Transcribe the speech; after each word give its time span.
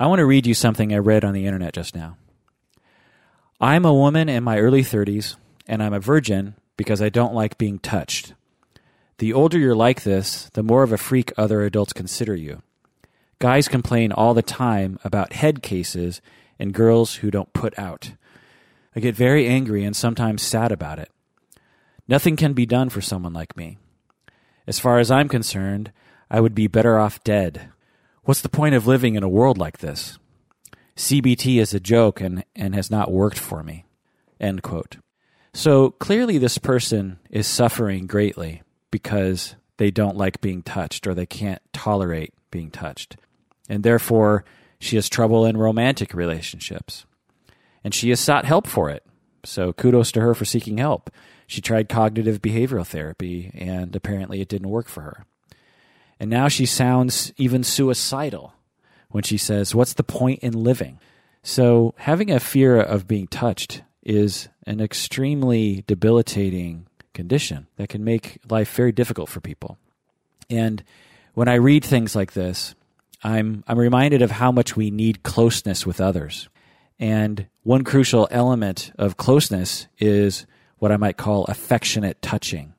I 0.00 0.06
want 0.06 0.20
to 0.20 0.24
read 0.24 0.46
you 0.46 0.54
something 0.54 0.94
I 0.94 0.96
read 0.96 1.26
on 1.26 1.34
the 1.34 1.44
internet 1.44 1.74
just 1.74 1.94
now. 1.94 2.16
I'm 3.60 3.84
a 3.84 3.92
woman 3.92 4.30
in 4.30 4.42
my 4.42 4.58
early 4.58 4.80
30s, 4.80 5.36
and 5.66 5.82
I'm 5.82 5.92
a 5.92 6.00
virgin 6.00 6.54
because 6.78 7.02
I 7.02 7.10
don't 7.10 7.34
like 7.34 7.58
being 7.58 7.78
touched. 7.78 8.32
The 9.18 9.34
older 9.34 9.58
you're 9.58 9.74
like 9.74 10.02
this, 10.02 10.48
the 10.54 10.62
more 10.62 10.82
of 10.82 10.90
a 10.90 10.96
freak 10.96 11.34
other 11.36 11.60
adults 11.60 11.92
consider 11.92 12.34
you. 12.34 12.62
Guys 13.40 13.68
complain 13.68 14.10
all 14.10 14.32
the 14.32 14.40
time 14.40 14.98
about 15.04 15.34
head 15.34 15.62
cases 15.62 16.22
and 16.58 16.72
girls 16.72 17.16
who 17.16 17.30
don't 17.30 17.52
put 17.52 17.78
out. 17.78 18.12
I 18.96 19.00
get 19.00 19.14
very 19.14 19.46
angry 19.46 19.84
and 19.84 19.94
sometimes 19.94 20.40
sad 20.40 20.72
about 20.72 20.98
it. 20.98 21.10
Nothing 22.08 22.36
can 22.36 22.54
be 22.54 22.64
done 22.64 22.88
for 22.88 23.02
someone 23.02 23.34
like 23.34 23.54
me. 23.54 23.76
As 24.66 24.78
far 24.78 24.98
as 24.98 25.10
I'm 25.10 25.28
concerned, 25.28 25.92
I 26.30 26.40
would 26.40 26.54
be 26.54 26.68
better 26.68 26.98
off 26.98 27.22
dead. 27.22 27.68
What's 28.24 28.42
the 28.42 28.48
point 28.48 28.74
of 28.74 28.86
living 28.86 29.14
in 29.14 29.22
a 29.22 29.28
world 29.28 29.58
like 29.58 29.78
this? 29.78 30.18
CBT 30.96 31.60
is 31.60 31.72
a 31.72 31.80
joke 31.80 32.20
and, 32.20 32.44
and 32.54 32.74
has 32.74 32.90
not 32.90 33.10
worked 33.10 33.38
for 33.38 33.62
me. 33.62 33.86
End 34.38 34.62
quote. 34.62 34.98
So 35.54 35.90
clearly, 35.92 36.38
this 36.38 36.58
person 36.58 37.18
is 37.30 37.46
suffering 37.46 38.06
greatly 38.06 38.62
because 38.90 39.56
they 39.78 39.90
don't 39.90 40.16
like 40.16 40.40
being 40.40 40.62
touched 40.62 41.06
or 41.06 41.14
they 41.14 41.26
can't 41.26 41.62
tolerate 41.72 42.34
being 42.50 42.70
touched. 42.70 43.16
And 43.68 43.82
therefore, 43.82 44.44
she 44.78 44.96
has 44.96 45.08
trouble 45.08 45.46
in 45.46 45.56
romantic 45.56 46.14
relationships. 46.14 47.06
And 47.82 47.94
she 47.94 48.10
has 48.10 48.20
sought 48.20 48.44
help 48.44 48.66
for 48.66 48.90
it. 48.90 49.04
So 49.44 49.72
kudos 49.72 50.12
to 50.12 50.20
her 50.20 50.34
for 50.34 50.44
seeking 50.44 50.78
help. 50.78 51.10
She 51.46 51.60
tried 51.60 51.88
cognitive 51.88 52.42
behavioral 52.42 52.86
therapy, 52.86 53.50
and 53.54 53.96
apparently 53.96 54.40
it 54.40 54.48
didn't 54.48 54.68
work 54.68 54.86
for 54.86 55.00
her. 55.00 55.24
And 56.20 56.28
now 56.28 56.48
she 56.48 56.66
sounds 56.66 57.32
even 57.38 57.64
suicidal 57.64 58.52
when 59.08 59.24
she 59.24 59.38
says, 59.38 59.74
What's 59.74 59.94
the 59.94 60.04
point 60.04 60.40
in 60.40 60.52
living? 60.52 61.00
So, 61.42 61.94
having 61.96 62.30
a 62.30 62.38
fear 62.38 62.78
of 62.78 63.08
being 63.08 63.26
touched 63.26 63.82
is 64.02 64.48
an 64.66 64.80
extremely 64.80 65.82
debilitating 65.86 66.86
condition 67.14 67.66
that 67.76 67.88
can 67.88 68.04
make 68.04 68.38
life 68.50 68.72
very 68.74 68.92
difficult 68.92 69.30
for 69.30 69.40
people. 69.40 69.78
And 70.50 70.84
when 71.32 71.48
I 71.48 71.54
read 71.54 71.84
things 71.84 72.14
like 72.14 72.32
this, 72.32 72.74
I'm, 73.22 73.64
I'm 73.66 73.78
reminded 73.78 74.20
of 74.20 74.30
how 74.30 74.52
much 74.52 74.76
we 74.76 74.90
need 74.90 75.22
closeness 75.22 75.86
with 75.86 76.00
others. 76.00 76.48
And 76.98 77.46
one 77.62 77.84
crucial 77.84 78.28
element 78.30 78.92
of 78.98 79.16
closeness 79.16 79.86
is 79.98 80.46
what 80.78 80.92
I 80.92 80.98
might 80.98 81.16
call 81.16 81.44
affectionate 81.44 82.20
touching. 82.20 82.74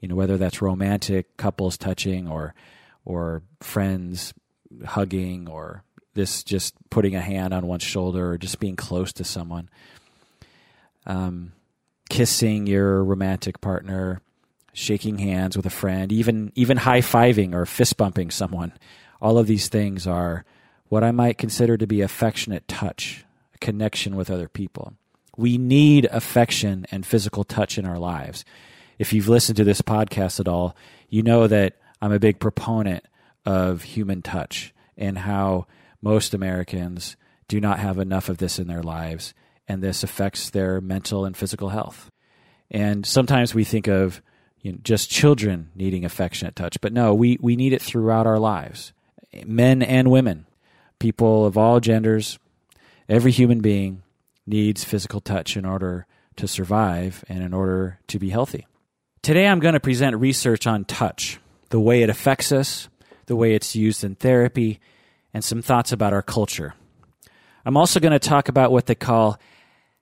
You 0.00 0.08
know, 0.08 0.16
whether 0.16 0.36
that's 0.36 0.62
romantic 0.62 1.36
couples 1.36 1.76
touching 1.76 2.26
or 2.26 2.54
or 3.04 3.42
friends 3.60 4.32
hugging 4.84 5.48
or 5.48 5.84
this 6.14 6.42
just 6.42 6.74
putting 6.90 7.14
a 7.14 7.20
hand 7.20 7.54
on 7.54 7.66
one's 7.66 7.82
shoulder 7.82 8.32
or 8.32 8.38
just 8.38 8.60
being 8.60 8.76
close 8.76 9.12
to 9.14 9.24
someone. 9.24 9.68
Um, 11.06 11.52
kissing 12.08 12.66
your 12.66 13.02
romantic 13.04 13.60
partner, 13.60 14.20
shaking 14.72 15.18
hands 15.18 15.56
with 15.56 15.66
a 15.66 15.70
friend, 15.70 16.12
even 16.12 16.52
even 16.54 16.76
high 16.76 17.00
fiving 17.00 17.54
or 17.54 17.66
fist 17.66 17.96
bumping 17.96 18.30
someone. 18.30 18.72
All 19.20 19.38
of 19.38 19.46
these 19.46 19.68
things 19.68 20.06
are 20.06 20.44
what 20.88 21.04
I 21.04 21.12
might 21.12 21.38
consider 21.38 21.76
to 21.76 21.86
be 21.86 22.00
affectionate 22.00 22.66
touch, 22.68 23.24
a 23.54 23.58
connection 23.58 24.16
with 24.16 24.30
other 24.30 24.48
people. 24.48 24.94
We 25.36 25.56
need 25.56 26.06
affection 26.06 26.86
and 26.90 27.06
physical 27.06 27.44
touch 27.44 27.78
in 27.78 27.86
our 27.86 27.98
lives. 27.98 28.44
If 28.98 29.12
you've 29.12 29.28
listened 29.28 29.56
to 29.56 29.64
this 29.64 29.80
podcast 29.80 30.40
at 30.40 30.48
all, 30.48 30.76
you 31.08 31.22
know 31.22 31.46
that 31.46 31.79
I'm 32.00 32.12
a 32.12 32.18
big 32.18 32.38
proponent 32.38 33.04
of 33.44 33.82
human 33.82 34.22
touch 34.22 34.72
and 34.96 35.18
how 35.18 35.66
most 36.02 36.34
Americans 36.34 37.16
do 37.48 37.60
not 37.60 37.78
have 37.80 37.98
enough 37.98 38.28
of 38.28 38.38
this 38.38 38.58
in 38.58 38.68
their 38.68 38.82
lives, 38.82 39.34
and 39.66 39.82
this 39.82 40.04
affects 40.04 40.50
their 40.50 40.80
mental 40.80 41.24
and 41.24 41.36
physical 41.36 41.70
health. 41.70 42.10
And 42.70 43.04
sometimes 43.04 43.54
we 43.54 43.64
think 43.64 43.88
of 43.88 44.22
you 44.62 44.72
know, 44.72 44.78
just 44.82 45.10
children 45.10 45.70
needing 45.74 46.04
affectionate 46.04 46.54
touch, 46.54 46.80
but 46.80 46.92
no, 46.92 47.12
we, 47.12 47.38
we 47.40 47.56
need 47.56 47.72
it 47.72 47.82
throughout 47.82 48.26
our 48.26 48.38
lives. 48.38 48.92
Men 49.44 49.82
and 49.82 50.10
women, 50.10 50.46
people 51.00 51.44
of 51.44 51.58
all 51.58 51.80
genders, 51.80 52.38
every 53.08 53.32
human 53.32 53.60
being 53.60 54.02
needs 54.46 54.84
physical 54.84 55.20
touch 55.20 55.56
in 55.56 55.64
order 55.64 56.06
to 56.36 56.46
survive 56.46 57.24
and 57.28 57.42
in 57.42 57.52
order 57.52 57.98
to 58.06 58.18
be 58.18 58.30
healthy. 58.30 58.66
Today, 59.22 59.48
I'm 59.48 59.60
going 59.60 59.74
to 59.74 59.80
present 59.80 60.16
research 60.16 60.66
on 60.68 60.84
touch, 60.84 61.39
the 61.70 61.80
way 61.80 62.02
it 62.02 62.10
affects 62.10 62.52
us, 62.52 62.88
the 63.26 63.36
way 63.36 63.54
it's 63.54 63.74
used 63.74 64.04
in 64.04 64.16
therapy, 64.16 64.80
and 65.32 65.42
some 65.42 65.62
thoughts 65.62 65.92
about 65.92 66.12
our 66.12 66.22
culture. 66.22 66.74
I'm 67.64 67.76
also 67.76 68.00
going 68.00 68.12
to 68.12 68.18
talk 68.18 68.48
about 68.48 68.72
what 68.72 68.86
they 68.86 68.96
call 68.96 69.38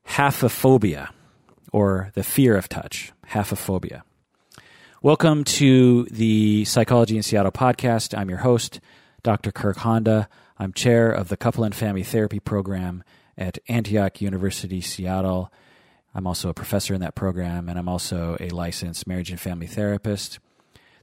haphophobia, 0.08 1.10
or 1.70 2.10
the 2.14 2.22
fear 2.22 2.56
of 2.56 2.68
touch, 2.68 3.12
haphophobia. 3.28 4.02
Welcome 5.02 5.44
to 5.44 6.04
the 6.04 6.64
Psychology 6.64 7.16
in 7.16 7.22
Seattle 7.22 7.52
podcast. 7.52 8.16
I'm 8.16 8.30
your 8.30 8.38
host, 8.38 8.80
Dr. 9.22 9.52
Kirk 9.52 9.76
Honda. 9.76 10.28
I'm 10.58 10.72
chair 10.72 11.10
of 11.10 11.28
the 11.28 11.36
Couple 11.36 11.64
and 11.64 11.74
Family 11.74 12.02
Therapy 12.02 12.40
Program 12.40 13.04
at 13.36 13.58
Antioch 13.68 14.22
University, 14.22 14.80
Seattle. 14.80 15.52
I'm 16.14 16.26
also 16.26 16.48
a 16.48 16.54
professor 16.54 16.94
in 16.94 17.02
that 17.02 17.14
program, 17.14 17.68
and 17.68 17.78
I'm 17.78 17.88
also 17.88 18.38
a 18.40 18.48
licensed 18.48 19.06
marriage 19.06 19.30
and 19.30 19.38
family 19.38 19.66
therapist. 19.66 20.38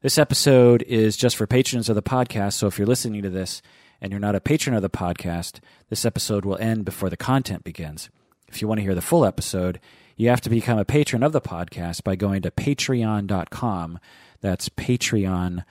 This 0.01 0.17
episode 0.17 0.83
is 0.83 1.17
just 1.17 1.35
for 1.35 1.47
patrons 1.47 1.89
of 1.89 1.95
the 1.95 2.03
podcast, 2.03 2.53
so 2.53 2.67
if 2.67 2.77
you're 2.77 2.87
listening 2.87 3.23
to 3.23 3.29
this 3.29 3.61
and 3.99 4.11
you're 4.11 4.19
not 4.19 4.35
a 4.35 4.41
patron 4.41 4.75
of 4.75 4.81
the 4.81 4.89
podcast, 4.89 5.59
this 5.89 6.05
episode 6.05 6.45
will 6.45 6.57
end 6.57 6.85
before 6.85 7.09
the 7.09 7.17
content 7.17 7.63
begins. 7.63 8.09
If 8.47 8.61
you 8.61 8.67
want 8.67 8.79
to 8.79 8.83
hear 8.83 8.93
the 8.93 9.01
full 9.01 9.25
episode, 9.25 9.79
you 10.15 10.29
have 10.29 10.41
to 10.41 10.49
become 10.49 10.77
a 10.77 10.85
patron 10.85 11.23
of 11.23 11.31
the 11.31 11.41
podcast 11.41 12.03
by 12.03 12.15
going 12.15 12.43
to 12.43 12.51
patreon.com. 12.51 13.99
That's 14.41 14.69
patreon.com. 14.69 15.63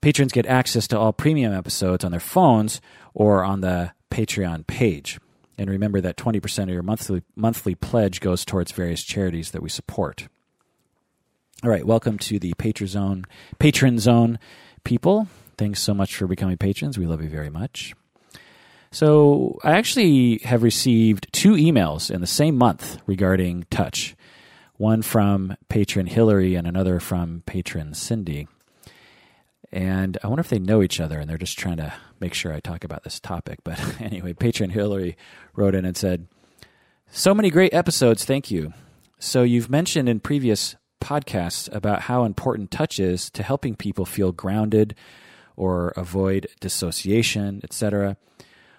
Patrons 0.00 0.32
get 0.32 0.46
access 0.46 0.86
to 0.88 0.98
all 0.98 1.12
premium 1.12 1.52
episodes 1.54 2.04
on 2.04 2.10
their 2.10 2.20
phones 2.20 2.80
or 3.14 3.44
on 3.44 3.62
the 3.62 3.92
Patreon 4.10 4.66
page. 4.66 5.18
And 5.56 5.68
remember 5.70 6.00
that 6.00 6.16
20% 6.16 6.64
of 6.64 6.68
your 6.68 6.82
monthly 6.82 7.22
monthly 7.34 7.74
pledge 7.74 8.20
goes 8.20 8.44
towards 8.44 8.70
various 8.72 9.02
charities 9.02 9.50
that 9.50 9.62
we 9.62 9.68
support. 9.68 10.28
All 11.64 11.70
right, 11.70 11.84
welcome 11.84 12.18
to 12.18 12.38
the 12.38 12.54
Patron 12.54 12.86
Zone, 12.86 13.24
Patron 13.58 13.98
Zone 13.98 14.38
people. 14.84 15.26
Thanks 15.56 15.80
so 15.80 15.92
much 15.92 16.14
for 16.14 16.28
becoming 16.28 16.56
patrons. 16.56 16.96
We 16.96 17.06
love 17.06 17.20
you 17.20 17.28
very 17.28 17.50
much. 17.50 17.94
So, 18.92 19.58
I 19.64 19.72
actually 19.72 20.38
have 20.44 20.62
received 20.62 21.26
two 21.32 21.54
emails 21.54 22.12
in 22.12 22.20
the 22.20 22.28
same 22.28 22.56
month 22.56 22.98
regarding 23.06 23.66
touch. 23.70 24.14
One 24.76 25.02
from 25.02 25.56
patron 25.68 26.06
Hillary 26.06 26.54
and 26.54 26.64
another 26.64 27.00
from 27.00 27.42
patron 27.44 27.92
Cindy. 27.92 28.46
And 29.72 30.16
I 30.22 30.28
wonder 30.28 30.42
if 30.42 30.50
they 30.50 30.60
know 30.60 30.80
each 30.80 31.00
other 31.00 31.18
and 31.18 31.28
they're 31.28 31.38
just 31.38 31.58
trying 31.58 31.78
to 31.78 31.92
make 32.20 32.34
sure 32.34 32.52
I 32.52 32.60
talk 32.60 32.84
about 32.84 33.02
this 33.02 33.18
topic. 33.18 33.58
But 33.64 33.80
anyway, 34.00 34.32
patron 34.32 34.70
Hillary 34.70 35.16
wrote 35.56 35.74
in 35.74 35.84
and 35.84 35.96
said, 35.96 36.28
So 37.10 37.34
many 37.34 37.50
great 37.50 37.74
episodes. 37.74 38.24
Thank 38.24 38.48
you. 38.48 38.74
So 39.18 39.42
you've 39.42 39.68
mentioned 39.68 40.08
in 40.08 40.20
previous 40.20 40.76
podcasts 41.00 41.72
about 41.74 42.02
how 42.02 42.24
important 42.24 42.70
touch 42.70 42.98
is 42.98 43.30
to 43.30 43.42
helping 43.42 43.74
people 43.74 44.04
feel 44.04 44.32
grounded 44.32 44.94
or 45.56 45.88
avoid 45.96 46.48
dissociation, 46.60 47.60
etc. 47.64 48.16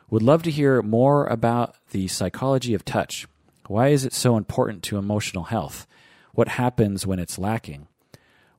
Would 0.10 0.24
love 0.24 0.44
to 0.44 0.52
hear 0.52 0.82
more 0.82 1.26
about 1.28 1.76
the 1.92 2.08
psychology 2.08 2.74
of 2.74 2.86
touch. 2.86 3.28
Why 3.68 3.90
is 3.90 4.06
it 4.06 4.14
so 4.14 4.38
important 4.38 4.82
to 4.84 4.98
emotional 4.98 5.46
health? 5.46 5.86
What 6.34 6.48
happens 6.48 7.06
when 7.06 7.20
it's 7.20 7.38
lacking? 7.38 7.88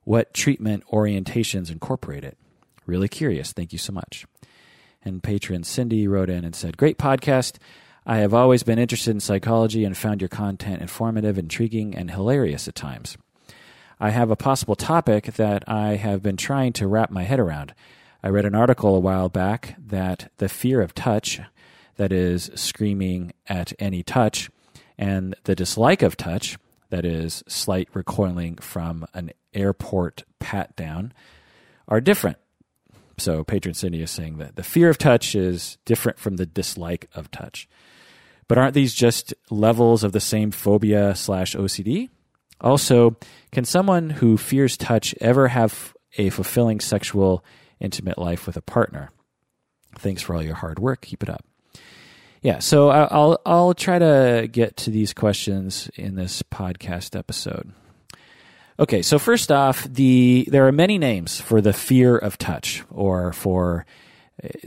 What 0.03 0.33
treatment 0.33 0.83
orientations 0.91 1.71
incorporate 1.71 2.23
it? 2.23 2.37
Really 2.85 3.09
curious. 3.09 3.53
Thank 3.53 3.73
you 3.73 3.79
so 3.79 3.91
much. 3.91 4.25
And 5.03 5.23
patron 5.23 5.63
Cindy 5.63 6.07
wrote 6.07 6.29
in 6.29 6.45
and 6.45 6.55
said, 6.55 6.77
Great 6.77 6.97
podcast. 6.97 7.57
I 8.05 8.17
have 8.17 8.33
always 8.33 8.63
been 8.63 8.79
interested 8.79 9.11
in 9.11 9.19
psychology 9.19 9.83
and 9.83 9.95
found 9.95 10.21
your 10.21 10.29
content 10.29 10.81
informative, 10.81 11.37
intriguing, 11.37 11.95
and 11.95 12.09
hilarious 12.09 12.67
at 12.67 12.75
times. 12.75 13.17
I 14.03 14.09
have 14.09 14.31
a 14.31 14.35
possible 14.35 14.75
topic 14.75 15.25
that 15.35 15.63
I 15.69 15.95
have 15.95 16.23
been 16.23 16.35
trying 16.35 16.73
to 16.73 16.87
wrap 16.87 17.11
my 17.11 17.21
head 17.21 17.39
around. 17.39 17.75
I 18.23 18.29
read 18.29 18.45
an 18.45 18.55
article 18.55 18.95
a 18.95 18.99
while 18.99 19.29
back 19.29 19.75
that 19.77 20.31
the 20.37 20.49
fear 20.49 20.81
of 20.81 20.95
touch, 20.95 21.39
that 21.97 22.11
is, 22.11 22.49
screaming 22.55 23.31
at 23.45 23.73
any 23.77 24.01
touch, 24.01 24.49
and 24.97 25.35
the 25.43 25.53
dislike 25.53 26.01
of 26.01 26.17
touch, 26.17 26.57
that 26.89 27.05
is, 27.05 27.43
slight 27.47 27.89
recoiling 27.93 28.55
from 28.55 29.05
an 29.13 29.33
airport 29.53 30.23
pat 30.39 30.75
down, 30.75 31.13
are 31.87 32.01
different. 32.01 32.37
So, 33.19 33.43
Patron 33.43 33.75
Cindy 33.75 34.01
is 34.01 34.09
saying 34.09 34.39
that 34.39 34.55
the 34.55 34.63
fear 34.63 34.89
of 34.89 34.97
touch 34.97 35.35
is 35.35 35.77
different 35.85 36.17
from 36.17 36.37
the 36.37 36.47
dislike 36.47 37.07
of 37.13 37.29
touch. 37.29 37.69
But 38.47 38.57
aren't 38.57 38.73
these 38.73 38.95
just 38.95 39.35
levels 39.51 40.03
of 40.03 40.11
the 40.11 40.19
same 40.19 40.49
phobia 40.49 41.13
slash 41.13 41.55
OCD? 41.55 42.09
Also, 42.61 43.17
can 43.51 43.65
someone 43.65 44.09
who 44.09 44.37
fears 44.37 44.77
touch 44.77 45.13
ever 45.19 45.49
have 45.49 45.93
a 46.17 46.29
fulfilling 46.29 46.79
sexual 46.79 47.43
intimate 47.79 48.17
life 48.17 48.45
with 48.45 48.55
a 48.55 48.61
partner? 48.61 49.09
Thanks 49.97 50.21
for 50.21 50.35
all 50.35 50.43
your 50.43 50.55
hard 50.55 50.79
work. 50.79 51.01
Keep 51.01 51.23
it 51.23 51.29
up. 51.29 51.43
Yeah, 52.41 52.57
so 52.57 52.89
I'll 52.89 53.39
I'll 53.45 53.75
try 53.75 53.99
to 53.99 54.47
get 54.51 54.75
to 54.77 54.89
these 54.89 55.13
questions 55.13 55.91
in 55.95 56.15
this 56.15 56.41
podcast 56.41 57.17
episode. 57.17 57.71
Okay, 58.79 59.03
so 59.03 59.19
first 59.19 59.51
off, 59.51 59.83
the 59.83 60.47
there 60.49 60.65
are 60.65 60.71
many 60.71 60.97
names 60.97 61.39
for 61.39 61.61
the 61.61 61.73
fear 61.73 62.17
of 62.17 62.39
touch, 62.39 62.83
or 62.89 63.31
for 63.31 63.85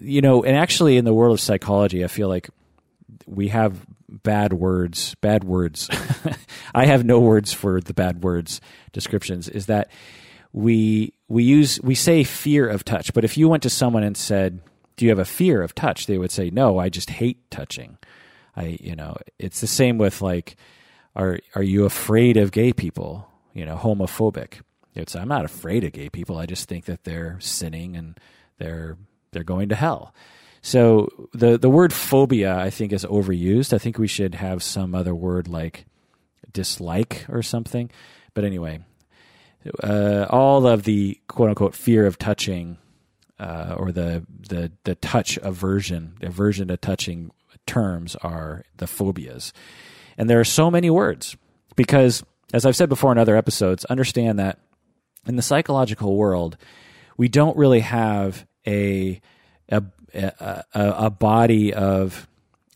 you 0.00 0.20
know, 0.20 0.44
and 0.44 0.56
actually 0.56 0.96
in 0.96 1.04
the 1.04 1.14
world 1.14 1.34
of 1.34 1.40
psychology, 1.40 2.04
I 2.04 2.06
feel 2.06 2.28
like 2.28 2.48
we 3.26 3.48
have 3.48 3.84
bad 4.22 4.52
words, 4.52 5.14
bad 5.16 5.44
words. 5.44 5.88
I 6.74 6.86
have 6.86 7.04
no 7.04 7.20
words 7.20 7.52
for 7.52 7.80
the 7.80 7.94
bad 7.94 8.22
words 8.22 8.60
descriptions. 8.92 9.48
Is 9.48 9.66
that 9.66 9.90
we 10.52 11.12
we 11.28 11.44
use 11.44 11.80
we 11.82 11.94
say 11.94 12.24
fear 12.24 12.68
of 12.68 12.84
touch, 12.84 13.12
but 13.12 13.24
if 13.24 13.36
you 13.36 13.48
went 13.48 13.62
to 13.64 13.70
someone 13.70 14.02
and 14.02 14.16
said, 14.16 14.60
"Do 14.96 15.04
you 15.04 15.10
have 15.10 15.18
a 15.18 15.24
fear 15.24 15.62
of 15.62 15.74
touch?" 15.74 16.06
they 16.06 16.18
would 16.18 16.30
say, 16.30 16.50
"No, 16.50 16.78
I 16.78 16.88
just 16.88 17.10
hate 17.10 17.50
touching." 17.50 17.98
I 18.56 18.78
you 18.80 18.94
know, 18.94 19.16
it's 19.38 19.60
the 19.60 19.66
same 19.66 19.98
with 19.98 20.22
like, 20.22 20.56
are 21.16 21.40
are 21.54 21.62
you 21.62 21.84
afraid 21.84 22.36
of 22.36 22.52
gay 22.52 22.72
people? 22.72 23.28
you 23.54 23.64
know, 23.64 23.76
homophobic. 23.76 24.60
It's 24.94 25.16
I'm 25.16 25.28
not 25.28 25.44
afraid 25.44 25.84
of 25.84 25.92
gay 25.92 26.10
people. 26.10 26.36
I 26.36 26.46
just 26.46 26.68
think 26.68 26.84
that 26.84 27.04
they're 27.04 27.38
sinning 27.40 27.96
and 27.96 28.18
they're 28.58 28.98
they're 29.30 29.44
going 29.44 29.70
to 29.70 29.74
hell. 29.74 30.12
So 30.64 31.28
the 31.34 31.58
the 31.58 31.68
word 31.68 31.92
phobia 31.92 32.56
I 32.56 32.70
think 32.70 32.94
is 32.94 33.04
overused. 33.04 33.74
I 33.74 33.78
think 33.78 33.98
we 33.98 34.08
should 34.08 34.34
have 34.34 34.62
some 34.62 34.94
other 34.94 35.14
word 35.14 35.46
like 35.46 35.84
dislike 36.54 37.26
or 37.28 37.42
something. 37.42 37.90
But 38.32 38.44
anyway, 38.44 38.80
uh, 39.82 40.24
all 40.30 40.66
of 40.66 40.84
the 40.84 41.20
quote 41.28 41.50
unquote 41.50 41.74
fear 41.74 42.06
of 42.06 42.16
touching 42.16 42.78
uh, 43.38 43.74
or 43.76 43.92
the 43.92 44.24
the 44.48 44.72
the 44.84 44.94
touch 44.94 45.36
aversion, 45.42 46.14
the 46.20 46.28
aversion 46.28 46.68
to 46.68 46.78
touching 46.78 47.30
terms 47.66 48.16
are 48.22 48.64
the 48.78 48.86
phobias, 48.86 49.52
and 50.16 50.30
there 50.30 50.40
are 50.40 50.44
so 50.44 50.70
many 50.70 50.88
words 50.88 51.36
because 51.76 52.24
as 52.54 52.64
I've 52.64 52.74
said 52.74 52.88
before 52.88 53.12
in 53.12 53.18
other 53.18 53.36
episodes, 53.36 53.84
understand 53.84 54.38
that 54.38 54.60
in 55.26 55.36
the 55.36 55.42
psychological 55.42 56.16
world, 56.16 56.56
we 57.18 57.28
don't 57.28 57.58
really 57.58 57.80
have 57.80 58.46
a 58.66 59.20
a, 60.14 60.64
a, 60.74 61.10
body 61.10 61.72
of 61.72 62.28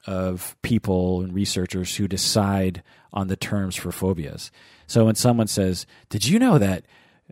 of 0.07 0.57
people 0.63 1.23
and 1.23 1.35
researchers 1.35 1.97
who 1.97 2.09
decide 2.09 2.83
on 3.13 3.29
the 3.29 3.37
terms 3.37 3.77
for 3.77 3.93
phobias. 3.93 4.51
So 4.87 5.05
when 5.07 5.15
someone 5.15 5.47
says, 5.47 5.87
"Did 6.09 6.27
you 6.27 6.39
know 6.39 6.59
that 6.59 6.85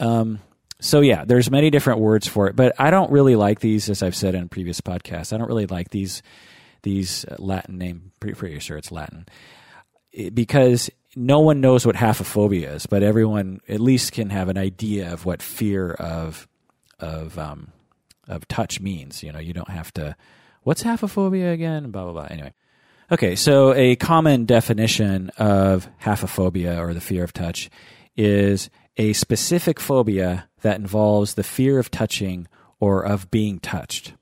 Um, 0.00 0.40
so 0.80 1.00
yeah, 1.00 1.24
there's 1.24 1.50
many 1.50 1.70
different 1.70 2.00
words 2.00 2.26
for 2.26 2.48
it, 2.48 2.56
but 2.56 2.74
I 2.78 2.90
don't 2.90 3.12
really 3.12 3.36
like 3.36 3.60
these, 3.60 3.88
as 3.88 4.02
I've 4.02 4.16
said 4.16 4.34
in 4.34 4.48
previous 4.48 4.80
podcasts. 4.80 5.32
I 5.32 5.38
don't 5.38 5.48
really 5.48 5.66
like 5.66 5.90
these 5.90 6.22
these 6.82 7.24
Latin 7.38 7.78
name. 7.78 8.10
Pretty, 8.18 8.34
pretty 8.34 8.58
sure 8.58 8.76
it's 8.76 8.90
Latin 8.90 9.26
because 10.34 10.90
no 11.14 11.40
one 11.40 11.60
knows 11.60 11.86
what 11.86 11.96
haphophobia 11.96 12.74
is, 12.74 12.86
but 12.86 13.02
everyone 13.02 13.60
at 13.68 13.80
least 13.80 14.12
can 14.12 14.30
have 14.30 14.48
an 14.48 14.58
idea 14.58 15.12
of 15.12 15.24
what 15.24 15.42
fear 15.42 15.92
of 15.92 16.48
of 16.98 17.38
um, 17.38 17.72
of 18.28 18.46
touch 18.48 18.80
means. 18.80 19.22
You 19.22 19.32
know, 19.32 19.38
you 19.38 19.52
don't 19.52 19.70
have 19.70 19.92
to. 19.94 20.16
What's 20.62 20.82
haphophobia 20.82 21.52
again? 21.52 21.90
Blah 21.90 22.04
blah 22.04 22.12
blah. 22.12 22.28
Anyway. 22.30 22.52
Okay, 23.10 23.36
so 23.36 23.74
a 23.74 23.96
common 23.96 24.46
definition 24.46 25.30
of 25.36 25.86
haphophobia 26.02 26.78
or 26.78 26.94
the 26.94 27.00
fear 27.00 27.24
of 27.24 27.34
touch 27.34 27.68
is 28.16 28.70
a 28.96 29.12
specific 29.12 29.80
phobia 29.80 30.48
that 30.62 30.78
involves 30.78 31.34
the 31.34 31.42
fear 31.42 31.78
of 31.78 31.90
touching 31.90 32.48
or 32.80 33.02
of 33.02 33.30
being 33.30 33.58
touched. 33.58 34.14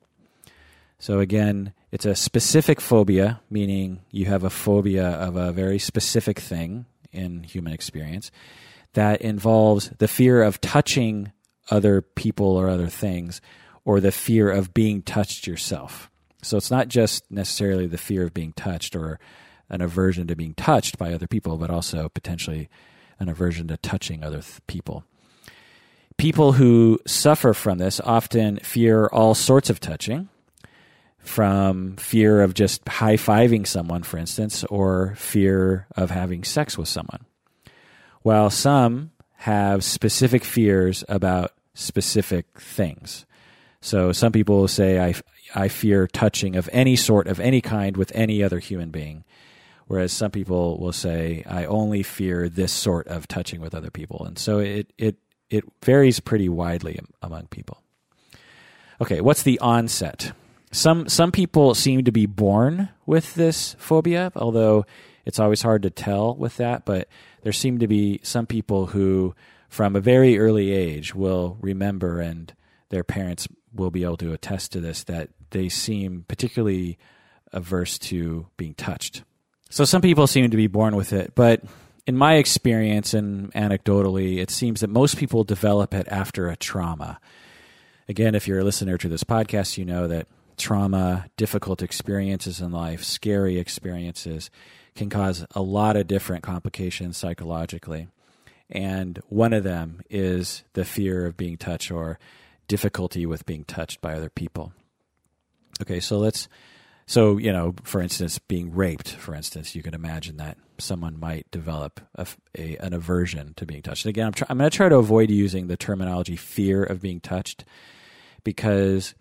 So, 0.98 1.20
again, 1.20 1.72
it's 1.92 2.06
a 2.06 2.14
specific 2.14 2.80
phobia, 2.80 3.40
meaning 3.50 4.00
you 4.10 4.26
have 4.26 4.44
a 4.44 4.50
phobia 4.50 5.08
of 5.08 5.36
a 5.36 5.52
very 5.52 5.78
specific 5.78 6.38
thing 6.38 6.86
in 7.12 7.42
human 7.42 7.72
experience 7.72 8.30
that 8.94 9.20
involves 9.20 9.90
the 9.98 10.08
fear 10.08 10.42
of 10.42 10.60
touching 10.60 11.32
other 11.70 12.00
people 12.00 12.56
or 12.56 12.68
other 12.68 12.88
things 12.88 13.40
or 13.84 14.00
the 14.00 14.12
fear 14.12 14.50
of 14.50 14.74
being 14.74 15.02
touched 15.02 15.46
yourself. 15.46 16.10
So, 16.42 16.56
it's 16.56 16.70
not 16.70 16.88
just 16.88 17.30
necessarily 17.30 17.86
the 17.86 17.98
fear 17.98 18.24
of 18.24 18.32
being 18.32 18.52
touched 18.54 18.96
or 18.96 19.18
an 19.68 19.80
aversion 19.80 20.26
to 20.26 20.36
being 20.36 20.54
touched 20.54 20.98
by 20.98 21.12
other 21.12 21.26
people, 21.26 21.56
but 21.56 21.70
also 21.70 22.08
potentially 22.08 22.68
an 23.18 23.28
aversion 23.28 23.68
to 23.68 23.76
touching 23.76 24.24
other 24.24 24.40
th- 24.40 24.60
people. 24.66 25.04
People 26.16 26.52
who 26.52 26.98
suffer 27.06 27.54
from 27.54 27.78
this 27.78 28.00
often 28.00 28.58
fear 28.58 29.06
all 29.06 29.34
sorts 29.34 29.70
of 29.70 29.80
touching, 29.80 30.28
from 31.22 31.96
fear 31.96 32.40
of 32.40 32.54
just 32.54 32.86
high 32.88 33.16
fiving 33.16 33.66
someone, 33.66 34.02
for 34.02 34.18
instance, 34.18 34.64
or 34.64 35.14
fear 35.16 35.86
of 35.96 36.10
having 36.10 36.44
sex 36.44 36.76
with 36.76 36.88
someone. 36.88 37.24
While 38.22 38.50
some 38.50 39.12
have 39.36 39.82
specific 39.82 40.44
fears 40.44 41.02
about 41.08 41.52
specific 41.74 42.60
things. 42.60 43.24
So 43.80 44.12
some 44.12 44.32
people 44.32 44.58
will 44.58 44.68
say, 44.68 45.00
I, 45.00 45.14
I 45.54 45.68
fear 45.68 46.06
touching 46.06 46.56
of 46.56 46.68
any 46.72 46.96
sort, 46.96 47.26
of 47.26 47.40
any 47.40 47.62
kind, 47.62 47.96
with 47.96 48.12
any 48.14 48.42
other 48.42 48.58
human 48.58 48.90
being. 48.90 49.24
Whereas 49.86 50.12
some 50.12 50.30
people 50.30 50.78
will 50.78 50.92
say, 50.92 51.42
I 51.48 51.64
only 51.64 52.02
fear 52.02 52.48
this 52.48 52.70
sort 52.70 53.08
of 53.08 53.26
touching 53.26 53.60
with 53.60 53.74
other 53.74 53.90
people. 53.90 54.24
And 54.26 54.38
so 54.38 54.58
it, 54.58 54.92
it, 54.98 55.16
it 55.48 55.64
varies 55.82 56.20
pretty 56.20 56.48
widely 56.48 57.00
among 57.22 57.46
people. 57.46 57.82
Okay, 59.00 59.22
what's 59.22 59.42
the 59.42 59.58
onset? 59.60 60.32
Some, 60.72 61.08
some 61.08 61.32
people 61.32 61.74
seem 61.74 62.04
to 62.04 62.12
be 62.12 62.26
born 62.26 62.90
with 63.04 63.34
this 63.34 63.74
phobia, 63.78 64.30
although 64.36 64.86
it's 65.24 65.40
always 65.40 65.62
hard 65.62 65.82
to 65.82 65.90
tell 65.90 66.34
with 66.36 66.56
that. 66.58 66.84
But 66.84 67.08
there 67.42 67.52
seem 67.52 67.78
to 67.78 67.88
be 67.88 68.20
some 68.22 68.46
people 68.46 68.86
who, 68.86 69.34
from 69.68 69.96
a 69.96 70.00
very 70.00 70.38
early 70.38 70.72
age, 70.72 71.14
will 71.14 71.58
remember, 71.60 72.20
and 72.20 72.52
their 72.90 73.04
parents 73.04 73.48
will 73.74 73.90
be 73.90 74.04
able 74.04 74.16
to 74.18 74.32
attest 74.32 74.72
to 74.72 74.80
this, 74.80 75.04
that 75.04 75.30
they 75.50 75.68
seem 75.68 76.24
particularly 76.28 76.98
averse 77.52 77.98
to 77.98 78.46
being 78.56 78.74
touched. 78.74 79.24
So 79.70 79.84
some 79.84 80.02
people 80.02 80.26
seem 80.26 80.50
to 80.50 80.56
be 80.56 80.66
born 80.66 80.96
with 80.96 81.12
it, 81.12 81.34
but 81.34 81.62
in 82.06 82.16
my 82.16 82.34
experience 82.34 83.14
and 83.14 83.52
anecdotally, 83.52 84.38
it 84.38 84.50
seems 84.50 84.80
that 84.80 84.90
most 84.90 85.16
people 85.16 85.44
develop 85.44 85.94
it 85.94 86.08
after 86.08 86.48
a 86.48 86.56
trauma. 86.56 87.20
Again, 88.08 88.34
if 88.34 88.48
you're 88.48 88.60
a 88.60 88.64
listener 88.64 88.98
to 88.98 89.08
this 89.08 89.22
podcast, 89.22 89.78
you 89.78 89.84
know 89.84 90.08
that 90.08 90.26
trauma, 90.60 91.26
difficult 91.36 91.82
experiences 91.82 92.60
in 92.60 92.70
life, 92.70 93.02
scary 93.02 93.58
experiences 93.58 94.50
can 94.94 95.08
cause 95.08 95.44
a 95.52 95.62
lot 95.62 95.96
of 95.96 96.06
different 96.06 96.42
complications 96.42 97.16
psychologically. 97.16 98.08
And 98.68 99.20
one 99.28 99.52
of 99.52 99.64
them 99.64 100.00
is 100.08 100.62
the 100.74 100.84
fear 100.84 101.26
of 101.26 101.36
being 101.36 101.56
touched 101.56 101.90
or 101.90 102.18
difficulty 102.68 103.26
with 103.26 103.46
being 103.46 103.64
touched 103.64 104.00
by 104.00 104.14
other 104.14 104.30
people. 104.30 104.72
Okay, 105.82 106.00
so 106.00 106.18
let's 106.18 106.48
so 107.06 107.38
you 107.38 107.52
know, 107.52 107.74
for 107.82 108.00
instance, 108.00 108.38
being 108.38 108.72
raped. 108.72 109.10
For 109.10 109.34
instance, 109.34 109.74
you 109.74 109.82
can 109.82 109.94
imagine 109.94 110.36
that 110.36 110.56
someone 110.78 111.18
might 111.18 111.50
develop 111.50 112.00
a, 112.14 112.26
a, 112.56 112.76
an 112.76 112.92
aversion 112.92 113.54
to 113.54 113.66
being 113.66 113.82
touched. 113.82 114.04
And 114.04 114.10
again, 114.10 114.26
I'm, 114.28 114.32
try, 114.32 114.46
I'm 114.48 114.58
going 114.58 114.70
to 114.70 114.76
try 114.76 114.88
to 114.88 114.96
avoid 114.96 115.30
using 115.30 115.66
the 115.66 115.76
terminology 115.76 116.36
fear 116.36 116.84
of 116.84 117.00
being 117.00 117.20
touched 117.20 117.64
because, 118.44 119.14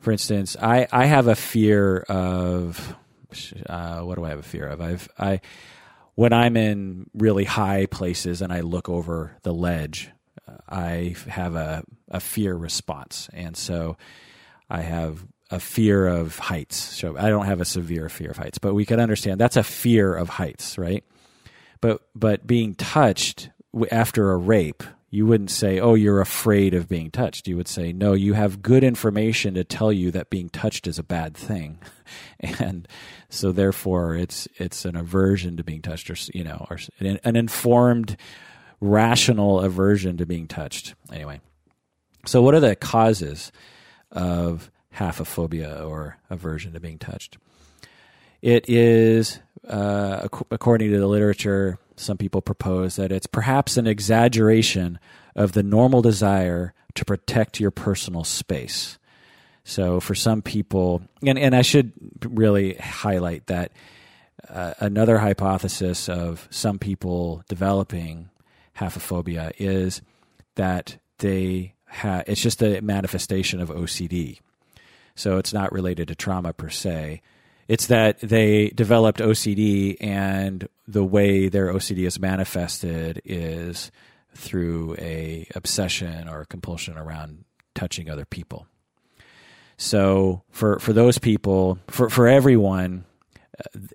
for 0.00 0.12
instance, 0.12 0.56
I, 0.60 0.86
I 0.92 1.06
have 1.06 1.26
a 1.26 1.34
fear 1.34 1.98
of 2.08 2.96
uh, 3.66 4.00
what 4.00 4.16
do 4.16 4.24
I 4.24 4.30
have 4.30 4.38
a 4.38 4.42
fear 4.42 4.66
of? 4.66 4.80
I've 4.80 5.08
I 5.18 5.40
when 6.14 6.32
I'm 6.32 6.56
in 6.56 7.10
really 7.14 7.44
high 7.44 7.86
places 7.86 8.42
and 8.42 8.52
I 8.52 8.60
look 8.60 8.88
over 8.88 9.36
the 9.42 9.52
ledge, 9.52 10.10
uh, 10.48 10.56
I 10.68 11.14
have 11.28 11.54
a, 11.54 11.84
a 12.08 12.20
fear 12.20 12.56
response, 12.56 13.28
and 13.32 13.56
so 13.56 13.96
I 14.68 14.80
have 14.80 15.24
a 15.50 15.60
fear 15.60 16.06
of 16.06 16.38
heights. 16.38 16.76
So 16.76 17.16
I 17.16 17.28
don't 17.28 17.46
have 17.46 17.60
a 17.60 17.64
severe 17.64 18.08
fear 18.08 18.30
of 18.30 18.36
heights, 18.36 18.58
but 18.58 18.74
we 18.74 18.84
can 18.84 19.00
understand 19.00 19.40
that's 19.40 19.56
a 19.56 19.62
fear 19.62 20.14
of 20.14 20.28
heights, 20.28 20.76
right? 20.78 21.04
But 21.80 22.02
but 22.14 22.46
being 22.46 22.74
touched 22.74 23.50
after 23.90 24.32
a 24.32 24.36
rape, 24.36 24.82
you 25.10 25.26
wouldn't 25.26 25.50
say, 25.50 25.80
"Oh, 25.80 25.94
you're 25.94 26.20
afraid 26.20 26.74
of 26.74 26.88
being 26.88 27.10
touched." 27.10 27.48
You 27.48 27.56
would 27.56 27.68
say, 27.68 27.92
"No, 27.92 28.12
you 28.12 28.34
have 28.34 28.62
good 28.62 28.84
information 28.84 29.54
to 29.54 29.64
tell 29.64 29.92
you 29.92 30.10
that 30.10 30.30
being 30.30 30.48
touched 30.48 30.86
is 30.86 30.98
a 30.98 31.02
bad 31.02 31.36
thing." 31.36 31.78
and 32.40 32.86
so 33.28 33.52
therefore 33.52 34.14
it's 34.14 34.48
it's 34.56 34.84
an 34.84 34.96
aversion 34.96 35.56
to 35.56 35.64
being 35.64 35.82
touched 35.82 36.10
or 36.10 36.16
you 36.34 36.44
know, 36.44 36.66
or 36.70 36.78
an, 37.00 37.36
informed 37.36 38.16
rational 38.80 39.60
aversion 39.60 40.16
to 40.18 40.26
being 40.26 40.46
touched. 40.46 40.94
Anyway. 41.12 41.40
So 42.26 42.42
what 42.42 42.54
are 42.54 42.60
the 42.60 42.76
causes 42.76 43.52
of 44.10 44.70
haphophobia 44.98 45.86
or 45.86 46.18
aversion 46.28 46.72
to 46.72 46.80
being 46.80 46.98
touched. 46.98 47.38
It 48.42 48.68
is, 48.68 49.40
uh, 49.66 50.28
according 50.50 50.90
to 50.90 50.98
the 50.98 51.06
literature, 51.06 51.78
some 51.96 52.16
people 52.16 52.42
propose 52.42 52.96
that 52.96 53.12
it's 53.12 53.26
perhaps 53.26 53.76
an 53.76 53.86
exaggeration 53.86 54.98
of 55.34 55.52
the 55.52 55.62
normal 55.62 56.02
desire 56.02 56.74
to 56.94 57.04
protect 57.04 57.60
your 57.60 57.70
personal 57.70 58.24
space. 58.24 58.98
So, 59.64 60.00
for 60.00 60.14
some 60.14 60.40
people, 60.42 61.02
and, 61.22 61.38
and 61.38 61.54
I 61.54 61.62
should 61.62 61.92
really 62.24 62.74
highlight 62.74 63.46
that 63.48 63.72
uh, 64.48 64.74
another 64.78 65.18
hypothesis 65.18 66.08
of 66.08 66.48
some 66.50 66.78
people 66.78 67.42
developing 67.48 68.30
haphophobia 68.76 69.52
is 69.58 70.00
that 70.54 70.98
they 71.18 71.74
ha- 71.86 72.22
it's 72.26 72.40
just 72.40 72.62
a 72.62 72.80
manifestation 72.80 73.60
of 73.60 73.68
OCD. 73.68 74.38
So 75.14 75.38
it's 75.38 75.52
not 75.52 75.72
related 75.72 76.08
to 76.08 76.14
trauma 76.14 76.52
per 76.52 76.70
se. 76.70 77.22
It's 77.68 77.86
that 77.86 78.18
they 78.20 78.70
developed 78.70 79.20
OCD, 79.20 79.98
and 80.00 80.66
the 80.86 81.04
way 81.04 81.48
their 81.48 81.72
OCD 81.72 82.06
is 82.06 82.18
manifested 82.18 83.20
is 83.24 83.92
through 84.34 84.96
a 84.98 85.46
obsession 85.54 86.28
or 86.28 86.46
compulsion 86.46 86.96
around 86.96 87.44
touching 87.74 88.08
other 88.08 88.24
people. 88.24 88.66
So 89.76 90.42
for 90.50 90.78
for 90.78 90.94
those 90.94 91.18
people, 91.18 91.78
for 91.88 92.08
for 92.08 92.26
everyone, 92.26 93.04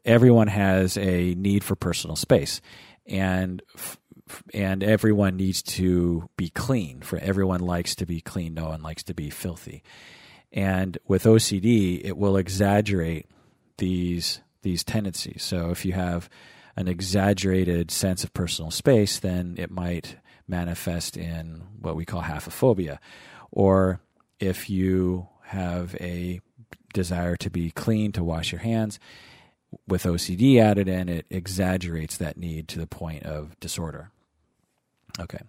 everyone 0.05 0.47
has 0.47 0.97
a 0.97 1.33
need 1.33 1.63
for 1.63 1.75
personal 1.75 2.15
space, 2.15 2.61
and 3.07 3.61
and 4.53 4.83
everyone 4.83 5.35
needs 5.35 5.61
to 5.63 6.29
be 6.37 6.49
clean. 6.49 7.01
For 7.01 7.17
everyone 7.17 7.59
likes 7.59 7.95
to 7.95 8.05
be 8.05 8.21
clean. 8.21 8.53
No 8.53 8.69
one 8.69 8.83
likes 8.83 9.03
to 9.03 9.13
be 9.13 9.29
filthy. 9.29 9.83
And 10.51 10.97
with 11.07 11.23
OCD, 11.23 12.01
it 12.05 12.15
will 12.15 12.37
exaggerate 12.37 13.27
these 13.83 14.39
these 14.61 14.83
tendencies. 14.83 15.43
So 15.43 15.71
if 15.71 15.83
you 15.83 15.91
have 15.91 16.29
an 16.77 16.87
exaggerated 16.87 17.91
sense 17.91 18.23
of 18.23 18.33
personal 18.33 18.71
space, 18.71 19.19
then 19.19 19.55
it 19.57 19.69
might 19.69 20.15
manifest 20.47 21.17
in 21.17 21.63
what 21.81 21.97
we 21.97 22.05
call 22.05 22.21
haphophobia. 22.21 22.97
Or 23.51 23.99
if 24.39 24.69
you 24.69 25.27
have 25.43 25.95
a 25.99 26.39
desire 26.93 27.35
to 27.35 27.49
be 27.49 27.71
clean, 27.71 28.13
to 28.13 28.23
wash 28.23 28.53
your 28.53 28.61
hands, 28.61 28.99
with 29.85 30.03
OCD 30.03 30.61
added 30.61 30.87
in, 30.87 31.09
it 31.09 31.25
exaggerates 31.29 32.17
that 32.17 32.37
need 32.37 32.67
to 32.69 32.79
the 32.79 32.87
point 32.87 33.23
of 33.23 33.59
disorder. 33.59 34.11
Okay. 35.19 35.41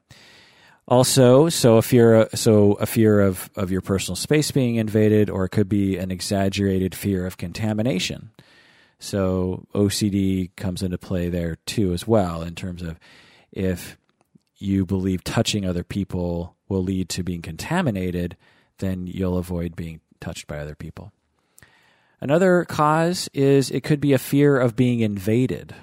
Also, 0.87 1.49
so 1.49 1.79
a 1.79 1.83
fear, 1.83 2.29
so 2.35 2.73
a 2.75 2.87
fear 2.87 3.21
of, 3.21 3.49
of 3.57 3.71
your 3.71 3.81
personal 3.81 4.17
space 4.17 4.51
being 4.51 4.77
invaded, 4.77 5.31
or 5.31 5.47
it 5.47 5.51
could 5.51 5.69
be 5.69 5.97
an 5.97 6.11
exaggerated 6.11 6.95
fear 6.95 7.27
of 7.27 7.39
contamination. 7.39 8.31
So 8.99 9.67
OCD 9.75 10.51
comes 10.57 10.83
into 10.83 10.99
play 10.99 11.29
there 11.31 11.57
too, 11.67 11.93
as 11.95 12.07
well, 12.07 12.43
in 12.43 12.55
terms 12.55 12.83
of 12.83 12.99
if 13.51 13.97
you 14.57 14.85
believe 14.85 15.25
touching 15.25 15.65
other 15.65 15.85
people 15.85 16.55
will 16.69 16.83
lead 16.83 17.09
to 17.11 17.23
being 17.23 17.43
contaminated, 17.43 18.37
then 18.79 19.07
you'll 19.07 19.39
avoid 19.39 19.77
being 19.77 20.01
touched 20.21 20.47
by 20.47 20.59
other 20.59 20.75
people. 20.75 21.13
Another 22.21 22.65
cause 22.65 23.29
is 23.33 23.71
it 23.71 23.83
could 23.83 24.01
be 24.01 24.13
a 24.13 24.19
fear 24.19 24.59
of 24.59 24.77
being 24.77 25.01
invaded. 25.01 25.75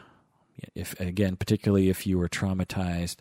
If 0.74 1.00
again, 1.00 1.36
particularly 1.36 1.90
if 1.90 2.08
you 2.08 2.18
were 2.18 2.30
traumatized 2.30 3.18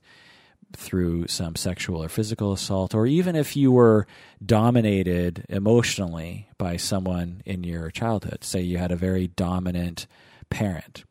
through 0.73 1.27
some 1.27 1.57
sexual 1.57 2.03
or 2.03 2.09
physical 2.09 2.53
assault, 2.53 2.95
or 2.95 3.07
even 3.07 3.37
if 3.37 3.57
you 3.57 3.73
were 3.73 4.07
dominated 4.45 5.45
emotionally 5.49 6.49
by 6.59 6.77
someone 6.77 7.43
in 7.45 7.65
your 7.65 7.91
childhood. 7.91 8.45
Say 8.45 8.61
you 8.61 8.79
had 8.79 8.93
a 8.93 8.97
very 8.97 9.29
dominant 9.29 10.07
parent 10.49 11.05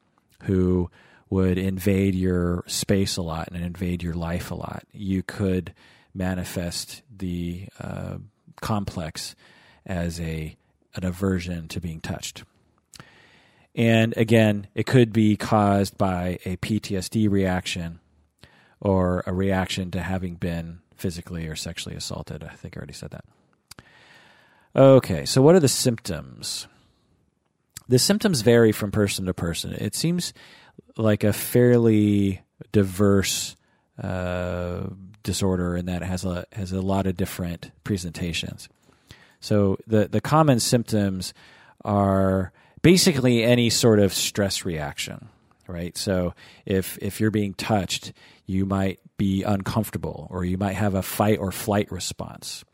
who 0.43 0.89
would 1.29 1.57
invade 1.57 2.15
your 2.15 2.63
space 2.67 3.17
a 3.17 3.21
lot 3.21 3.49
and 3.51 3.63
invade 3.63 4.01
your 4.01 4.15
life 4.15 4.51
a 4.51 4.55
lot. 4.55 4.83
You 4.91 5.23
could 5.23 5.73
manifest 6.13 7.01
the 7.15 7.67
uh, 7.79 8.17
complex 8.61 9.35
as 9.85 10.19
a 10.19 10.55
an 10.95 11.05
aversion 11.05 11.67
to 11.67 11.79
being 11.79 12.01
touched. 12.01 12.43
And 13.75 14.17
again, 14.17 14.67
it 14.73 14.87
could 14.87 15.13
be 15.13 15.37
caused 15.37 15.97
by 15.97 16.39
a 16.45 16.57
PTSD 16.57 17.29
reaction 17.29 17.99
or 18.81 19.23
a 19.25 19.33
reaction 19.33 19.91
to 19.91 20.01
having 20.01 20.35
been 20.35 20.79
physically 20.95 21.47
or 21.47 21.55
sexually 21.55 21.95
assaulted. 21.95 22.43
I 22.43 22.55
think 22.55 22.75
I 22.75 22.79
already 22.79 22.93
said 22.93 23.11
that. 23.11 23.25
Okay, 24.75 25.25
so 25.25 25.41
what 25.41 25.55
are 25.55 25.59
the 25.59 25.67
symptoms? 25.67 26.67
The 27.87 27.99
symptoms 27.99 28.41
vary 28.41 28.71
from 28.71 28.91
person 28.91 29.25
to 29.25 29.33
person. 29.33 29.73
It 29.73 29.95
seems 29.95 30.33
like 30.95 31.23
a 31.23 31.33
fairly 31.33 32.41
diverse 32.71 33.55
uh, 34.01 34.87
disorder 35.23 35.75
in 35.75 35.85
that 35.87 36.01
it 36.01 36.05
has 36.05 36.23
a 36.23 36.45
has 36.53 36.71
a 36.71 36.81
lot 36.81 37.07
of 37.07 37.17
different 37.17 37.71
presentations. 37.83 38.69
So 39.39 39.77
the 39.87 40.07
the 40.07 40.21
common 40.21 40.59
symptoms 40.59 41.33
are 41.83 42.51
basically 42.81 43.43
any 43.43 43.69
sort 43.69 43.99
of 43.99 44.13
stress 44.13 44.65
reaction, 44.65 45.29
right? 45.69 45.95
So 45.97 46.33
if 46.65 46.97
if 47.01 47.19
you're 47.19 47.31
being 47.31 47.53
touched, 47.53 48.11
you 48.45 48.65
might 48.65 48.99
be 49.17 49.43
uncomfortable 49.43 50.27
or 50.29 50.43
you 50.43 50.57
might 50.57 50.73
have 50.73 50.95
a 50.95 51.03
fight 51.03 51.39
or 51.39 51.51
flight 51.51 51.91
response. 51.91 52.65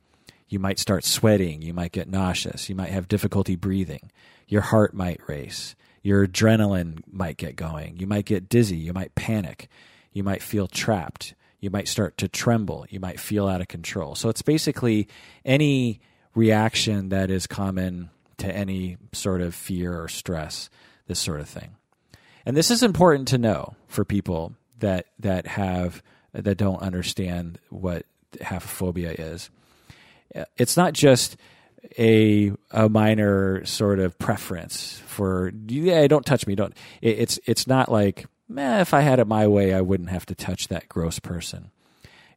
You 0.47 0.59
might 0.59 0.79
start 0.79 1.03
sweating, 1.03 1.61
you 1.61 1.73
might 1.73 1.91
get 1.91 2.07
nauseous, 2.07 2.69
you 2.69 2.75
might 2.75 2.91
have 2.91 3.07
difficulty 3.07 3.55
breathing. 3.55 4.11
Your 4.47 4.61
heart 4.61 4.93
might 4.93 5.27
race. 5.27 5.75
Your 6.01 6.27
adrenaline 6.27 7.01
might 7.11 7.37
get 7.37 7.55
going. 7.55 7.97
You 7.97 8.05
might 8.05 8.25
get 8.25 8.47
dizzy, 8.47 8.77
you 8.77 8.93
might 8.93 9.15
panic. 9.15 9.69
You 10.13 10.23
might 10.23 10.43
feel 10.43 10.67
trapped. 10.67 11.33
You 11.59 11.71
might 11.71 11.87
start 11.87 12.17
to 12.19 12.27
tremble. 12.27 12.85
You 12.89 12.99
might 12.99 13.19
feel 13.19 13.47
out 13.47 13.59
of 13.59 13.67
control. 13.67 14.13
So 14.13 14.29
it's 14.29 14.43
basically 14.43 15.07
any 15.43 15.99
reaction 16.35 17.09
that 17.09 17.31
is 17.31 17.47
common 17.47 18.11
to 18.37 18.55
any 18.55 18.97
sort 19.13 19.41
of 19.41 19.55
fear 19.55 19.99
or 19.99 20.07
stress, 20.07 20.69
this 21.07 21.19
sort 21.19 21.39
of 21.39 21.49
thing. 21.49 21.75
And 22.45 22.55
this 22.55 22.69
is 22.69 22.83
important 22.83 23.27
to 23.29 23.37
know 23.37 23.75
for 23.87 24.05
people 24.05 24.53
that 24.79 25.07
that 25.19 25.47
have 25.47 26.03
that 26.33 26.57
don't 26.57 26.81
understand 26.81 27.59
what 27.69 28.05
haphophobia 28.33 29.15
is. 29.17 29.49
It's 30.57 30.77
not 30.77 30.93
just 30.93 31.37
a 31.97 32.51
a 32.71 32.89
minor 32.89 33.65
sort 33.65 33.99
of 33.99 34.17
preference 34.19 34.99
for 35.07 35.51
yeah, 35.67 36.05
don't 36.07 36.25
touch 36.25 36.45
me. 36.45 36.55
Don't. 36.55 36.75
It, 37.01 37.19
it's 37.19 37.39
it's 37.45 37.67
not 37.67 37.91
like 37.91 38.25
eh, 38.55 38.81
if 38.81 38.93
I 38.93 39.01
had 39.01 39.19
it 39.19 39.27
my 39.27 39.47
way, 39.47 39.73
I 39.73 39.81
wouldn't 39.81 40.09
have 40.09 40.25
to 40.27 40.35
touch 40.35 40.67
that 40.67 40.89
gross 40.89 41.19
person. 41.19 41.71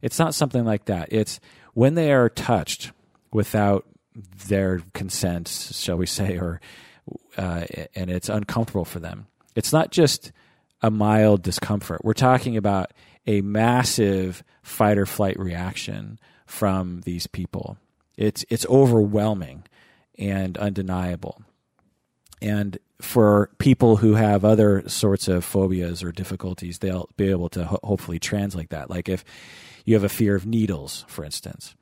It's 0.01 0.19
not 0.19 0.33
something 0.33 0.63
like 0.63 0.85
that. 0.85 1.09
It's 1.11 1.39
when 1.73 1.95
they 1.95 2.11
are 2.13 2.29
touched 2.29 2.91
without 3.31 3.85
their 4.47 4.81
consent, 4.93 5.47
shall 5.47 5.97
we 5.97 6.05
say, 6.05 6.37
or 6.37 6.61
uh, 7.37 7.65
and 7.95 8.09
it's 8.09 8.29
uncomfortable 8.29 8.85
for 8.85 8.99
them. 8.99 9.27
It's 9.55 9.73
not 9.73 9.91
just 9.91 10.31
a 10.81 10.91
mild 10.91 11.41
discomfort. 11.41 12.03
We're 12.03 12.13
talking 12.13 12.57
about 12.57 12.91
a 13.27 13.41
massive 13.41 14.43
fight 14.63 14.97
or 14.97 15.05
flight 15.05 15.37
reaction 15.39 16.19
from 16.45 17.01
these 17.01 17.27
people. 17.27 17.77
It's 18.17 18.43
it's 18.49 18.65
overwhelming 18.67 19.63
and 20.17 20.57
undeniable. 20.57 21.41
And 22.41 22.77
for 23.01 23.49
people 23.57 23.97
who 23.97 24.15
have 24.15 24.43
other 24.43 24.87
sorts 24.87 25.27
of 25.27 25.43
phobias 25.45 26.03
or 26.03 26.11
difficulties, 26.11 26.79
they'll 26.79 27.09
be 27.17 27.29
able 27.29 27.49
to 27.49 27.65
ho- 27.65 27.79
hopefully 27.83 28.19
translate 28.19 28.69
that. 28.69 28.89
Like 28.89 29.09
if 29.09 29.23
you 29.85 29.93
have 29.95 30.03
a 30.03 30.09
fear 30.09 30.35
of 30.35 30.45
needles, 30.45 31.05
for 31.07 31.23
instance, 31.23 31.75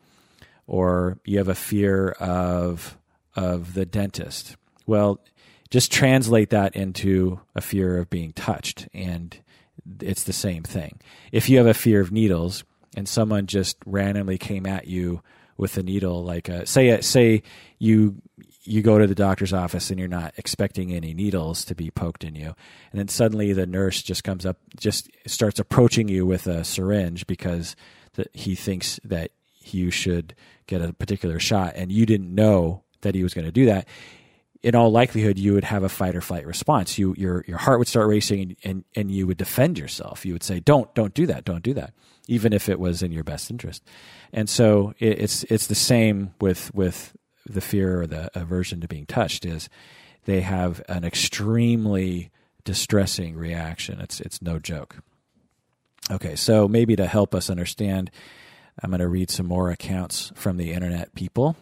or 0.68 1.18
you 1.26 1.38
have 1.38 1.48
a 1.48 1.56
fear 1.56 2.10
of 2.20 2.98
of 3.36 3.74
the 3.74 3.86
dentist. 3.86 4.56
Well, 4.86 5.20
just 5.70 5.92
translate 5.92 6.50
that 6.52 6.76
into 6.76 7.40
a 7.56 7.62
fear 7.62 7.98
of 7.98 8.10
being 8.10 8.34
touched, 8.34 8.88
and 8.94 9.38
it's 10.02 10.24
the 10.24 10.34
same 10.34 10.64
thing. 10.64 11.00
If 11.32 11.50
you 11.50 11.58
have 11.58 11.68
a 11.68 11.74
fear 11.74 12.02
of 12.02 12.12
needles, 12.12 12.64
and 12.96 13.08
someone 13.08 13.48
just 13.48 13.78
randomly 13.86 14.38
came 14.38 14.66
at 14.66 14.88
you 14.88 15.22
with 15.58 15.78
a 15.78 15.84
needle, 15.84 16.24
like 16.24 16.50
a, 16.50 16.66
say 16.66 17.00
say 17.02 17.44
you 17.80 18.22
you 18.68 18.82
go 18.82 19.00
to 19.00 19.08
the 19.08 19.16
doctor's 19.16 19.54
office 19.54 19.90
and 19.90 20.00
you're 20.00 20.10
not 20.10 20.34
expecting 20.38 20.94
any 20.94 21.14
needles 21.14 21.64
to 21.66 21.74
be 21.74 21.90
poked 21.90 22.24
in 22.24 22.36
you 22.36 22.54
and 22.92 23.00
then 23.00 23.08
suddenly 23.08 23.54
the 23.54 23.66
nurse 23.66 24.04
just 24.04 24.24
comes 24.24 24.46
up 24.46 24.58
just 24.78 25.10
starts 25.26 25.58
approaching 25.58 26.10
you 26.10 26.26
with 26.26 26.48
a 26.48 26.64
syringe 26.64 27.26
because 27.28 27.76
the, 28.16 28.26
he 28.34 28.56
thinks 28.56 29.00
that 29.04 29.32
you 29.62 29.90
should 29.90 30.36
get 30.68 30.82
a 30.82 30.94
particular 30.94 31.40
shot 31.40 31.74
and 31.76 31.92
you 31.92 32.06
didn't 32.06 32.34
know 32.34 32.84
that 33.02 33.16
he 33.16 33.24
was 33.24 33.34
going 33.34 33.46
to 33.46 33.52
do 33.52 33.66
that 33.66 33.88
in 34.64 34.76
all 34.76 34.92
likelihood 34.92 35.38
you 35.38 35.54
would 35.54 35.64
have 35.64 35.84
a 35.84 35.90
fight 35.90 36.16
or 36.16 36.22
flight 36.22 36.46
response 36.46 36.98
you 36.98 37.14
your 37.18 37.44
your 37.48 37.58
heart 37.58 37.80
would 37.80 37.88
start 37.88 38.08
racing 38.08 38.42
and, 38.42 38.56
and 38.64 38.84
and 38.96 39.12
you 39.12 39.28
would 39.28 39.38
defend 39.38 39.78
yourself 39.78 40.26
you 40.26 40.34
would 40.34 40.44
say 40.44 40.60
don't 40.60 40.94
don't 40.96 41.14
do 41.14 41.26
that 41.26 41.46
don't 41.46 41.64
do 41.64 41.74
that 41.74 41.94
even 42.28 42.54
if 42.54 42.68
it 42.68 42.80
was 42.80 43.02
in 43.02 43.12
your 43.12 43.24
best 43.24 43.52
interest 43.52 43.84
and 44.34 44.50
so 44.50 44.94
it, 45.00 45.20
it's 45.20 45.44
it's 45.44 45.68
the 45.68 45.76
same 45.76 46.34
with 46.42 46.74
with 46.74 47.16
the 47.46 47.62
fear 47.62 48.02
or 48.02 48.08
the 48.08 48.30
aversion 48.38 48.82
to 48.82 48.88
being 48.88 49.06
touched 49.06 49.46
is 49.46 49.70
they 50.26 50.42
have 50.42 50.82
an 50.90 51.04
extremely 51.04 52.30
distressing 52.64 53.36
reaction. 53.36 54.00
It's 54.02 54.20
it's 54.20 54.42
no 54.42 54.60
joke. 54.60 54.98
Okay, 56.12 56.36
so 56.36 56.68
maybe 56.68 56.96
to 56.96 57.08
help 57.08 57.34
us 57.34 57.50
understand, 57.50 58.12
I'm 58.82 58.92
going 58.92 59.00
to 59.00 59.08
read 59.08 59.32
some 59.32 59.46
more 59.46 59.72
accounts 59.72 60.32
from 60.36 60.58
the 60.58 60.74
internet 60.74 61.16
people. 61.16 61.56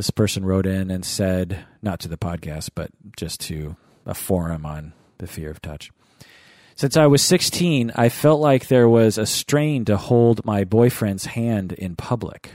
This 0.00 0.08
person 0.08 0.46
wrote 0.46 0.64
in 0.64 0.90
and 0.90 1.04
said, 1.04 1.66
not 1.82 2.00
to 2.00 2.08
the 2.08 2.16
podcast, 2.16 2.70
but 2.74 2.90
just 3.18 3.38
to 3.40 3.76
a 4.06 4.14
forum 4.14 4.64
on 4.64 4.94
the 5.18 5.26
fear 5.26 5.50
of 5.50 5.60
touch. 5.60 5.90
Since 6.74 6.96
I 6.96 7.06
was 7.06 7.20
16, 7.20 7.92
I 7.94 8.08
felt 8.08 8.40
like 8.40 8.68
there 8.68 8.88
was 8.88 9.18
a 9.18 9.26
strain 9.26 9.84
to 9.84 9.98
hold 9.98 10.42
my 10.42 10.64
boyfriend's 10.64 11.26
hand 11.26 11.72
in 11.74 11.96
public. 11.96 12.52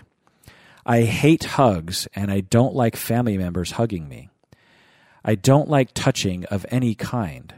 I 0.88 1.04
hate 1.04 1.44
hugs 1.44 2.08
and 2.16 2.32
I 2.32 2.40
don't 2.40 2.74
like 2.74 2.96
family 2.96 3.38
members 3.38 3.74
hugging 3.74 4.10
me. 4.10 4.32
I 5.24 5.36
don't 5.36 5.70
like 5.70 5.94
touching 5.94 6.46
of 6.46 6.66
any 6.72 6.96
kind. 6.96 7.54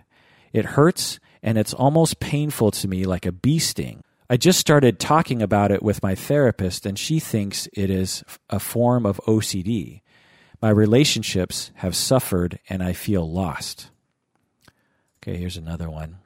It 0.51 0.65
hurts 0.65 1.17
and 1.41 1.57
it's 1.57 1.73
almost 1.73 2.19
painful 2.19 2.71
to 2.71 2.89
me 2.89 3.05
like 3.05 3.25
a 3.25 3.31
bee 3.31 3.59
sting. 3.59 4.03
I 4.29 4.35
just 4.35 4.59
started 4.59 4.99
talking 4.99 5.41
about 5.41 5.71
it 5.71 5.81
with 5.81 6.03
my 6.03 6.13
therapist 6.13 6.85
and 6.85 6.99
she 6.99 7.19
thinks 7.19 7.69
it 7.73 7.89
is 7.89 8.23
a 8.49 8.59
form 8.59 9.05
of 9.05 9.21
OCD. 9.25 10.01
My 10.61 10.69
relationships 10.69 11.71
have 11.75 11.95
suffered 11.95 12.59
and 12.67 12.83
I 12.83 12.91
feel 12.91 13.29
lost. 13.29 13.89
Okay, 15.19 15.37
here's 15.37 15.55
another 15.55 15.89
one. 15.89 16.17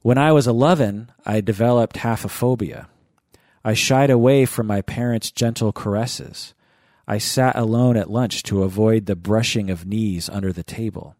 When 0.00 0.16
I 0.16 0.32
was 0.32 0.46
11, 0.46 1.10
I 1.26 1.40
developed 1.40 1.96
haphophobia. 1.96 2.86
I 3.64 3.74
shied 3.74 4.10
away 4.10 4.46
from 4.46 4.66
my 4.66 4.80
parents' 4.80 5.30
gentle 5.30 5.72
caresses. 5.72 6.54
I 7.06 7.18
sat 7.18 7.56
alone 7.56 7.96
at 7.96 8.10
lunch 8.10 8.42
to 8.44 8.62
avoid 8.62 9.06
the 9.06 9.16
brushing 9.16 9.68
of 9.68 9.84
knees 9.84 10.28
under 10.28 10.52
the 10.52 10.62
table. 10.64 11.16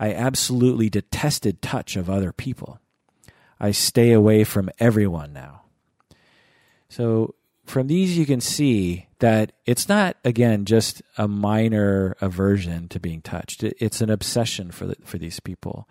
I 0.00 0.12
absolutely 0.12 0.90
detested 0.90 1.62
touch 1.62 1.96
of 1.96 2.10
other 2.10 2.32
people. 2.32 2.80
I 3.58 3.70
stay 3.70 4.12
away 4.12 4.44
from 4.44 4.70
everyone 4.78 5.32
now. 5.32 5.62
So, 6.88 7.34
from 7.64 7.88
these, 7.88 8.16
you 8.16 8.26
can 8.26 8.40
see 8.40 9.06
that 9.18 9.52
it's 9.64 9.88
not, 9.88 10.16
again, 10.24 10.66
just 10.66 11.02
a 11.18 11.26
minor 11.26 12.16
aversion 12.20 12.88
to 12.88 13.00
being 13.00 13.20
touched. 13.20 13.64
It's 13.64 14.00
an 14.00 14.08
obsession 14.08 14.70
for, 14.70 14.86
the, 14.86 14.96
for 15.04 15.18
these 15.18 15.40
people. 15.40 15.88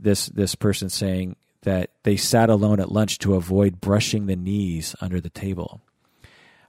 This, 0.00 0.26
this 0.26 0.56
person 0.56 0.88
saying, 0.88 1.36
that 1.62 1.90
they 2.02 2.16
sat 2.16 2.50
alone 2.50 2.80
at 2.80 2.92
lunch 2.92 3.18
to 3.18 3.34
avoid 3.34 3.80
brushing 3.80 4.26
the 4.26 4.36
knees 4.36 4.94
under 5.00 5.20
the 5.20 5.30
table. 5.30 5.80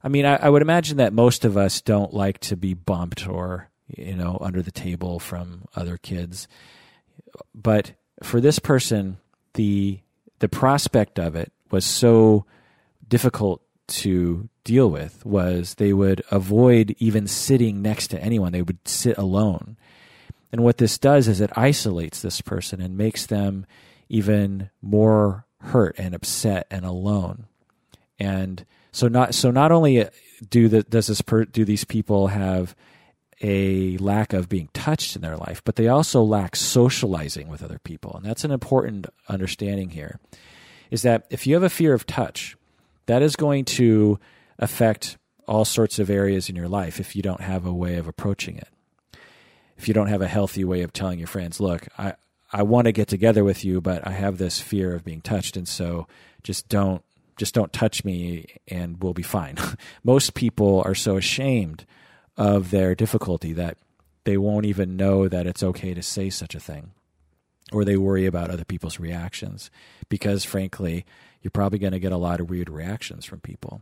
I 0.03 0.07
mean, 0.07 0.25
I, 0.25 0.35
I, 0.35 0.49
would 0.49 0.61
imagine 0.61 0.97
that 0.97 1.13
most 1.13 1.45
of 1.45 1.57
us 1.57 1.81
don't 1.81 2.13
like 2.13 2.39
to 2.41 2.55
be 2.55 2.73
bumped 2.73 3.27
or, 3.27 3.69
you 3.87 4.15
know, 4.15 4.37
under 4.41 4.61
the 4.61 4.71
table 4.71 5.19
from 5.19 5.65
other 5.75 5.97
kids. 5.97 6.47
But 7.55 7.93
for 8.21 8.39
this 8.41 8.59
person, 8.59 9.17
the 9.53 9.99
the 10.39 10.49
prospect 10.49 11.19
of 11.19 11.35
it 11.35 11.51
was 11.71 11.85
so 11.85 12.45
difficult 13.07 13.61
to 13.87 14.49
deal 14.63 14.89
with 14.89 15.25
was 15.25 15.75
they 15.75 15.93
would 15.93 16.21
avoid 16.31 16.95
even 16.99 17.27
sitting 17.27 17.81
next 17.81 18.07
to 18.07 18.21
anyone. 18.21 18.51
They 18.51 18.61
would 18.61 18.87
sit 18.87 19.17
alone. 19.17 19.77
And 20.51 20.63
what 20.63 20.77
this 20.77 20.97
does 20.97 21.27
is 21.27 21.41
it 21.41 21.57
isolates 21.57 22.21
this 22.21 22.41
person 22.41 22.81
and 22.81 22.97
makes 22.97 23.25
them 23.25 23.65
even 24.09 24.69
more 24.81 25.45
hurt 25.59 25.95
and 25.97 26.13
upset 26.13 26.67
and 26.69 26.85
alone. 26.85 27.47
And 28.19 28.65
so 28.91 29.07
not 29.07 29.33
so 29.33 29.49
not 29.49 29.71
only 29.71 30.07
do 30.49 30.67
the, 30.67 30.83
does 30.83 31.07
this 31.07 31.21
per, 31.21 31.45
do 31.45 31.65
these 31.65 31.85
people 31.85 32.27
have 32.27 32.75
a 33.43 33.97
lack 33.97 34.31
of 34.31 34.47
being 34.47 34.69
touched 34.73 35.15
in 35.17 35.21
their 35.21 35.35
life, 35.35 35.61
but 35.65 35.75
they 35.75 35.89
also 35.89 36.23
lack 36.23 36.55
socializing 36.55 37.49
with 37.49 37.61
other 37.61 37.77
people. 37.77 38.15
And 38.15 38.25
that's 38.25 38.45
an 38.45 38.51
important 38.51 39.05
understanding 39.27 39.89
here. 39.89 40.19
Is 40.89 41.01
that 41.01 41.25
if 41.29 41.45
you 41.45 41.53
have 41.55 41.63
a 41.63 41.69
fear 41.69 41.93
of 41.93 42.07
touch, 42.07 42.55
that 43.05 43.21
is 43.21 43.35
going 43.35 43.65
to 43.65 44.17
affect 44.57 45.17
all 45.45 45.65
sorts 45.65 45.99
of 45.99 46.09
areas 46.09 46.49
in 46.49 46.55
your 46.55 46.69
life 46.69 47.01
if 47.01 47.15
you 47.15 47.21
don't 47.21 47.41
have 47.41 47.65
a 47.65 47.73
way 47.73 47.97
of 47.97 48.07
approaching 48.07 48.55
it. 48.55 48.69
If 49.75 49.89
you 49.89 49.93
don't 49.93 50.07
have 50.07 50.21
a 50.21 50.27
healthy 50.27 50.63
way 50.63 50.81
of 50.81 50.93
telling 50.93 51.19
your 51.19 51.27
friends, 51.27 51.59
look, 51.59 51.87
I, 51.97 52.13
I 52.51 52.63
want 52.63 52.85
to 52.85 52.93
get 52.93 53.09
together 53.09 53.43
with 53.43 53.65
you, 53.65 53.81
but 53.81 54.07
I 54.07 54.11
have 54.11 54.37
this 54.37 54.61
fear 54.61 54.95
of 54.95 55.03
being 55.03 55.19
touched, 55.19 55.57
and 55.57 55.67
so 55.67 56.07
just 56.43 56.69
don't 56.69 57.03
just 57.35 57.55
don't 57.55 57.73
touch 57.73 58.05
me, 58.05 58.45
and 58.67 59.01
we'll 59.01 59.15
be 59.15 59.23
fine. 59.23 59.57
Most 60.03 60.35
people 60.35 60.83
are 60.85 60.93
so 60.93 61.17
ashamed 61.17 61.83
of 62.37 62.71
their 62.71 62.95
difficulty 62.95 63.53
that 63.53 63.77
they 64.23 64.37
won't 64.37 64.65
even 64.65 64.95
know 64.95 65.27
that 65.27 65.47
it's 65.47 65.63
okay 65.63 65.93
to 65.93 66.01
say 66.01 66.29
such 66.29 66.55
a 66.55 66.59
thing, 66.59 66.91
or 67.71 67.83
they 67.83 67.97
worry 67.97 68.25
about 68.25 68.49
other 68.49 68.65
people's 68.65 68.99
reactions 68.99 69.69
because, 70.09 70.43
frankly, 70.43 71.05
you're 71.41 71.51
probably 71.51 71.79
going 71.79 71.93
to 71.93 71.99
get 71.99 72.11
a 72.11 72.17
lot 72.17 72.39
of 72.39 72.49
weird 72.49 72.69
reactions 72.69 73.25
from 73.25 73.41
people. 73.41 73.81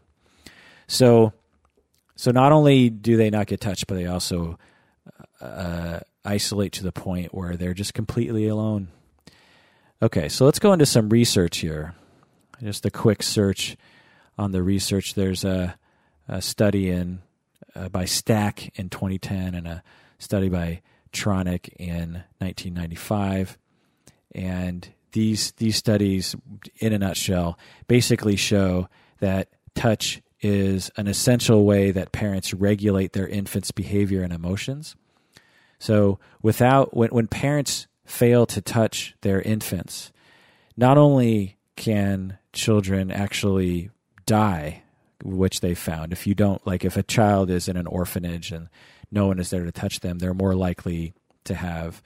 So, 0.88 1.34
so 2.16 2.32
not 2.32 2.52
only 2.52 2.90
do 2.90 3.18
they 3.18 3.30
not 3.30 3.48
get 3.48 3.62
touched, 3.62 3.88
but 3.88 3.96
they 3.96 4.08
also 4.08 4.58
uh, 5.40 6.00
isolate 6.26 6.74
to 6.74 6.84
the 6.84 6.92
point 6.92 7.34
where 7.34 7.56
they're 7.56 7.74
just 7.74 7.94
completely 7.94 8.48
alone. 8.48 8.90
Okay, 10.02 10.30
so 10.30 10.46
let's 10.46 10.60
go 10.60 10.74
into 10.74 10.86
some 10.86 11.10
research 11.10 11.60
here. 11.60 11.94
Just 12.62 12.86
a 12.86 12.92
quick 12.92 13.24
search 13.24 13.78
on 14.38 14.52
the 14.52 14.64
research. 14.64 15.14
There's 15.14 15.44
a, 15.44 15.76
a 16.28 16.42
study 16.42 16.90
in 16.90 17.22
uh, 17.76 17.90
by 17.90 18.06
Stack 18.06 18.78
in 18.80 18.90
2010 18.90 19.56
and 19.56 19.68
a 19.68 19.84
study 20.20 20.50
by 20.50 20.82
Tronick 21.12 21.70
in 21.78 22.24
1995, 22.40 23.58
and 24.34 24.88
these 25.12 25.52
these 25.54 25.76
studies, 25.76 26.36
in 26.80 26.94
a 26.94 27.00
nutshell, 27.00 27.60
basically 27.88 28.36
show 28.36 28.88
that 29.20 29.50
touch 29.76 30.22
is 30.42 30.90
an 30.98 31.08
essential 31.08 31.66
way 31.66 31.92
that 31.92 32.12
parents 32.12 32.54
regulate 32.54 33.14
their 33.14 33.28
infants' 33.28 33.72
behavior 33.72 34.24
and 34.24 34.34
emotions. 34.34 34.96
So 35.80 36.20
without 36.42 36.96
when 36.96 37.10
when 37.10 37.28
parents 37.28 37.88
fail 38.06 38.46
to 38.48 38.62
touch 38.62 39.16
their 39.22 39.42
infants, 39.42 40.12
not 40.78 40.98
only 40.98 41.58
can 41.76 42.38
children 42.54 43.12
actually 43.12 43.90
die, 44.26 44.84
which 45.24 45.62
they 45.62 45.74
found. 45.74 46.14
If 46.14 46.28
you 46.28 46.36
don't 46.36 46.66
like 46.66 46.86
if 46.86 46.98
a 46.98 47.04
child 47.04 47.50
is 47.50 47.68
in 47.68 47.78
an 47.78 47.88
orphanage 47.88 48.52
and 48.52 48.70
no 49.12 49.28
one 49.28 49.40
is 49.40 49.50
there 49.50 49.64
to 49.64 49.72
touch 49.72 50.00
them, 50.00 50.20
they're 50.20 50.34
more 50.34 50.56
likely 50.56 51.14
to 51.46 51.56
have 51.56 52.02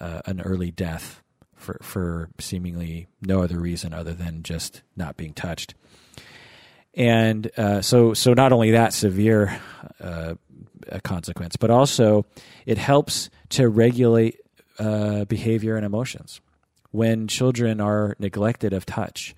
uh, 0.00 0.22
an 0.26 0.40
early 0.40 0.70
death 0.70 1.22
for 1.54 1.78
for 1.82 2.28
seemingly 2.38 3.08
no 3.22 3.42
other 3.42 3.58
reason 3.58 3.92
other 3.92 4.12
than 4.12 4.42
just 4.42 4.82
not 4.96 5.16
being 5.16 5.32
touched. 5.32 5.74
And 6.94 7.50
uh, 7.56 7.80
so 7.80 8.14
so 8.14 8.34
not 8.34 8.52
only 8.52 8.72
that 8.72 8.92
severe 8.92 9.60
uh, 10.00 10.34
a 10.88 11.00
consequence, 11.00 11.56
but 11.56 11.70
also 11.70 12.26
it 12.66 12.78
helps 12.78 13.30
to 13.50 13.68
regulate 13.68 14.38
uh, 14.78 15.24
behavior 15.24 15.76
and 15.76 15.84
emotions. 15.84 16.40
When 16.90 17.26
children 17.26 17.80
are 17.80 18.14
neglected 18.18 18.72
of 18.72 18.86
touch, 18.86 19.34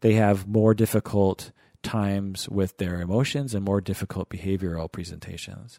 they 0.00 0.14
have 0.14 0.48
more 0.48 0.74
difficult 0.74 1.52
times 1.86 2.48
with 2.48 2.76
their 2.78 3.00
emotions 3.00 3.54
and 3.54 3.64
more 3.64 3.80
difficult 3.80 4.28
behavioral 4.28 4.90
presentations. 4.90 5.78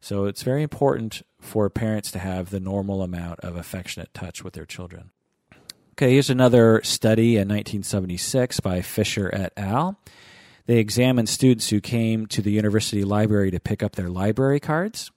So 0.00 0.26
it's 0.26 0.42
very 0.42 0.62
important 0.62 1.22
for 1.40 1.70
parents 1.70 2.10
to 2.12 2.18
have 2.18 2.50
the 2.50 2.60
normal 2.60 3.02
amount 3.02 3.40
of 3.40 3.56
affectionate 3.56 4.12
touch 4.14 4.44
with 4.44 4.52
their 4.52 4.66
children. 4.66 5.10
Okay, 5.92 6.12
here's 6.12 6.30
another 6.30 6.80
study 6.84 7.36
in 7.36 7.48
1976 7.48 8.60
by 8.60 8.82
Fisher 8.82 9.30
et 9.32 9.52
al. 9.56 9.98
They 10.66 10.78
examined 10.78 11.28
students 11.28 11.70
who 11.70 11.80
came 11.80 12.26
to 12.26 12.42
the 12.42 12.52
university 12.52 13.02
library 13.02 13.50
to 13.50 13.58
pick 13.58 13.82
up 13.82 13.96
their 13.96 14.10
library 14.10 14.60
cards. 14.60 15.10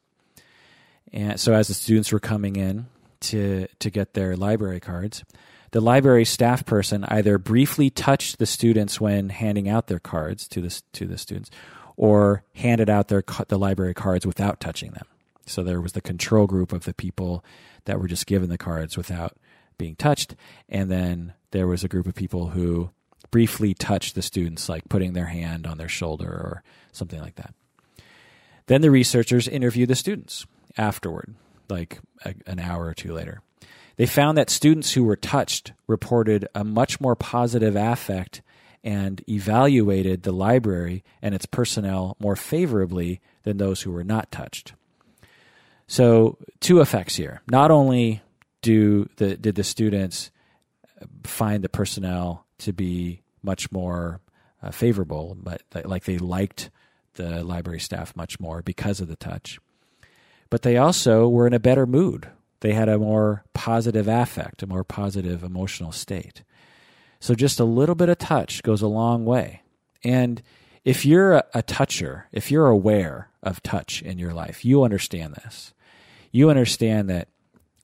And 1.11 1.39
so 1.39 1.53
as 1.53 1.67
the 1.67 1.73
students 1.73 2.11
were 2.11 2.21
coming 2.21 2.55
in 2.55 2.87
to 3.19 3.67
to 3.79 3.89
get 3.89 4.13
their 4.13 4.35
library 4.37 4.79
cards, 4.79 5.23
the 5.71 5.81
library 5.81 6.25
staff 6.25 6.65
person 6.65 7.05
either 7.05 7.37
briefly 7.37 7.89
touched 7.89 8.37
the 8.37 8.45
students 8.45 8.99
when 8.99 9.29
handing 9.29 9.69
out 9.69 9.87
their 9.87 9.99
cards 9.99 10.47
to 10.49 10.61
the 10.61 10.81
to 10.93 11.05
the 11.05 11.17
students 11.17 11.49
or 11.95 12.43
handed 12.55 12.89
out 12.89 13.07
their 13.07 13.23
the 13.47 13.59
library 13.59 13.93
cards 13.93 14.25
without 14.25 14.59
touching 14.59 14.91
them. 14.91 15.05
So 15.45 15.63
there 15.63 15.81
was 15.81 15.93
the 15.93 16.01
control 16.01 16.47
group 16.47 16.71
of 16.71 16.85
the 16.85 16.93
people 16.93 17.43
that 17.85 17.99
were 17.99 18.07
just 18.07 18.27
given 18.27 18.49
the 18.49 18.57
cards 18.57 18.95
without 18.95 19.37
being 19.77 19.95
touched, 19.95 20.35
and 20.69 20.91
then 20.91 21.33
there 21.51 21.67
was 21.67 21.83
a 21.83 21.89
group 21.89 22.05
of 22.05 22.15
people 22.15 22.49
who 22.49 22.91
briefly 23.31 23.73
touched 23.73 24.13
the 24.13 24.21
students, 24.21 24.69
like 24.69 24.87
putting 24.89 25.13
their 25.13 25.25
hand 25.25 25.65
on 25.65 25.77
their 25.77 25.87
shoulder 25.87 26.27
or 26.27 26.63
something 26.91 27.19
like 27.19 27.35
that. 27.35 27.53
Then 28.67 28.81
the 28.81 28.91
researchers 28.91 29.47
interviewed 29.47 29.89
the 29.89 29.95
students 29.95 30.45
afterward, 30.77 31.33
like 31.69 31.99
a, 32.23 32.35
an 32.45 32.59
hour 32.59 32.85
or 32.85 32.93
two 32.93 33.13
later. 33.13 33.41
They 34.01 34.07
found 34.07 34.35
that 34.39 34.49
students 34.49 34.93
who 34.93 35.03
were 35.03 35.15
touched 35.15 35.73
reported 35.85 36.47
a 36.55 36.63
much 36.63 36.99
more 36.99 37.15
positive 37.15 37.75
affect 37.75 38.41
and 38.83 39.23
evaluated 39.29 40.23
the 40.23 40.31
library 40.31 41.03
and 41.21 41.35
its 41.35 41.45
personnel 41.45 42.17
more 42.19 42.35
favorably 42.35 43.21
than 43.43 43.57
those 43.57 43.83
who 43.83 43.91
were 43.91 44.03
not 44.03 44.31
touched. 44.31 44.73
So, 45.85 46.39
two 46.59 46.81
effects 46.81 47.15
here. 47.15 47.43
Not 47.51 47.69
only 47.69 48.23
do 48.63 49.07
the 49.17 49.37
did 49.37 49.53
the 49.53 49.63
students 49.63 50.31
find 51.23 51.63
the 51.63 51.69
personnel 51.69 52.47
to 52.57 52.73
be 52.73 53.21
much 53.43 53.71
more 53.71 54.19
uh, 54.63 54.71
favorable, 54.71 55.37
but 55.39 55.61
like 55.85 56.05
they 56.05 56.17
liked 56.17 56.71
the 57.17 57.43
library 57.43 57.79
staff 57.79 58.15
much 58.15 58.39
more 58.39 58.63
because 58.63 58.99
of 58.99 59.09
the 59.09 59.15
touch. 59.15 59.59
But 60.49 60.63
they 60.63 60.77
also 60.77 61.29
were 61.29 61.45
in 61.45 61.53
a 61.53 61.59
better 61.59 61.85
mood. 61.85 62.31
They 62.61 62.73
had 62.73 62.89
a 62.89 62.97
more 62.97 63.43
positive 63.53 64.07
affect, 64.07 64.63
a 64.63 64.67
more 64.67 64.83
positive 64.83 65.43
emotional 65.43 65.91
state. 65.91 66.43
So 67.19 67.35
just 67.35 67.59
a 67.59 67.65
little 67.65 67.95
bit 67.95 68.09
of 68.09 68.17
touch 68.17 68.63
goes 68.63 68.81
a 68.81 68.87
long 68.87 69.25
way. 69.25 69.61
And 70.03 70.41
if 70.83 71.05
you're 71.05 71.33
a, 71.33 71.43
a 71.53 71.61
toucher, 71.61 72.27
if 72.31 72.49
you're 72.49 72.67
aware 72.67 73.29
of 73.43 73.61
touch 73.61 74.01
in 74.01 74.17
your 74.17 74.33
life, 74.33 74.63
you 74.63 74.83
understand 74.83 75.35
this. 75.35 75.73
You 76.31 76.49
understand 76.49 77.09
that 77.09 77.27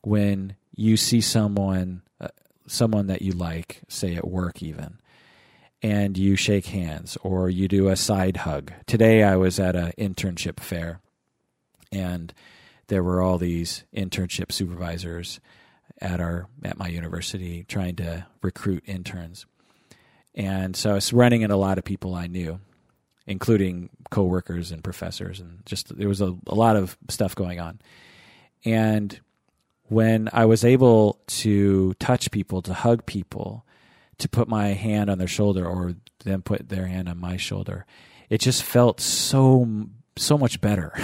when 0.02 0.56
you 0.76 0.96
see 0.96 1.22
someone, 1.22 2.02
uh, 2.22 2.30
someone 2.68 3.08
that 3.08 3.22
you 3.22 3.34
like, 3.34 3.82
say 3.88 4.16
at 4.16 4.28
work 4.28 4.64
even, 4.64 5.00
and 5.82 6.18
you 6.18 6.36
shake 6.36 6.68
hands 6.68 7.18
or 7.24 7.50
you 7.50 7.68
do 7.68 7.88
a 7.88 7.96
side 7.96 8.38
hug. 8.38 8.72
Today 8.86 9.24
I 9.24 9.36
was 9.36 9.60
at 9.60 9.76
an 9.76 9.92
internship 9.98 10.60
fair 10.60 11.02
and 11.92 12.34
there 12.88 13.04
were 13.04 13.22
all 13.22 13.38
these 13.38 13.84
internship 13.96 14.52
supervisors 14.52 15.40
at 16.00 16.20
our 16.20 16.48
at 16.64 16.78
my 16.78 16.88
university 16.88 17.66
trying 17.68 17.96
to 17.96 18.26
recruit 18.42 18.84
interns. 18.86 19.46
And 20.36 20.76
so 20.76 20.92
I 20.92 20.94
was 20.94 21.12
running 21.12 21.42
into 21.42 21.56
a 21.56 21.58
lot 21.58 21.78
of 21.78 21.84
people 21.84 22.14
I 22.14 22.28
knew, 22.28 22.60
including 23.26 23.90
coworkers 24.12 24.72
and 24.72 24.84
professors, 24.84 25.40
and 25.40 25.66
just 25.66 25.98
there 25.98 26.08
was 26.08 26.22
a, 26.22 26.36
a 26.46 26.56
lot 26.56 26.76
of 26.76 26.98
stuff 27.10 27.34
going 27.34 27.60
on. 27.60 27.80
And 28.64 29.20
when 29.86 30.30
I 30.34 30.46
was 30.46 30.64
able 30.64 31.20
to 31.28 31.94
touch 31.96 32.30
people, 32.30 32.62
to 32.64 32.74
hug 32.74 33.06
people, 33.06 33.66
to 34.20 34.30
put 34.30 34.48
my 34.48 34.68
hand 34.70 35.10
on 35.10 35.18
their 35.18 35.28
shoulder 35.28 35.66
or 35.66 35.96
them 36.24 36.42
put 36.42 36.70
their 36.70 36.88
hand 36.88 37.10
on 37.10 37.20
my 37.20 37.38
shoulder, 37.38 37.86
it 38.30 38.40
just 38.40 38.64
felt 38.64 39.00
so 39.00 39.88
so 40.18 40.38
much 40.38 40.62
better. 40.62 40.92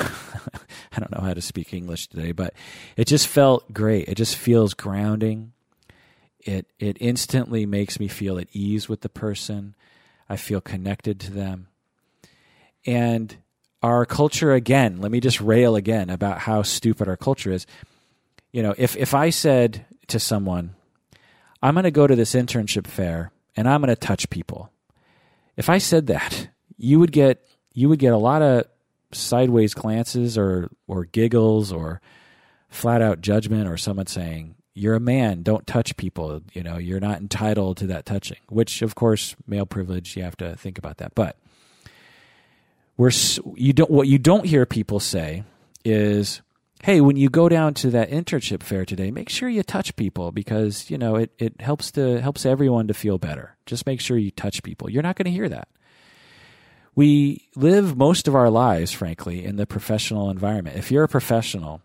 I 0.92 1.00
don't 1.00 1.12
know 1.12 1.26
how 1.26 1.34
to 1.34 1.42
speak 1.42 1.74
English 1.74 2.08
today, 2.08 2.32
but 2.32 2.54
it 2.96 3.08
just 3.08 3.28
felt 3.28 3.72
great. 3.74 4.08
It 4.08 4.16
just 4.16 4.36
feels 4.36 4.74
grounding. 4.74 5.54
It 6.40 6.68
it 6.80 6.98
instantly 7.00 7.66
makes 7.66 8.00
me 8.00 8.08
feel 8.08 8.38
at 8.38 8.48
ease 8.52 8.90
with 8.90 9.02
the 9.02 9.10
person. 9.10 9.76
I 10.30 10.38
feel 10.38 10.62
connected 10.62 11.20
to 11.22 11.32
them. 11.32 11.68
And 12.86 13.36
our 13.82 14.06
culture 14.06 14.54
again, 14.54 15.00
let 15.00 15.12
me 15.12 15.20
just 15.20 15.42
rail 15.42 15.76
again 15.76 16.10
about 16.10 16.40
how 16.40 16.62
stupid 16.62 17.08
our 17.08 17.18
culture 17.18 17.52
is. 17.52 17.66
You 18.52 18.64
know, 18.64 18.76
if 18.78 18.96
if 18.96 19.14
I 19.14 19.30
said 19.30 19.86
to 20.08 20.20
someone, 20.20 20.76
I'm 21.62 21.76
going 21.76 21.84
to 21.84 21.92
go 21.92 22.08
to 22.08 22.16
this 22.16 22.34
internship 22.34 22.88
fair 22.88 23.32
and 23.56 23.68
I'm 23.68 23.82
going 23.82 23.90
to 23.90 23.96
touch 23.96 24.30
people. 24.30 24.70
If 25.56 25.70
I 25.70 25.78
said 25.78 26.08
that, 26.08 26.50
you 26.78 27.00
would 27.00 27.12
get 27.12 27.46
you 27.74 27.90
would 27.90 28.00
get 28.00 28.14
a 28.14 28.18
lot 28.18 28.42
of 28.42 28.66
sideways 29.14 29.74
glances 29.74 30.38
or 30.38 30.70
or 30.88 31.06
giggles 31.06 31.72
or 31.72 32.02
flat 32.70 33.02
out 33.02 33.22
judgment 33.22 33.68
or 33.68 33.78
someone 33.78 34.08
saying 34.08 34.56
you're 34.74 34.96
a 34.96 35.00
man 35.00 35.44
don't 35.44 35.68
touch 35.68 35.96
people 35.98 36.42
you 36.54 36.64
know 36.64 36.78
you're 36.78 37.00
not 37.00 37.20
entitled 37.20 37.78
to 37.78 37.88
that 37.88 38.06
touching 38.06 38.40
which 38.50 38.82
of 38.82 38.96
course 38.96 39.36
male 39.46 39.66
privilege 39.66 40.16
you 40.18 40.24
have 40.24 40.38
to 40.38 40.56
think 40.56 40.78
about 40.78 40.98
that. 40.98 41.14
But 41.16 41.38
we're 42.98 43.12
you 43.56 43.74
don't 43.74 43.90
what 43.92 44.08
you 44.08 44.20
don't 44.20 44.46
hear 44.46 44.66
people 44.66 45.00
say 45.00 45.44
is 45.86 46.42
hey 46.84 47.02
when 47.02 47.16
you 47.16 47.30
go 47.30 47.50
down 47.50 47.74
to 47.74 47.90
that 47.92 48.10
internship 48.10 48.64
fair 48.64 48.86
today 48.86 49.12
make 49.12 49.30
sure 49.30 49.50
you 49.50 49.64
touch 49.64 49.96
people 49.96 50.32
because 50.32 50.90
you 50.90 50.98
know 50.98 51.16
it, 51.16 51.32
it 51.38 51.62
helps 51.62 51.92
to 51.92 52.22
helps 52.22 52.46
everyone 52.46 52.88
to 52.88 52.94
feel 52.94 53.18
better. 53.18 53.56
Just 53.66 53.86
make 53.86 54.02
sure 54.02 54.18
you 54.18 54.32
touch 54.32 54.64
people. 54.64 54.90
You're 54.90 55.04
not 55.04 55.16
going 55.16 55.26
to 55.26 55.32
hear 55.32 55.50
that 55.50 55.68
we 56.96 57.48
live 57.56 57.98
most 57.98 58.28
of 58.28 58.36
our 58.36 58.50
lives, 58.50 58.92
frankly, 58.92 59.44
in 59.44 59.56
the 59.56 59.66
professional 59.66 60.30
environment. 60.30 60.78
If 60.78 60.92
you're 60.92 61.04
a 61.04 61.10
professional, 61.10 61.82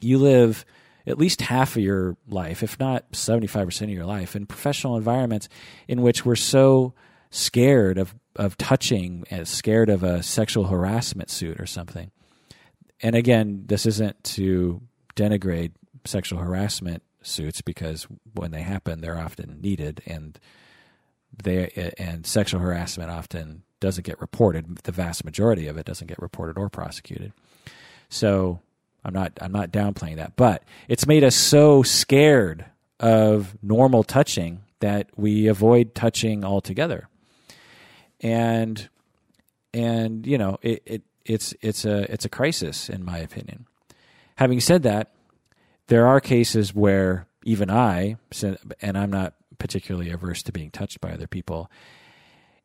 you 0.00 0.18
live 0.18 0.64
at 1.06 1.18
least 1.18 1.40
half 1.42 1.76
of 1.76 1.82
your 1.82 2.16
life, 2.28 2.62
if 2.62 2.78
not 2.78 3.10
75% 3.12 3.82
of 3.82 3.90
your 3.90 4.06
life, 4.06 4.36
in 4.36 4.46
professional 4.46 4.96
environments 4.96 5.48
in 5.88 6.02
which 6.02 6.24
we're 6.24 6.36
so 6.36 6.94
scared 7.30 7.98
of, 7.98 8.14
of 8.36 8.56
touching, 8.58 9.24
and 9.30 9.46
scared 9.46 9.88
of 9.88 10.02
a 10.02 10.22
sexual 10.22 10.64
harassment 10.64 11.30
suit 11.30 11.60
or 11.60 11.66
something. 11.66 12.10
And 13.02 13.14
again, 13.14 13.64
this 13.66 13.86
isn't 13.86 14.22
to 14.24 14.82
denigrate 15.16 15.72
sexual 16.04 16.38
harassment 16.40 17.02
suits 17.22 17.62
because 17.62 18.06
when 18.34 18.50
they 18.50 18.62
happen, 18.62 19.00
they're 19.00 19.18
often 19.18 19.60
needed 19.60 20.02
and 20.06 20.38
they 21.42 21.70
eh, 21.76 21.90
and 21.98 22.26
sexual 22.26 22.60
harassment 22.60 23.10
often 23.10 23.62
doesn't 23.80 24.06
get 24.06 24.20
reported. 24.20 24.76
The 24.84 24.92
vast 24.92 25.24
majority 25.24 25.66
of 25.66 25.76
it 25.76 25.86
doesn't 25.86 26.06
get 26.06 26.20
reported 26.20 26.58
or 26.58 26.68
prosecuted. 26.68 27.32
So 28.08 28.60
I'm 29.04 29.14
not 29.14 29.32
I'm 29.40 29.52
not 29.52 29.70
downplaying 29.70 30.16
that, 30.16 30.36
but 30.36 30.62
it's 30.88 31.06
made 31.06 31.24
us 31.24 31.34
so 31.34 31.82
scared 31.82 32.66
of 32.98 33.56
normal 33.62 34.04
touching 34.04 34.60
that 34.80 35.08
we 35.16 35.46
avoid 35.46 35.94
touching 35.94 36.44
altogether. 36.44 37.08
And 38.20 38.88
and 39.72 40.26
you 40.26 40.36
know 40.36 40.58
it, 40.62 40.82
it 40.84 41.02
it's 41.24 41.54
it's 41.60 41.84
a 41.84 42.12
it's 42.12 42.24
a 42.24 42.28
crisis 42.30 42.88
in 42.90 43.04
my 43.04 43.18
opinion. 43.18 43.66
Having 44.36 44.60
said 44.60 44.82
that, 44.82 45.12
there 45.86 46.06
are 46.06 46.20
cases 46.20 46.74
where 46.74 47.26
even 47.44 47.70
I 47.70 48.16
and 48.82 48.98
I'm 48.98 49.10
not 49.10 49.34
particularly 49.58 50.10
averse 50.10 50.42
to 50.42 50.52
being 50.52 50.70
touched 50.70 51.00
by 51.00 51.12
other 51.12 51.26
people 51.26 51.70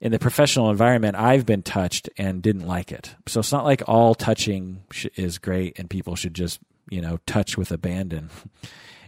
in 0.06 0.12
the 0.12 0.20
professional 0.20 0.70
environment, 0.70 1.16
I've 1.16 1.48
been 1.48 1.64
touched 1.64 2.12
and 2.16 2.40
didn't 2.40 2.68
like 2.68 2.92
it. 2.92 3.16
So 3.26 3.40
it's 3.40 3.52
not 3.52 3.66
like 3.66 3.82
all 3.88 4.14
touching 4.14 4.84
sh- 4.92 5.08
is 5.16 5.40
great 5.40 5.80
and 5.80 5.90
people 5.90 6.16
should 6.16 6.36
just 6.36 6.60
you 6.92 7.02
know 7.02 7.18
touch 7.26 7.58
with 7.58 7.72
abandon. 7.72 8.30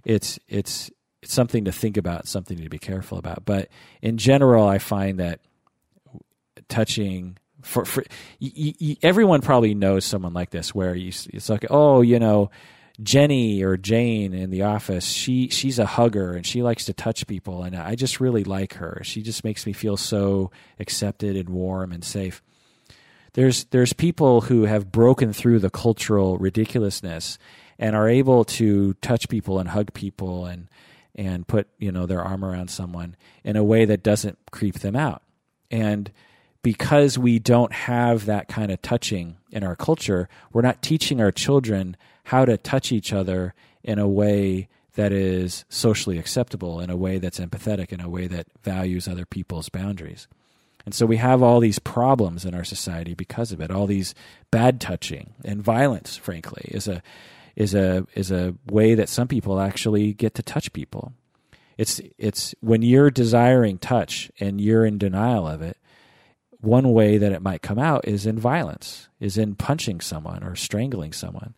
It's 0.04 0.40
it's 0.48 0.90
it's 1.22 1.36
something 1.36 1.66
to 1.66 1.72
think 1.72 1.98
about, 1.98 2.28
something 2.28 2.58
to 2.58 2.68
be 2.68 2.80
careful 2.80 3.20
about. 3.20 3.46
But 3.46 3.70
in 4.02 4.18
general, 4.18 4.68
I 4.68 4.80
find 4.80 5.20
that 5.20 5.40
touching 6.68 7.38
for, 7.62 7.86
for 7.86 8.04
y- 8.42 8.74
y- 8.82 8.98
everyone 9.04 9.42
probably 9.42 9.76
knows 9.76 10.04
someone 10.04 10.34
like 10.34 10.50
this 10.50 10.74
where 10.74 10.96
you, 10.96 11.10
it's 11.10 11.48
like 11.48 11.68
oh 11.70 12.02
you 12.02 12.18
know 12.18 12.50
Jenny 13.02 13.64
or 13.64 13.78
Jane 13.78 14.34
in 14.34 14.50
the 14.50 14.64
office, 14.64 15.06
she 15.06 15.50
she's 15.50 15.78
a 15.78 15.86
hugger 15.86 16.34
and 16.34 16.46
she 16.46 16.64
likes 16.64 16.86
to 16.86 16.94
touch 16.94 17.28
people 17.28 17.64
and 17.64 17.76
I 17.76 17.96
just 17.96 18.20
really 18.20 18.44
like 18.44 18.76
her. 18.76 19.02
She 19.04 19.22
just 19.22 19.44
makes 19.44 19.66
me 19.66 19.74
feel 19.74 19.98
so 19.98 20.52
accepted 20.80 21.36
and 21.36 21.50
warm 21.50 21.92
and 21.92 22.04
safe. 22.04 22.42
There's 23.34 23.66
there's 23.66 23.94
people 23.94 24.42
who 24.42 24.64
have 24.64 24.92
broken 24.92 25.32
through 25.32 25.60
the 25.60 25.70
cultural 25.70 26.38
ridiculousness 26.40 27.38
and 27.78 27.96
are 27.96 28.10
able 28.10 28.46
to 28.46 28.94
touch 28.96 29.30
people 29.30 29.60
and 29.60 29.70
hug 29.70 29.94
people 29.94 30.46
and 30.46 30.68
and 31.14 31.48
put, 31.48 31.68
you 31.80 31.92
know, 31.92 32.06
their 32.06 32.22
arm 32.24 32.46
around 32.46 32.70
someone 32.70 33.16
in 33.44 33.56
a 33.56 33.64
way 33.64 33.86
that 33.86 34.04
doesn't 34.04 34.38
creep 34.52 34.80
them 34.80 34.96
out. 34.96 35.24
And 35.72 36.12
because 36.62 37.18
we 37.18 37.40
don't 37.40 37.74
have 37.74 38.26
that 38.26 38.48
kind 38.48 38.72
of 38.72 38.82
touching 38.82 39.38
in 39.52 39.64
our 39.64 39.76
culture, 39.76 40.30
we're 40.52 40.62
not 40.62 40.82
teaching 40.82 41.20
our 41.20 41.32
children 41.32 41.98
how 42.28 42.44
to 42.44 42.58
touch 42.58 42.92
each 42.92 43.14
other 43.14 43.54
in 43.84 43.98
a 44.00 44.08
way 44.08 44.68
that 44.96 45.14
is 45.14 45.64
socially 45.70 46.18
acceptable, 46.18 46.82
in 46.82 46.90
a 46.90 46.98
way 46.98 47.20
that's 47.20 47.40
empathetic, 47.40 47.94
in 47.94 48.02
a 48.02 48.10
way 48.10 48.28
that 48.28 48.48
values 48.64 49.08
other 49.08 49.26
people's 49.26 49.70
boundaries. 49.70 50.28
And 50.84 50.94
so 50.94 51.06
we 51.06 51.18
have 51.18 51.42
all 51.42 51.62
these 51.62 51.80
problems 51.80 52.44
in 52.44 52.54
our 52.54 52.66
society 52.66 53.14
because 53.14 53.54
of 53.54 53.62
it. 53.62 53.72
All 53.72 53.88
these 53.88 54.14
bad 54.52 54.82
touching 54.82 55.36
and 55.46 55.64
violence, 55.64 56.18
frankly, 56.18 56.64
is 56.66 56.88
a 56.90 57.02
is 57.56 57.74
a 57.74 58.06
is 58.14 58.30
a 58.30 58.56
way 58.66 58.94
that 58.94 59.08
some 59.08 59.30
people 59.30 59.62
actually 59.62 60.12
get 60.12 60.34
to 60.34 60.44
touch 60.44 60.74
people. 60.74 61.14
It's 61.78 62.02
it's 62.18 62.54
when 62.60 62.82
you're 62.82 63.10
desiring 63.10 63.78
touch 63.78 64.30
and 64.38 64.60
you're 64.60 64.86
in 64.86 64.98
denial 64.98 65.48
of 65.48 65.62
it. 65.62 65.78
One 66.60 66.92
way 66.92 67.18
that 67.18 67.32
it 67.32 67.42
might 67.42 67.62
come 67.62 67.80
out 67.80 68.06
is 68.06 68.26
in 68.26 68.38
violence, 68.38 69.08
is 69.22 69.38
in 69.38 69.56
punching 69.56 70.02
someone 70.02 70.44
or 70.44 70.58
strangling 70.58 71.14
someone, 71.14 71.54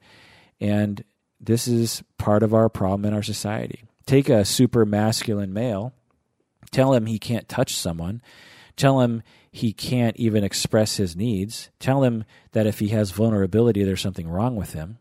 and 0.59 1.03
this 1.39 1.67
is 1.67 2.03
part 2.17 2.43
of 2.43 2.53
our 2.53 2.69
problem 2.69 3.05
in 3.05 3.13
our 3.13 3.23
society. 3.23 3.83
Take 4.05 4.29
a 4.29 4.45
super 4.45 4.85
masculine 4.85 5.53
male, 5.53 5.93
tell 6.71 6.93
him 6.93 7.05
he 7.05 7.19
can't 7.19 7.47
touch 7.47 7.75
someone, 7.75 8.21
tell 8.75 9.01
him 9.01 9.23
he 9.51 9.73
can't 9.73 10.17
even 10.17 10.43
express 10.43 10.97
his 10.97 11.15
needs, 11.15 11.69
tell 11.79 12.03
him 12.03 12.23
that 12.51 12.67
if 12.67 12.79
he 12.79 12.89
has 12.89 13.11
vulnerability, 13.11 13.83
there's 13.83 14.01
something 14.01 14.27
wrong 14.27 14.55
with 14.55 14.73
him. 14.73 14.97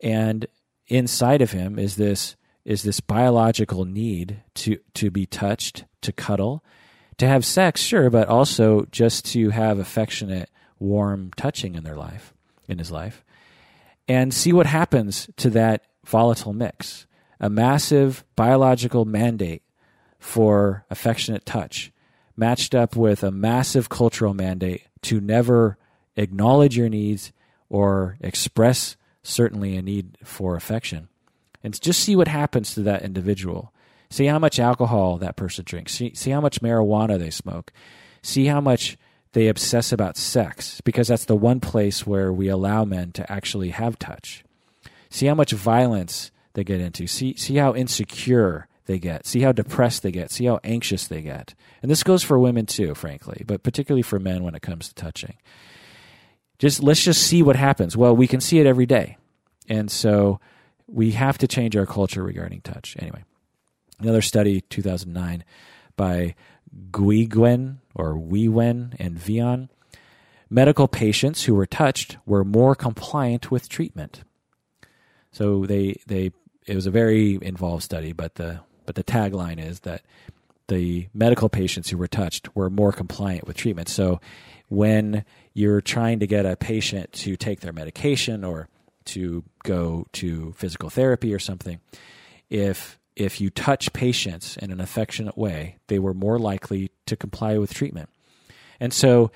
And 0.00 0.46
inside 0.88 1.42
of 1.42 1.52
him 1.52 1.78
is 1.78 1.96
this 1.96 2.36
is 2.64 2.82
this 2.82 3.00
biological 3.00 3.84
need 3.84 4.42
to 4.54 4.78
to 4.94 5.10
be 5.10 5.26
touched, 5.26 5.84
to 6.02 6.12
cuddle, 6.12 6.62
to 7.18 7.26
have 7.26 7.44
sex, 7.44 7.80
sure, 7.80 8.10
but 8.10 8.28
also 8.28 8.86
just 8.90 9.24
to 9.26 9.50
have 9.50 9.78
affectionate, 9.78 10.50
warm 10.78 11.30
touching 11.36 11.74
in 11.74 11.84
their 11.84 11.96
life, 11.96 12.34
in 12.68 12.78
his 12.78 12.90
life. 12.90 13.24
And 14.08 14.34
see 14.34 14.52
what 14.52 14.66
happens 14.66 15.28
to 15.36 15.50
that 15.50 15.84
volatile 16.04 16.52
mix. 16.52 17.06
A 17.38 17.48
massive 17.48 18.24
biological 18.36 19.04
mandate 19.04 19.62
for 20.18 20.84
affectionate 20.90 21.46
touch 21.46 21.92
matched 22.36 22.74
up 22.74 22.96
with 22.96 23.22
a 23.22 23.30
massive 23.30 23.88
cultural 23.88 24.34
mandate 24.34 24.82
to 25.02 25.20
never 25.20 25.78
acknowledge 26.16 26.76
your 26.76 26.88
needs 26.88 27.32
or 27.68 28.18
express 28.20 28.96
certainly 29.22 29.76
a 29.76 29.82
need 29.82 30.18
for 30.24 30.56
affection 30.56 31.08
and 31.62 31.80
just 31.80 32.00
see 32.00 32.16
what 32.16 32.28
happens 32.28 32.74
to 32.74 32.82
that 32.82 33.02
individual. 33.02 33.72
See 34.10 34.26
how 34.26 34.38
much 34.38 34.58
alcohol 34.58 35.18
that 35.18 35.36
person 35.36 35.64
drinks. 35.64 35.92
See, 35.92 36.14
see 36.14 36.30
how 36.30 36.40
much 36.40 36.62
marijuana 36.62 37.18
they 37.18 37.30
smoke. 37.30 37.72
See 38.22 38.46
how 38.46 38.60
much 38.60 38.96
they 39.32 39.48
obsess 39.48 39.92
about 39.92 40.16
sex, 40.16 40.80
because 40.80 41.08
that's 41.08 41.24
the 41.24 41.36
one 41.36 41.60
place 41.60 42.06
where 42.06 42.32
we 42.32 42.48
allow 42.48 42.84
men 42.84 43.12
to 43.12 43.32
actually 43.32 43.70
have 43.70 43.98
touch. 43.98 44.44
See 45.08 45.26
how 45.26 45.34
much 45.34 45.52
violence 45.52 46.30
they 46.54 46.64
get 46.64 46.80
into. 46.80 47.06
See, 47.06 47.36
see 47.36 47.56
how 47.56 47.74
insecure 47.74 48.66
they 48.86 48.98
get. 48.98 49.26
See 49.26 49.40
how 49.40 49.52
depressed 49.52 50.02
they 50.02 50.10
get. 50.10 50.32
See 50.32 50.46
how 50.46 50.58
anxious 50.64 51.06
they 51.06 51.22
get. 51.22 51.54
And 51.80 51.90
this 51.90 52.02
goes 52.02 52.22
for 52.22 52.38
women 52.38 52.66
too, 52.66 52.94
frankly, 52.94 53.44
but 53.46 53.62
particularly 53.62 54.02
for 54.02 54.18
men 54.18 54.42
when 54.42 54.54
it 54.54 54.62
comes 54.62 54.88
to 54.88 54.94
touching. 54.94 55.36
Just 56.58 56.82
let's 56.82 57.02
just 57.02 57.22
see 57.22 57.42
what 57.42 57.56
happens. 57.56 57.96
Well, 57.96 58.14
we 58.14 58.26
can 58.26 58.40
see 58.40 58.58
it 58.58 58.66
every 58.66 58.86
day. 58.86 59.16
And 59.68 59.90
so 59.90 60.40
we 60.88 61.12
have 61.12 61.38
to 61.38 61.46
change 61.46 61.76
our 61.76 61.86
culture 61.86 62.22
regarding 62.22 62.62
touch. 62.62 62.96
Anyway, 62.98 63.22
another 64.00 64.22
study, 64.22 64.60
2009, 64.62 65.44
by 65.96 66.34
Guiguen 66.90 67.78
or 67.94 68.14
Weewen 68.14 68.94
and 68.98 69.16
Vion. 69.16 69.68
Medical 70.48 70.88
patients 70.88 71.44
who 71.44 71.54
were 71.54 71.66
touched 71.66 72.16
were 72.26 72.44
more 72.44 72.74
compliant 72.74 73.50
with 73.50 73.68
treatment. 73.68 74.24
So 75.32 75.64
they 75.66 76.00
they 76.06 76.32
it 76.66 76.74
was 76.74 76.86
a 76.86 76.90
very 76.90 77.38
involved 77.42 77.84
study, 77.84 78.12
but 78.12 78.34
the 78.36 78.60
but 78.86 78.94
the 78.94 79.04
tagline 79.04 79.64
is 79.64 79.80
that 79.80 80.02
the 80.68 81.08
medical 81.12 81.48
patients 81.48 81.90
who 81.90 81.98
were 81.98 82.08
touched 82.08 82.54
were 82.54 82.70
more 82.70 82.92
compliant 82.92 83.46
with 83.46 83.56
treatment. 83.56 83.88
So 83.88 84.20
when 84.68 85.24
you're 85.52 85.80
trying 85.80 86.20
to 86.20 86.26
get 86.26 86.46
a 86.46 86.56
patient 86.56 87.12
to 87.12 87.36
take 87.36 87.60
their 87.60 87.72
medication 87.72 88.44
or 88.44 88.68
to 89.06 89.42
go 89.64 90.06
to 90.12 90.52
physical 90.56 90.90
therapy 90.90 91.34
or 91.34 91.40
something, 91.40 91.80
if 92.48 92.99
if 93.16 93.40
you 93.40 93.50
touch 93.50 93.92
patients 93.92 94.56
in 94.56 94.70
an 94.70 94.80
affectionate 94.80 95.36
way, 95.36 95.76
they 95.88 95.98
were 95.98 96.14
more 96.14 96.38
likely 96.38 96.90
to 97.06 97.16
comply 97.16 97.58
with 97.58 97.74
treatment. 97.74 98.08
And 98.78 98.92
so, 98.92 99.30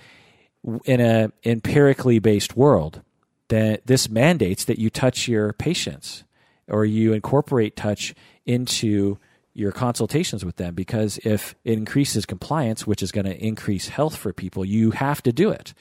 in 0.84 1.00
a 1.00 1.30
empirically 1.44 2.18
based 2.18 2.56
world, 2.56 3.02
that 3.48 3.86
this 3.86 4.08
mandates 4.08 4.64
that 4.64 4.78
you 4.78 4.88
touch 4.88 5.28
your 5.28 5.52
patients 5.52 6.24
or 6.68 6.84
you 6.84 7.12
incorporate 7.12 7.76
touch 7.76 8.14
into 8.46 9.18
your 9.52 9.70
consultations 9.70 10.44
with 10.44 10.56
them 10.56 10.74
because 10.74 11.18
if 11.18 11.54
it 11.64 11.74
increases 11.74 12.24
compliance, 12.26 12.86
which 12.86 13.02
is 13.02 13.12
going 13.12 13.26
to 13.26 13.36
increase 13.36 13.88
health 13.88 14.16
for 14.16 14.32
people, 14.32 14.64
you 14.64 14.90
have 14.92 15.22
to 15.22 15.32
do 15.32 15.50
it. 15.50 15.74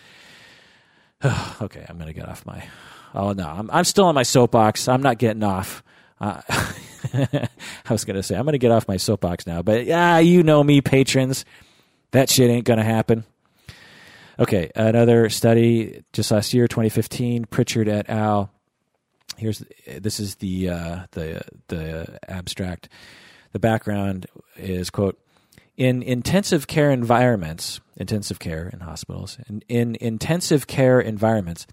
okay, 1.61 1.85
I'm 1.87 1.97
going 1.97 2.07
to 2.07 2.13
get 2.13 2.27
off 2.27 2.45
my 2.45 2.63
Oh 3.15 3.31
no, 3.31 3.47
I'm, 3.47 3.69
I'm 3.71 3.83
still 3.83 4.05
on 4.05 4.15
my 4.15 4.23
soapbox. 4.23 4.87
I'm 4.87 5.01
not 5.01 5.17
getting 5.19 5.43
off. 5.43 5.83
Uh, 6.19 6.41
I 7.85 7.91
was 7.91 8.05
going 8.05 8.15
to 8.15 8.23
say 8.23 8.35
I'm 8.35 8.43
going 8.43 8.53
to 8.53 8.59
get 8.59 8.71
off 8.71 8.87
my 8.87 8.97
soapbox 8.97 9.45
now, 9.45 9.61
but 9.61 9.85
yeah, 9.85 10.19
you 10.19 10.43
know 10.43 10.63
me, 10.63 10.81
patrons. 10.81 11.45
That 12.11 12.29
shit 12.29 12.49
ain't 12.49 12.65
going 12.65 12.79
to 12.79 12.85
happen. 12.85 13.23
Okay, 14.39 14.71
another 14.75 15.29
study 15.29 16.03
just 16.11 16.31
last 16.31 16.53
year, 16.53 16.67
2015, 16.67 17.45
Pritchard 17.45 17.87
et 17.87 18.09
al. 18.09 18.51
Here's 19.37 19.63
this 19.87 20.19
is 20.19 20.35
the 20.35 20.69
uh, 20.69 20.99
the 21.11 21.41
the 21.67 22.19
abstract. 22.27 22.89
The 23.51 23.59
background 23.59 24.25
is 24.55 24.89
quote 24.89 25.19
in 25.77 26.01
intensive 26.01 26.65
care 26.65 26.91
environments, 26.91 27.79
intensive 27.97 28.39
care 28.39 28.69
in 28.71 28.79
hospitals, 28.79 29.37
in, 29.47 29.63
in 29.67 29.95
intensive 30.01 30.65
care 30.65 30.99
environments 30.99 31.67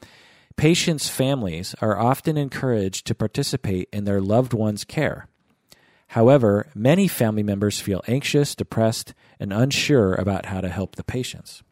Patients' 0.61 1.09
families 1.09 1.75
are 1.81 1.99
often 1.99 2.37
encouraged 2.37 3.07
to 3.07 3.15
participate 3.15 3.89
in 3.95 4.05
their 4.05 4.21
loved 4.21 4.53
one's 4.53 4.85
care. 4.85 5.27
However, 6.11 6.67
many 6.75 7.07
family 7.07 7.45
members 7.45 7.79
feel 7.79 8.03
anxious, 8.09 8.57
depressed, 8.57 9.15
and 9.39 9.53
unsure 9.53 10.17
about 10.17 10.47
how 10.47 10.61
to 10.61 10.69
help 10.69 10.97
the 10.97 11.05
patients. 11.05 11.63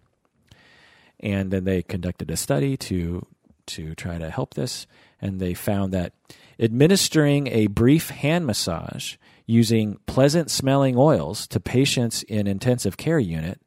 And 1.19 1.51
then 1.51 1.65
they 1.65 1.83
conducted 1.83 2.31
a 2.31 2.37
study 2.37 2.77
to, 2.77 3.27
to 3.67 3.97
try 3.97 4.17
to 4.17 4.31
help 4.31 4.55
this, 4.55 4.87
and 5.21 5.41
they 5.41 5.55
found 5.55 5.93
that 5.93 6.13
administering 6.61 7.49
a 7.49 7.67
brief 7.67 8.11
hand 8.11 8.47
massage 8.47 9.17
using 9.45 9.99
pleasant 10.07 10.53
smelling 10.53 10.97
oils 10.97 11.49
to 11.49 11.59
patients 11.59 12.23
in 12.23 12.47
intensive 12.47 12.97
care 12.97 13.19
unit 13.19 13.61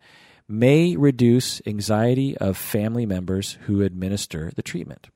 may 0.47 0.95
reduce 0.95 1.62
anxiety 1.67 2.38
of 2.38 2.55
family 2.55 3.05
members 3.05 3.57
who 3.63 3.81
administer 3.81 4.53
the 4.55 4.63
treatment. 4.63 5.10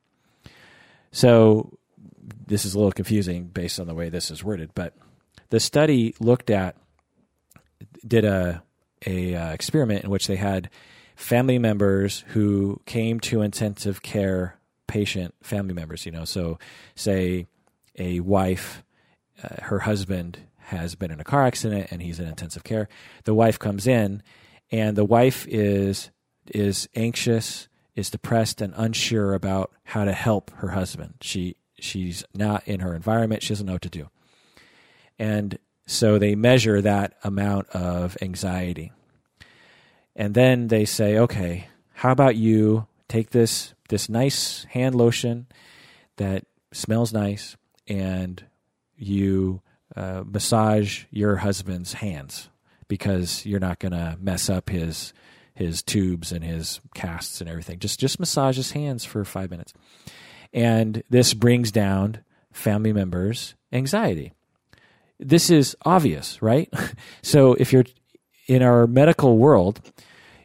So, 1.13 1.77
this 2.45 2.65
is 2.65 2.73
a 2.73 2.77
little 2.77 2.91
confusing 2.91 3.45
based 3.45 3.79
on 3.79 3.87
the 3.87 3.93
way 3.93 4.09
this 4.09 4.29
is 4.31 4.43
worded, 4.43 4.71
but 4.75 4.93
the 5.49 5.59
study 5.59 6.15
looked 6.19 6.49
at 6.49 6.75
did 8.05 8.25
a 8.25 8.63
a 9.05 9.35
uh, 9.35 9.51
experiment 9.51 10.03
in 10.03 10.09
which 10.09 10.27
they 10.27 10.35
had 10.35 10.69
family 11.15 11.59
members 11.59 12.23
who 12.29 12.81
came 12.85 13.19
to 13.19 13.41
intensive 13.41 14.01
care 14.01 14.57
patient 14.87 15.33
family 15.41 15.73
members. 15.73 16.05
You 16.05 16.11
know, 16.11 16.25
so 16.25 16.59
say 16.95 17.47
a 17.97 18.19
wife, 18.19 18.83
uh, 19.43 19.63
her 19.63 19.79
husband 19.79 20.39
has 20.57 20.95
been 20.95 21.11
in 21.11 21.19
a 21.19 21.23
car 21.23 21.45
accident 21.45 21.87
and 21.91 22.01
he's 22.01 22.19
in 22.19 22.27
intensive 22.27 22.63
care. 22.63 22.87
The 23.23 23.33
wife 23.33 23.59
comes 23.59 23.87
in 23.87 24.23
and 24.71 24.95
the 24.95 25.05
wife 25.05 25.45
is 25.47 26.11
is 26.47 26.87
anxious, 26.95 27.67
is 27.95 28.09
depressed, 28.09 28.61
and 28.61 28.73
unsure 28.77 29.33
about 29.33 29.71
how 29.83 30.05
to 30.05 30.13
help 30.13 30.51
her 30.55 30.69
husband. 30.69 31.15
She 31.21 31.55
she's 31.79 32.23
not 32.33 32.67
in 32.67 32.79
her 32.79 32.95
environment. 32.95 33.43
She 33.43 33.49
doesn't 33.49 33.65
know 33.65 33.73
what 33.73 33.81
to 33.83 33.89
do, 33.89 34.09
and 35.19 35.57
so 35.87 36.17
they 36.17 36.35
measure 36.35 36.81
that 36.81 37.13
amount 37.23 37.69
of 37.69 38.17
anxiety, 38.21 38.91
and 40.15 40.33
then 40.33 40.67
they 40.67 40.85
say, 40.85 41.17
okay, 41.17 41.67
how 41.93 42.11
about 42.11 42.35
you 42.35 42.87
take 43.07 43.29
this 43.29 43.73
this 43.89 44.09
nice 44.09 44.65
hand 44.65 44.95
lotion 44.95 45.47
that 46.17 46.45
smells 46.71 47.13
nice, 47.13 47.55
and 47.87 48.43
you 48.97 49.61
uh, 49.95 50.23
massage 50.25 51.05
your 51.11 51.37
husband's 51.37 51.93
hands 51.93 52.49
because 52.87 53.45
you're 53.45 53.59
not 53.59 53.79
going 53.79 53.91
to 53.91 54.17
mess 54.19 54.49
up 54.49 54.69
his 54.69 55.13
his 55.53 55.81
tubes 55.81 56.31
and 56.31 56.43
his 56.43 56.81
casts 56.93 57.39
and 57.39 57.49
everything. 57.49 57.79
Just 57.79 57.99
just 57.99 58.19
massage 58.19 58.57
his 58.57 58.71
hands 58.71 59.05
for 59.05 59.23
five 59.23 59.51
minutes, 59.51 59.73
and 60.53 61.03
this 61.09 61.33
brings 61.33 61.71
down 61.71 62.19
family 62.51 62.93
members' 62.93 63.55
anxiety. 63.71 64.33
This 65.19 65.49
is 65.49 65.75
obvious, 65.85 66.41
right? 66.41 66.71
so 67.21 67.53
if 67.53 67.71
you're 67.71 67.85
in 68.47 68.61
our 68.61 68.87
medical 68.87 69.37
world, 69.37 69.81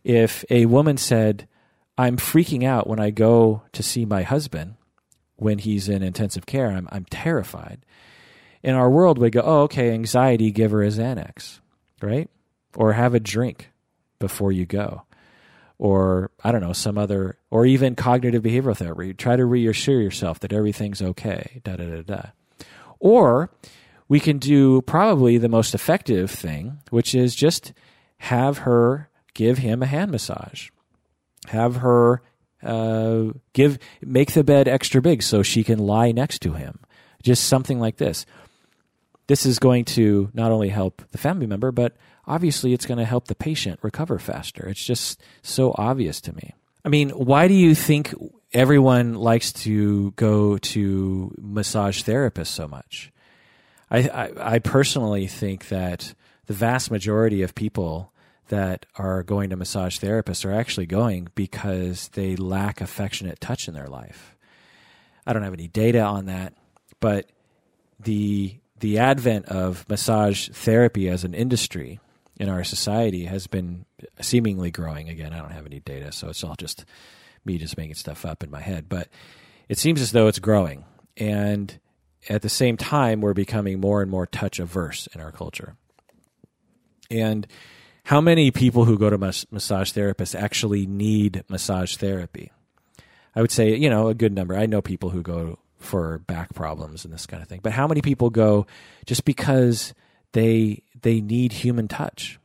if 0.05 0.45
a 0.51 0.67
woman 0.67 0.97
said, 0.97 1.49
I'm 1.99 2.17
freaking 2.17 2.65
out 2.65 2.87
when 2.87 3.01
I 3.01 3.11
go 3.11 3.63
to 3.73 3.83
see 3.83 4.05
my 4.05 4.23
husband 4.23 4.77
when 5.37 5.59
he's 5.59 5.89
in 5.89 6.03
intensive 6.03 6.47
care, 6.47 6.71
I'm, 6.71 6.89
I'm 6.93 7.05
terrified. 7.07 7.85
In 8.63 8.75
our 8.75 8.91
world, 8.91 9.19
we 9.19 9.31
go, 9.31 9.43
oh, 9.43 9.63
okay, 9.63 9.91
anxiety, 9.91 10.51
give 10.51 10.71
her 10.71 10.83
a 10.83 10.89
Xanax, 10.89 11.61
right? 12.03 12.29
Or 12.77 12.93
have 12.93 13.15
a 13.15 13.21
drink 13.21 13.71
before 14.19 14.53
you 14.53 14.67
go. 14.67 15.03
Or, 15.79 16.31
I 16.45 16.53
don't 16.53 16.61
know, 16.61 16.75
some 16.75 16.99
other, 16.99 17.39
or 17.51 17.65
even 17.65 17.95
cognitive 17.95 18.43
behavioral 18.43 18.77
therapy. 18.77 19.15
Try 19.15 19.37
to 19.37 19.47
reassure 19.47 20.01
yourself 20.01 20.41
that 20.41 20.53
everything's 20.53 21.01
okay, 21.01 21.63
da 21.65 21.77
da 21.77 21.87
da 21.87 22.03
da. 22.03 22.23
Or 22.99 23.51
we 24.11 24.19
can 24.19 24.39
do 24.39 24.83
probably 24.83 25.39
the 25.39 25.49
most 25.49 25.73
effective 25.73 26.33
thing, 26.33 26.81
which 26.91 27.15
is 27.15 27.33
just 27.33 27.73
have 28.19 28.59
her 28.59 29.09
give 29.35 29.59
him 29.59 29.85
a 29.85 29.87
hand 29.87 30.11
massage. 30.11 30.69
Have 31.47 31.77
her 31.77 32.21
uh, 32.61 33.27
give 33.53 33.79
make 34.03 34.33
the 34.33 34.43
bed 34.43 34.67
extra 34.67 35.01
big 35.01 35.23
so 35.23 35.45
she 35.45 35.63
can 35.63 35.79
lie 35.79 36.11
next 36.11 36.41
to 36.41 36.55
him. 36.55 36.81
Just 37.23 37.45
something 37.45 37.79
like 37.79 37.99
this. 37.99 38.27
This 39.29 39.47
is 39.47 39.61
going 39.61 39.85
to 39.85 40.29
not 40.35 40.51
only 40.51 40.71
help 40.71 41.03
the 41.13 41.19
family 41.19 41.47
member, 41.47 41.71
but 41.71 41.97
obviously 42.27 42.73
it's 42.73 42.87
going 42.87 42.99
to 42.99 43.05
help 43.05 43.29
the 43.29 43.37
patient 43.37 43.79
recover 43.81 44.19
faster. 44.19 44.67
It's 44.69 44.85
just 44.85 45.23
so 45.41 45.73
obvious 45.79 46.21
to 46.23 46.35
me. 46.35 46.55
I 46.85 46.89
mean, 46.89 47.11
why 47.11 47.47
do 47.47 47.55
you 47.55 47.77
think 47.77 48.13
everyone 48.53 49.15
likes 49.15 49.53
to 49.53 50.11
go 50.13 50.59
to 50.59 51.33
massage 51.41 52.03
therapists 52.03 52.49
so 52.49 52.67
much? 52.67 53.13
I, 53.91 54.33
I, 54.37 54.59
personally 54.61 55.27
think 55.27 55.69
that 55.69 56.15
the 56.47 56.53
vast 56.53 56.91
majority 56.91 57.43
of 57.43 57.55
people 57.55 58.13
that 58.49 58.87
are 58.97 59.23
going 59.23 59.51
to 59.51 59.57
massage 59.57 59.99
therapists 59.99 60.45
are 60.45 60.53
actually 60.53 60.87
going 60.87 61.29
because 61.35 62.09
they 62.11 62.37
lack 62.37 62.81
affectionate 62.81 63.41
touch 63.41 63.67
in 63.67 63.75
their 63.75 63.89
life. 63.89 64.37
I 65.27 65.33
don't 65.33 65.43
have 65.43 65.55
any 65.55 65.69
data 65.69 66.01
on 66.01 66.27
that, 66.27 66.55
but 67.01 67.31
the 67.99 68.57
the 68.79 68.99
advent 68.99 69.47
of 69.47 69.87
massage 69.89 70.49
therapy 70.49 71.09
as 71.09 71.23
an 71.25 71.35
industry 71.35 72.01
in 72.37 72.49
our 72.49 72.65
society 72.65 73.27
has 73.27 73.47
been 73.47 73.85
seemingly 74.21 74.71
growing 74.71 75.09
again. 75.09 75.35
I 75.35 75.39
don't 75.39 75.53
have 75.53 75.67
any 75.67 75.81
data, 75.81 76.13
so 76.13 76.29
it's 76.31 76.43
all 76.43 76.55
just 76.57 76.87
me 77.45 77.59
just 77.59 77.77
making 77.77 77.95
stuff 77.95 78.25
up 78.25 78.43
in 78.43 78.51
my 78.51 78.61
head, 78.61 78.89
but 78.89 79.09
it 79.69 79.79
seems 79.79 80.01
as 80.01 80.13
though 80.13 80.27
it's 80.27 80.39
growing. 80.39 80.85
And 81.17 81.79
at 82.29 82.43
the 82.43 82.49
same 82.49 82.77
time, 82.77 83.21
we're 83.21 83.35
becoming 83.35 83.81
more 83.81 84.03
and 84.03 84.11
more 84.11 84.27
touch 84.27 84.59
averse 84.59 85.09
in 85.15 85.21
our 85.21 85.33
culture. 85.33 85.77
And 87.11 87.47
how 88.05 88.21
many 88.21 88.51
people 88.51 88.85
who 88.85 88.99
go 88.99 89.11
to 89.11 89.19
mas- 89.19 89.47
massage 89.51 89.93
therapists 89.93 90.39
actually 90.39 90.87
need 90.87 91.45
massage 91.49 91.97
therapy? 91.97 92.53
I 93.35 93.41
would 93.41 93.53
say, 93.53 93.75
you 93.75 93.89
know, 93.89 94.09
a 94.09 94.15
good 94.15 94.33
number. 94.33 94.57
I 94.57 94.67
know 94.67 94.83
people 94.83 95.11
who 95.11 95.23
go 95.23 95.59
for 95.79 96.19
back 96.19 96.55
problems 96.55 97.05
and 97.05 97.13
this 97.13 97.27
kind 97.27 97.43
of 97.43 97.49
thing. 97.49 97.61
But 97.63 97.73
how 97.73 97.87
many 97.87 98.03
people 98.03 98.31
go 98.31 98.67
just 99.07 99.25
because 99.25 99.95
they 100.33 100.83
they 101.01 101.21
need 101.21 101.53
human 101.53 101.89
touch? 101.89 102.39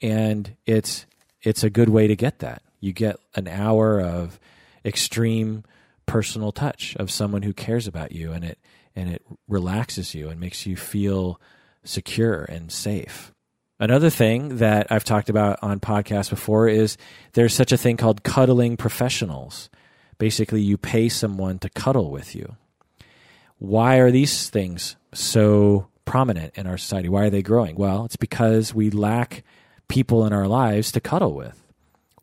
And 0.00 0.56
it's 0.64 1.06
it's 1.42 1.64
a 1.64 1.70
good 1.70 1.88
way 1.88 2.06
to 2.06 2.16
get 2.16 2.40
that. 2.40 2.62
You 2.80 2.92
get 2.92 3.16
an 3.34 3.48
hour 3.48 4.00
of 4.00 4.38
extreme 4.84 5.64
personal 6.06 6.52
touch 6.52 6.96
of 6.96 7.10
someone 7.10 7.42
who 7.42 7.52
cares 7.52 7.86
about 7.86 8.12
you 8.12 8.32
and 8.32 8.44
it 8.44 8.58
and 8.94 9.10
it 9.10 9.22
relaxes 9.46 10.14
you 10.14 10.28
and 10.28 10.40
makes 10.40 10.64
you 10.64 10.76
feel 10.76 11.38
secure 11.84 12.44
and 12.44 12.72
safe. 12.72 13.32
Another 13.78 14.08
thing 14.08 14.56
that 14.56 14.86
I've 14.90 15.04
talked 15.04 15.28
about 15.28 15.58
on 15.60 15.80
podcasts 15.80 16.30
before 16.30 16.66
is 16.66 16.96
there's 17.34 17.52
such 17.52 17.72
a 17.72 17.76
thing 17.76 17.98
called 17.98 18.22
cuddling 18.22 18.78
professionals. 18.78 19.68
Basically, 20.16 20.62
you 20.62 20.78
pay 20.78 21.10
someone 21.10 21.58
to 21.58 21.68
cuddle 21.68 22.10
with 22.10 22.34
you. 22.34 22.56
Why 23.58 23.96
are 23.96 24.10
these 24.10 24.48
things 24.48 24.96
so 25.12 25.88
prominent 26.06 26.56
in 26.56 26.66
our 26.66 26.78
society? 26.78 27.10
Why 27.10 27.24
are 27.24 27.30
they 27.30 27.42
growing? 27.42 27.76
Well, 27.76 28.06
it's 28.06 28.16
because 28.16 28.74
we 28.74 28.88
lack 28.88 29.44
people 29.88 30.24
in 30.24 30.32
our 30.32 30.48
lives 30.48 30.90
to 30.92 31.00
cuddle 31.00 31.34
with. 31.34 31.62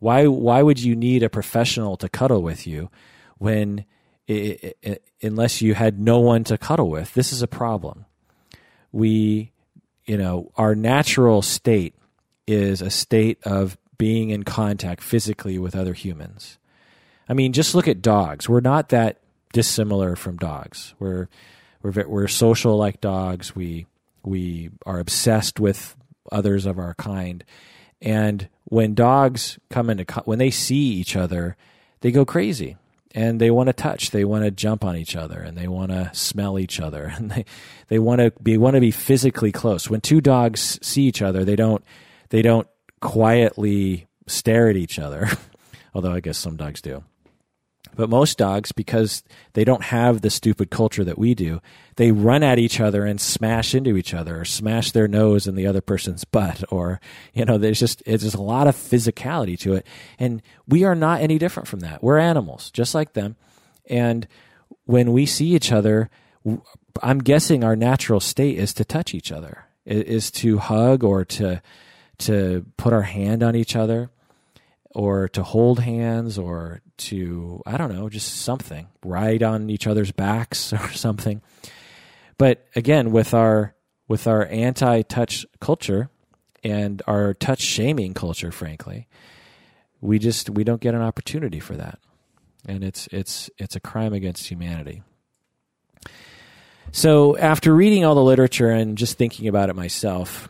Why, 0.00 0.26
why 0.26 0.62
would 0.62 0.82
you 0.82 0.96
need 0.96 1.22
a 1.22 1.30
professional 1.30 1.96
to 1.98 2.08
cuddle 2.08 2.42
with 2.42 2.66
you 2.66 2.90
when, 3.38 3.84
it, 4.26 4.76
it, 4.82 5.04
unless 5.22 5.60
you 5.62 5.74
had 5.74 6.00
no 6.00 6.20
one 6.20 6.44
to 6.44 6.58
cuddle 6.58 6.90
with? 6.90 7.14
This 7.14 7.32
is 7.32 7.42
a 7.42 7.48
problem. 7.48 8.06
We 8.92 9.52
you 10.06 10.16
know, 10.16 10.50
our 10.56 10.74
natural 10.74 11.42
state 11.42 11.94
is 12.46 12.82
a 12.82 12.90
state 12.90 13.38
of 13.44 13.78
being 13.96 14.30
in 14.30 14.42
contact 14.42 15.02
physically 15.02 15.58
with 15.58 15.74
other 15.74 15.94
humans. 15.94 16.58
I 17.28 17.32
mean, 17.32 17.52
just 17.52 17.74
look 17.74 17.88
at 17.88 18.02
dogs. 18.02 18.48
We're 18.48 18.60
not 18.60 18.90
that 18.90 19.20
dissimilar 19.52 20.14
from 20.16 20.36
dogs. 20.36 20.94
We're 20.98 21.28
we're 21.82 22.06
we're 22.06 22.28
social 22.28 22.76
like 22.76 23.00
dogs. 23.00 23.56
We 23.56 23.86
we 24.22 24.70
are 24.84 24.98
obsessed 24.98 25.58
with 25.58 25.96
others 26.30 26.66
of 26.66 26.78
our 26.78 26.94
kind. 26.94 27.44
And 28.02 28.48
when 28.64 28.94
dogs 28.94 29.58
come 29.70 29.88
into 29.88 30.04
when 30.24 30.38
they 30.38 30.50
see 30.50 30.76
each 30.76 31.16
other, 31.16 31.56
they 32.00 32.10
go 32.10 32.26
crazy 32.26 32.76
and 33.14 33.40
they 33.40 33.50
want 33.50 33.68
to 33.68 33.72
touch 33.72 34.10
they 34.10 34.24
want 34.24 34.44
to 34.44 34.50
jump 34.50 34.84
on 34.84 34.96
each 34.96 35.16
other 35.16 35.40
and 35.40 35.56
they 35.56 35.68
want 35.68 35.90
to 35.90 36.10
smell 36.12 36.58
each 36.58 36.80
other 36.80 37.04
and 37.16 37.30
they 37.30 37.44
they 37.88 37.98
want 37.98 38.20
to 38.20 38.32
be 38.42 38.58
want 38.58 38.74
to 38.74 38.80
be 38.80 38.90
physically 38.90 39.52
close. 39.52 39.88
When 39.88 40.00
two 40.00 40.20
dogs 40.20 40.78
see 40.82 41.02
each 41.02 41.22
other 41.22 41.44
they 41.44 41.56
don't 41.56 41.84
they 42.30 42.42
don't 42.42 42.68
quietly 43.00 44.06
stare 44.26 44.68
at 44.68 44.76
each 44.76 44.98
other 44.98 45.28
although 45.94 46.12
i 46.12 46.20
guess 46.20 46.38
some 46.38 46.56
dogs 46.56 46.80
do 46.80 47.04
but 47.96 48.10
most 48.10 48.38
dogs, 48.38 48.72
because 48.72 49.22
they 49.52 49.64
don't 49.64 49.82
have 49.82 50.20
the 50.20 50.30
stupid 50.30 50.70
culture 50.70 51.04
that 51.04 51.18
we 51.18 51.34
do, 51.34 51.60
they 51.96 52.10
run 52.10 52.42
at 52.42 52.58
each 52.58 52.80
other 52.80 53.04
and 53.04 53.20
smash 53.20 53.74
into 53.74 53.96
each 53.96 54.14
other 54.14 54.40
or 54.40 54.44
smash 54.44 54.92
their 54.92 55.08
nose 55.08 55.46
in 55.46 55.54
the 55.54 55.66
other 55.66 55.80
person's 55.80 56.24
butt 56.24 56.64
or, 56.70 57.00
you 57.32 57.44
know, 57.44 57.58
there's 57.58 57.78
just, 57.78 58.02
it's 58.06 58.24
just 58.24 58.34
a 58.34 58.42
lot 58.42 58.66
of 58.66 58.74
physicality 58.74 59.58
to 59.58 59.74
it. 59.74 59.86
And 60.18 60.42
we 60.66 60.84
are 60.84 60.94
not 60.94 61.20
any 61.20 61.38
different 61.38 61.68
from 61.68 61.80
that. 61.80 62.02
We're 62.02 62.18
animals, 62.18 62.70
just 62.70 62.94
like 62.94 63.12
them. 63.12 63.36
And 63.88 64.26
when 64.84 65.12
we 65.12 65.26
see 65.26 65.54
each 65.54 65.70
other, 65.70 66.10
I'm 67.02 67.18
guessing 67.18 67.64
our 67.64 67.76
natural 67.76 68.20
state 68.20 68.58
is 68.58 68.74
to 68.74 68.84
touch 68.84 69.14
each 69.14 69.30
other, 69.30 69.66
is 69.86 70.30
to 70.32 70.58
hug 70.58 71.04
or 71.04 71.24
to, 71.24 71.62
to 72.18 72.66
put 72.76 72.92
our 72.92 73.02
hand 73.02 73.42
on 73.42 73.56
each 73.56 73.76
other 73.76 74.10
or 74.94 75.28
to 75.30 75.42
hold 75.42 75.80
hands 75.80 76.38
or 76.38 76.80
to 76.96 77.62
I 77.66 77.76
don't 77.76 77.92
know, 77.92 78.08
just 78.08 78.42
something, 78.42 78.88
ride 79.04 79.42
on 79.42 79.68
each 79.68 79.86
other's 79.86 80.12
backs 80.12 80.72
or 80.72 80.92
something. 80.92 81.42
But 82.38 82.66
again, 82.74 83.10
with 83.12 83.34
our 83.34 83.74
with 84.06 84.26
our 84.26 84.46
anti-touch 84.46 85.46
culture 85.60 86.10
and 86.62 87.02
our 87.06 87.34
touch 87.34 87.60
shaming 87.60 88.14
culture, 88.14 88.52
frankly, 88.52 89.08
we 90.00 90.18
just 90.18 90.50
we 90.50 90.64
don't 90.64 90.80
get 90.80 90.94
an 90.94 91.02
opportunity 91.02 91.60
for 91.60 91.76
that, 91.76 91.98
and 92.66 92.84
it's 92.84 93.08
it's 93.08 93.50
it's 93.58 93.76
a 93.76 93.80
crime 93.80 94.12
against 94.12 94.48
humanity. 94.48 95.02
So 96.92 97.36
after 97.36 97.74
reading 97.74 98.04
all 98.04 98.14
the 98.14 98.22
literature 98.22 98.70
and 98.70 98.96
just 98.96 99.18
thinking 99.18 99.48
about 99.48 99.68
it 99.68 99.74
myself, 99.74 100.48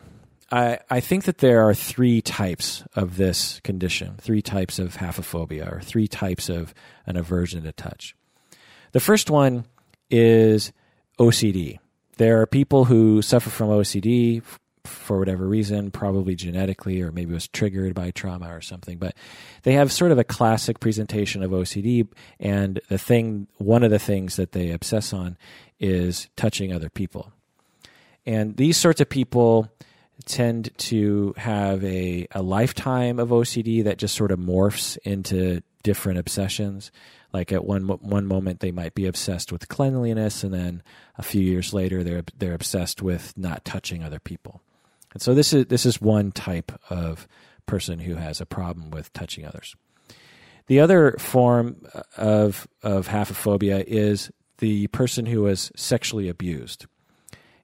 I, 0.51 0.79
I 0.89 0.99
think 0.99 1.23
that 1.23 1.39
there 1.39 1.67
are 1.67 1.73
three 1.73 2.21
types 2.21 2.83
of 2.95 3.17
this 3.17 3.59
condition, 3.61 4.15
three 4.21 4.41
types 4.41 4.79
of 4.79 4.97
haphephobia, 4.97 5.71
or 5.71 5.81
three 5.81 6.07
types 6.07 6.49
of 6.49 6.73
an 7.05 7.17
aversion 7.17 7.63
to 7.63 7.71
touch. 7.71 8.15
The 8.91 8.99
first 8.99 9.29
one 9.29 9.65
is 10.09 10.71
OCD. 11.19 11.79
There 12.17 12.41
are 12.41 12.45
people 12.45 12.85
who 12.85 13.21
suffer 13.21 13.49
from 13.49 13.69
OCD 13.69 14.43
for 14.85 15.17
whatever 15.17 15.47
reason, 15.47 15.91
probably 15.91 16.35
genetically, 16.35 17.01
or 17.01 17.11
maybe 17.11 17.31
it 17.31 17.33
was 17.33 17.47
triggered 17.47 17.95
by 17.95 18.11
trauma 18.11 18.55
or 18.55 18.61
something. 18.61 18.97
But 18.97 19.15
they 19.63 19.73
have 19.73 19.91
sort 19.91 20.11
of 20.11 20.19
a 20.19 20.23
classic 20.23 20.79
presentation 20.79 21.43
of 21.43 21.51
OCD, 21.51 22.07
and 22.39 22.79
the 22.87 22.97
thing, 22.97 23.47
one 23.57 23.83
of 23.83 23.91
the 23.91 23.99
things 23.99 24.35
that 24.35 24.51
they 24.51 24.71
obsess 24.71 25.11
on 25.11 25.37
is 25.79 26.29
touching 26.35 26.71
other 26.71 26.89
people. 26.89 27.31
And 28.25 28.57
these 28.57 28.77
sorts 28.77 29.01
of 29.01 29.09
people 29.09 29.71
tend 30.25 30.75
to 30.77 31.33
have 31.37 31.83
a, 31.83 32.27
a 32.31 32.41
lifetime 32.41 33.19
of 33.19 33.29
OCD 33.29 33.83
that 33.83 33.97
just 33.97 34.15
sort 34.15 34.31
of 34.31 34.39
morphs 34.39 34.97
into 35.03 35.61
different 35.83 36.19
obsessions. 36.19 36.91
Like 37.31 37.51
at 37.51 37.65
one 37.65 37.83
one 37.87 38.25
moment 38.25 38.59
they 38.59 38.71
might 38.71 38.95
be 38.95 39.05
obsessed 39.05 39.51
with 39.51 39.67
cleanliness, 39.67 40.43
and 40.43 40.53
then 40.53 40.83
a 41.17 41.23
few 41.23 41.41
years 41.41 41.73
later 41.73 42.03
they're 42.03 42.23
they're 42.37 42.53
obsessed 42.53 43.01
with 43.01 43.37
not 43.37 43.65
touching 43.65 44.03
other 44.03 44.19
people. 44.19 44.61
And 45.13 45.21
so 45.21 45.33
this 45.33 45.53
is 45.53 45.65
this 45.67 45.85
is 45.85 46.01
one 46.01 46.31
type 46.31 46.71
of 46.89 47.27
person 47.65 47.99
who 47.99 48.15
has 48.15 48.41
a 48.41 48.45
problem 48.45 48.89
with 48.89 49.11
touching 49.13 49.45
others. 49.45 49.75
The 50.67 50.79
other 50.79 51.15
form 51.19 51.85
uh, 51.93 52.01
of 52.17 52.67
of 52.81 53.07
haphephobia 53.07 53.83
is 53.85 54.31
the 54.59 54.87
person 54.87 55.25
who 55.25 55.43
was 55.43 55.71
sexually 55.75 56.29
abused. 56.29 56.85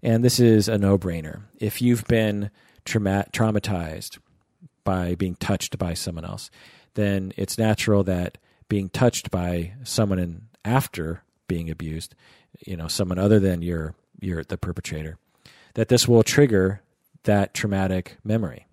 And 0.03 0.23
this 0.23 0.39
is 0.39 0.67
a 0.67 0.77
no 0.77 0.97
brainer. 0.97 1.41
If 1.59 1.81
you've 1.81 2.05
been 2.05 2.49
trauma- 2.85 3.27
traumatized 3.31 4.17
by 4.83 5.15
being 5.15 5.35
touched 5.35 5.77
by 5.77 5.93
someone 5.93 6.25
else, 6.25 6.49
then 6.95 7.33
it's 7.37 7.57
natural 7.57 8.03
that 8.03 8.37
being 8.67 8.89
touched 8.89 9.31
by 9.31 9.73
someone 9.83 10.19
in, 10.19 10.43
after 10.65 11.23
being 11.47 11.69
abused, 11.69 12.15
you 12.65 12.75
know, 12.75 12.87
someone 12.87 13.19
other 13.19 13.39
than 13.39 13.61
your 13.61 13.95
your 14.19 14.43
the 14.43 14.57
perpetrator, 14.57 15.17
that 15.73 15.87
this 15.87 16.07
will 16.07 16.23
trigger 16.23 16.81
that 17.23 17.53
traumatic 17.53 18.17
memory. 18.23 18.67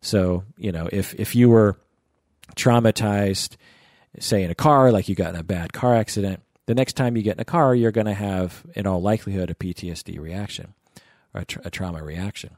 So, 0.00 0.44
you 0.56 0.72
know, 0.72 0.88
if 0.92 1.14
if 1.14 1.34
you 1.34 1.48
were 1.48 1.78
traumatized, 2.56 3.56
say 4.18 4.42
in 4.42 4.50
a 4.50 4.54
car, 4.54 4.90
like 4.92 5.08
you 5.08 5.14
got 5.14 5.34
in 5.34 5.40
a 5.40 5.44
bad 5.44 5.72
car 5.72 5.94
accident, 5.94 6.42
the 6.66 6.74
next 6.74 6.94
time 6.94 7.16
you 7.16 7.22
get 7.22 7.36
in 7.36 7.40
a 7.40 7.44
car, 7.44 7.74
you're 7.74 7.90
going 7.90 8.06
to 8.06 8.14
have, 8.14 8.64
in 8.74 8.86
all 8.86 9.00
likelihood, 9.02 9.50
a 9.50 9.54
PTSD 9.54 10.18
reaction 10.20 10.74
or 11.34 11.42
a, 11.42 11.44
tra- 11.44 11.62
a 11.64 11.70
trauma 11.70 12.02
reaction. 12.02 12.56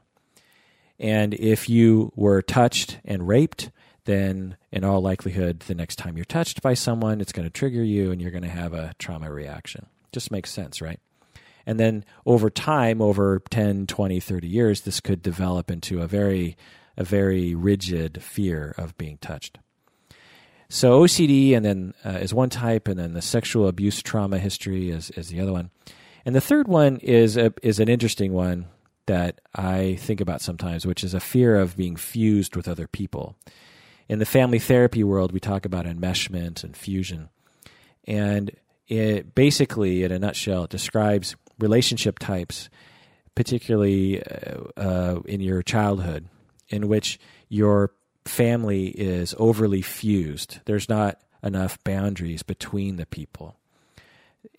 And 0.99 1.33
if 1.33 1.69
you 1.69 2.11
were 2.15 2.41
touched 2.41 2.99
and 3.03 3.27
raped, 3.27 3.71
then 4.05 4.55
in 4.71 4.83
all 4.83 5.01
likelihood, 5.01 5.61
the 5.61 5.75
next 5.75 5.97
time 5.97 6.15
you're 6.15 6.25
touched 6.25 6.61
by 6.61 6.73
someone, 6.73 7.19
it's 7.19 7.31
going 7.31 7.47
to 7.47 7.51
trigger 7.51 7.83
you 7.83 8.11
and 8.11 8.21
you're 8.21 8.31
going 8.31 8.43
to 8.43 8.49
have 8.49 8.73
a 8.73 8.93
trauma 8.99 9.31
reaction. 9.31 9.87
Just 10.11 10.31
makes 10.31 10.51
sense, 10.51 10.81
right? 10.81 10.99
And 11.65 11.79
then 11.79 12.05
over 12.25 12.49
time, 12.49 13.01
over 13.01 13.41
10, 13.49 13.87
20, 13.87 14.19
30 14.19 14.47
years, 14.47 14.81
this 14.81 14.99
could 14.99 15.21
develop 15.23 15.71
into 15.71 16.01
a 16.01 16.07
very, 16.07 16.55
a 16.95 17.03
very 17.03 17.55
rigid 17.55 18.21
fear 18.21 18.75
of 18.77 18.97
being 18.97 19.17
touched. 19.17 19.57
So 20.69 21.01
OCD 21.01 21.55
and 21.55 21.63
then 21.63 21.93
uh, 22.03 22.09
is 22.09 22.33
one 22.33 22.49
type, 22.49 22.87
and 22.87 22.99
then 22.99 23.13
the 23.13 23.21
sexual 23.21 23.67
abuse 23.67 24.01
trauma 24.01 24.39
history 24.39 24.89
is, 24.89 25.11
is 25.11 25.29
the 25.29 25.39
other 25.39 25.51
one. 25.53 25.69
And 26.25 26.35
the 26.35 26.41
third 26.41 26.67
one 26.67 26.97
is 26.97 27.37
a, 27.37 27.53
is 27.61 27.79
an 27.79 27.87
interesting 27.87 28.33
one 28.33 28.67
that 29.05 29.41
I 29.53 29.95
think 29.99 30.21
about 30.21 30.41
sometimes, 30.41 30.85
which 30.85 31.03
is 31.03 31.13
a 31.13 31.19
fear 31.19 31.55
of 31.55 31.77
being 31.77 31.95
fused 31.95 32.55
with 32.55 32.67
other 32.67 32.87
people. 32.87 33.35
In 34.09 34.19
the 34.19 34.25
family 34.25 34.59
therapy 34.59 35.03
world, 35.03 35.31
we 35.31 35.39
talk 35.39 35.65
about 35.65 35.85
enmeshment 35.85 36.63
and 36.63 36.75
fusion. 36.75 37.29
And 38.05 38.51
it 38.87 39.35
basically, 39.35 40.03
in 40.03 40.11
a 40.11 40.19
nutshell, 40.19 40.67
describes 40.67 41.35
relationship 41.59 42.19
types, 42.19 42.69
particularly 43.35 44.21
uh, 44.23 44.63
uh, 44.77 45.19
in 45.25 45.41
your 45.41 45.61
childhood, 45.61 46.27
in 46.69 46.87
which 46.87 47.19
your 47.49 47.91
family 48.25 48.87
is 48.87 49.35
overly 49.37 49.81
fused. 49.81 50.59
There's 50.65 50.89
not 50.89 51.19
enough 51.43 51.81
boundaries 51.83 52.43
between 52.43 52.97
the 52.97 53.05
people. 53.05 53.55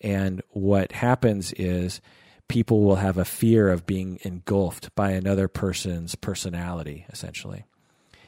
And 0.01 0.41
what 0.49 0.91
happens 0.93 1.51
is 1.53 2.01
people 2.47 2.81
will 2.81 2.95
have 2.95 3.17
a 3.17 3.25
fear 3.25 3.69
of 3.69 3.85
being 3.85 4.19
engulfed 4.23 4.93
by 4.95 5.11
another 5.11 5.47
person's 5.47 6.15
personality, 6.15 7.05
essentially. 7.09 7.65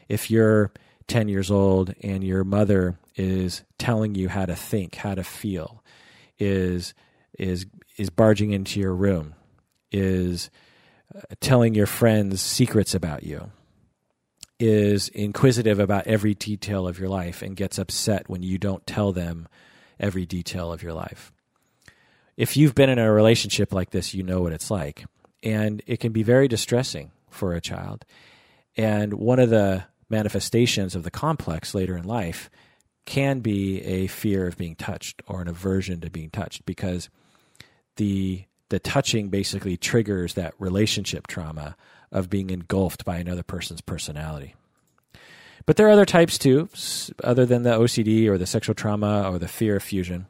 If 0.07 0.29
you're 0.29 0.71
10 1.07 1.27
years 1.27 1.49
old 1.49 1.93
and 2.01 2.23
your 2.23 2.43
mother 2.43 2.97
is 3.15 3.63
telling 3.77 4.15
you 4.15 4.29
how 4.29 4.45
to 4.45 4.55
think, 4.55 4.95
how 4.95 5.15
to 5.15 5.23
feel, 5.23 5.83
is 6.37 6.93
is 7.37 7.65
is 7.97 8.09
barging 8.09 8.51
into 8.51 8.79
your 8.79 8.93
room, 8.93 9.35
is 9.91 10.49
uh, 11.15 11.21
telling 11.39 11.75
your 11.75 11.85
friends 11.85 12.41
secrets 12.41 12.93
about 12.93 13.23
you, 13.23 13.51
is 14.59 15.07
inquisitive 15.09 15.79
about 15.79 16.07
every 16.07 16.33
detail 16.33 16.87
of 16.87 16.99
your 16.99 17.09
life 17.09 17.41
and 17.41 17.55
gets 17.55 17.77
upset 17.77 18.29
when 18.29 18.43
you 18.43 18.57
don't 18.57 18.85
tell 18.85 19.11
them 19.13 19.47
every 19.99 20.25
detail 20.25 20.71
of 20.71 20.83
your 20.83 20.93
life 20.93 21.31
if 22.39 22.55
you've 22.55 22.73
been 22.73 22.89
in 22.89 22.99
a 22.99 23.11
relationship 23.11 23.73
like 23.73 23.89
this, 23.89 24.13
you 24.13 24.23
know 24.23 24.39
what 24.39 24.53
it's 24.53 24.71
like. 24.71 25.03
And 25.43 25.83
it 25.85 25.99
can 25.99 26.13
be 26.13 26.23
very 26.23 26.47
distressing 26.47 27.11
for 27.29 27.53
a 27.53 27.59
child. 27.59 28.05
And 28.77 29.15
one 29.15 29.39
of 29.39 29.49
the 29.49 29.83
manifestations 30.09 30.95
of 30.95 31.03
the 31.03 31.11
complex 31.11 31.75
later 31.75 31.97
in 31.97 32.05
life 32.05 32.49
can 33.03 33.41
be 33.41 33.81
a 33.81 34.07
fear 34.07 34.47
of 34.47 34.55
being 34.55 34.77
touched 34.77 35.21
or 35.27 35.41
an 35.41 35.49
aversion 35.49 35.99
to 35.99 36.09
being 36.09 36.29
touched 36.29 36.65
because 36.65 37.09
the 37.97 38.45
the 38.69 38.79
touching 38.79 39.29
basically 39.29 39.75
triggers 39.75 40.35
that 40.35 40.53
relationship 40.59 41.27
trauma 41.27 41.75
of 42.11 42.29
being 42.29 42.49
engulfed 42.49 43.05
by 43.05 43.17
another 43.17 43.43
person's 43.43 43.81
personality. 43.81 44.55
But 45.65 45.75
there 45.75 45.87
are 45.87 45.91
other 45.91 46.05
types 46.05 46.37
too, 46.37 46.69
other 47.23 47.45
than 47.45 47.63
the 47.63 47.71
OCD 47.71 48.27
or 48.27 48.37
the 48.37 48.47
sexual 48.47 48.75
trauma 48.75 49.29
or 49.29 49.37
the 49.37 49.47
fear 49.47 49.75
of 49.75 49.83
fusion. 49.83 50.27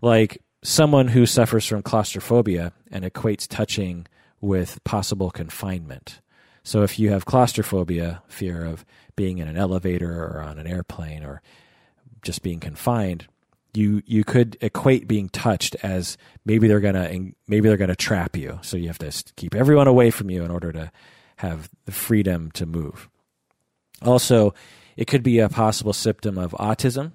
Like 0.00 0.42
someone 0.62 1.08
who 1.08 1.26
suffers 1.26 1.66
from 1.66 1.82
claustrophobia 1.82 2.72
and 2.90 3.04
equates 3.04 3.46
touching 3.46 4.06
with 4.40 4.82
possible 4.84 5.30
confinement. 5.30 6.20
So 6.62 6.82
if 6.82 6.98
you 6.98 7.10
have 7.10 7.26
claustrophobia, 7.26 8.22
fear 8.28 8.64
of 8.64 8.84
being 9.14 9.38
in 9.38 9.48
an 9.48 9.56
elevator 9.56 10.24
or 10.24 10.42
on 10.42 10.58
an 10.58 10.66
airplane 10.66 11.22
or 11.22 11.42
just 12.22 12.42
being 12.42 12.60
confined, 12.60 13.26
you 13.76 14.02
you 14.06 14.24
could 14.24 14.56
equate 14.60 15.06
being 15.06 15.28
touched 15.28 15.76
as 15.82 16.16
maybe 16.44 16.68
they're 16.68 16.80
gonna 16.80 17.10
maybe 17.46 17.68
they're 17.68 17.76
gonna 17.76 17.94
trap 17.96 18.36
you. 18.36 18.58
So 18.62 18.76
you 18.76 18.88
have 18.88 18.98
to 18.98 19.12
keep 19.36 19.54
everyone 19.54 19.86
away 19.86 20.10
from 20.10 20.30
you 20.30 20.44
in 20.44 20.50
order 20.50 20.72
to 20.72 20.90
have 21.36 21.68
the 21.84 21.92
freedom 21.92 22.50
to 22.52 22.66
move. 22.66 23.08
Also, 24.02 24.54
it 24.96 25.06
could 25.06 25.22
be 25.22 25.38
a 25.38 25.48
possible 25.48 25.92
symptom 25.92 26.38
of 26.38 26.52
autism, 26.52 27.12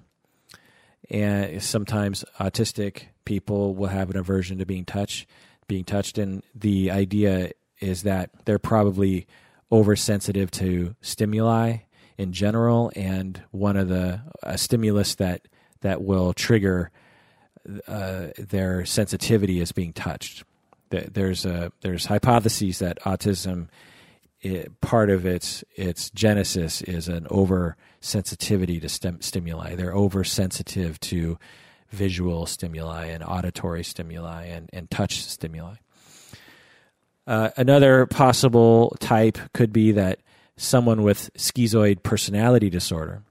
and 1.10 1.62
sometimes 1.62 2.24
autistic 2.38 3.04
people 3.24 3.74
will 3.74 3.88
have 3.88 4.10
an 4.10 4.16
aversion 4.16 4.58
to 4.58 4.66
being 4.66 4.84
touched 4.84 5.26
being 5.68 5.84
touched 5.84 6.18
and 6.18 6.42
the 6.54 6.90
idea 6.90 7.50
is 7.80 8.02
that 8.02 8.30
they're 8.44 8.58
probably 8.58 9.26
oversensitive 9.70 10.50
to 10.50 10.94
stimuli 11.00 11.78
in 12.18 12.32
general 12.32 12.92
and 12.94 13.42
one 13.52 13.76
of 13.76 13.88
the 13.88 14.20
a 14.42 14.58
stimulus 14.58 15.14
that 15.14 15.48
that 15.82 16.02
will 16.02 16.32
trigger 16.32 16.90
uh, 17.86 18.28
their 18.38 18.84
sensitivity 18.84 19.60
as 19.60 19.70
being 19.70 19.92
touched 19.92 20.42
there's 20.92 21.46
a 21.46 21.72
there's 21.80 22.06
hypotheses 22.06 22.78
that 22.80 23.00
autism 23.00 23.68
it, 24.40 24.80
part 24.80 25.10
of 25.10 25.24
its 25.24 25.64
its 25.74 26.10
genesis 26.10 26.82
is 26.82 27.08
an 27.08 27.26
oversensitivity 27.30 28.80
to 28.80 28.88
stem, 28.88 29.20
stimuli. 29.20 29.74
They're 29.74 29.94
oversensitive 29.94 30.98
to 31.00 31.38
visual 31.90 32.46
stimuli 32.46 33.06
and 33.06 33.22
auditory 33.22 33.84
stimuli 33.84 34.46
and, 34.46 34.68
and 34.72 34.90
touch 34.90 35.24
stimuli. 35.24 35.74
Uh, 37.26 37.50
another 37.56 38.06
possible 38.06 38.96
type 38.98 39.38
could 39.54 39.72
be 39.72 39.92
that 39.92 40.20
someone 40.56 41.02
with 41.02 41.32
schizoid 41.34 42.02
personality 42.02 42.68
disorder. 42.68 43.22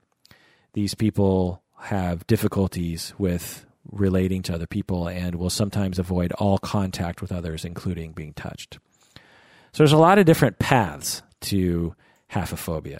These 0.73 0.95
people 0.95 1.60
have 1.81 2.25
difficulties 2.27 3.13
with 3.17 3.65
relating 3.91 4.41
to 4.43 4.53
other 4.53 4.67
people 4.67 5.07
and 5.07 5.35
will 5.35 5.49
sometimes 5.49 5.99
avoid 5.99 6.31
all 6.33 6.57
contact 6.57 7.21
with 7.21 7.31
others, 7.31 7.65
including 7.65 8.11
being 8.11 8.33
touched. 8.33 8.79
So 9.15 9.77
there's 9.77 9.91
a 9.91 9.97
lot 9.97 10.19
of 10.19 10.25
different 10.25 10.59
paths 10.59 11.23
to 11.41 11.95
haphephobia. 12.31 12.99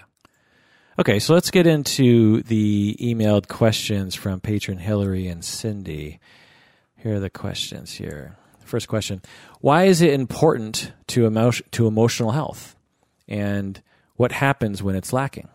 Okay, 0.99 1.19
so 1.19 1.33
let's 1.33 1.51
get 1.51 1.67
into 1.67 2.43
the 2.43 2.97
emailed 2.99 3.47
questions 3.47 4.15
from 4.15 4.39
patron 4.39 4.77
Hillary 4.77 5.27
and 5.27 5.43
Cindy. 5.43 6.19
Here 6.97 7.15
are 7.15 7.19
the 7.19 7.29
questions 7.29 7.93
here. 7.93 8.37
First 8.65 8.87
question 8.87 9.21
Why 9.59 9.85
is 9.85 10.01
it 10.01 10.13
important 10.13 10.91
to, 11.07 11.25
emo- 11.25 11.51
to 11.51 11.87
emotional 11.87 12.31
health? 12.31 12.75
And 13.27 13.81
what 14.15 14.31
happens 14.31 14.83
when 14.83 14.95
it's 14.95 15.13
lacking? 15.13 15.49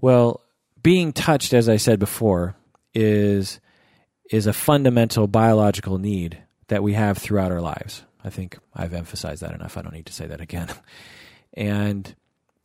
Well, 0.00 0.40
being 0.82 1.12
touched, 1.12 1.52
as 1.52 1.68
I 1.68 1.76
said 1.76 1.98
before, 1.98 2.56
is, 2.94 3.60
is 4.30 4.46
a 4.46 4.52
fundamental 4.52 5.26
biological 5.26 5.98
need 5.98 6.42
that 6.68 6.82
we 6.82 6.94
have 6.94 7.18
throughout 7.18 7.52
our 7.52 7.60
lives. 7.60 8.04
I 8.24 8.30
think 8.30 8.58
I've 8.74 8.94
emphasized 8.94 9.42
that 9.42 9.54
enough. 9.54 9.76
I 9.76 9.82
don't 9.82 9.94
need 9.94 10.06
to 10.06 10.12
say 10.12 10.26
that 10.26 10.40
again. 10.40 10.68
And 11.54 12.14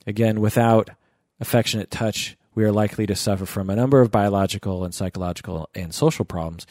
again, 0.05 0.41
without 0.41 0.91
affectionate 1.39 1.89
touch, 1.89 2.38
we 2.53 2.63
are 2.63 2.72
likely 2.72 3.07
to 3.07 3.16
suffer 3.16 3.47
from 3.47 3.70
a 3.70 3.76
number 3.76 3.99
of 3.99 4.11
biological 4.11 4.86
and 4.86 4.93
psychological 4.93 5.70
and 5.74 5.91
social 5.91 6.24
problems, 6.24 6.68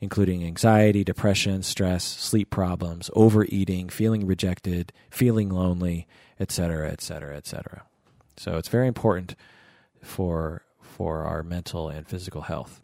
including 0.00 0.44
anxiety, 0.44 1.04
depression, 1.04 1.62
stress, 1.62 2.04
sleep 2.04 2.50
problems, 2.50 3.10
overeating, 3.14 3.88
feeling 3.88 4.26
rejected, 4.26 4.92
feeling 5.08 5.50
lonely, 5.50 6.08
etc., 6.40 6.90
etc., 6.90 7.36
etc. 7.36 7.84
So 8.36 8.56
it's 8.56 8.68
very 8.68 8.88
important 8.88 9.36
for 10.02 10.62
for 10.92 11.24
our 11.24 11.42
mental 11.42 11.88
and 11.88 12.06
physical 12.06 12.42
health. 12.42 12.80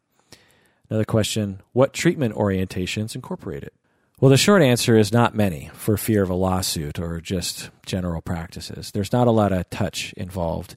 Another 0.90 1.04
question, 1.04 1.60
what 1.72 1.92
treatment 1.92 2.34
orientations 2.34 3.14
incorporate 3.14 3.62
it? 3.62 3.74
Well, 4.20 4.30
the 4.30 4.36
short 4.36 4.62
answer 4.62 4.96
is 4.96 5.12
not 5.12 5.36
many 5.36 5.70
for 5.74 5.96
fear 5.96 6.22
of 6.22 6.30
a 6.30 6.34
lawsuit 6.34 6.98
or 6.98 7.20
just 7.20 7.70
general 7.86 8.20
practices. 8.20 8.90
There's 8.90 9.12
not 9.12 9.28
a 9.28 9.32
lot 9.32 9.52
of 9.52 9.70
touch 9.70 10.12
involved 10.14 10.74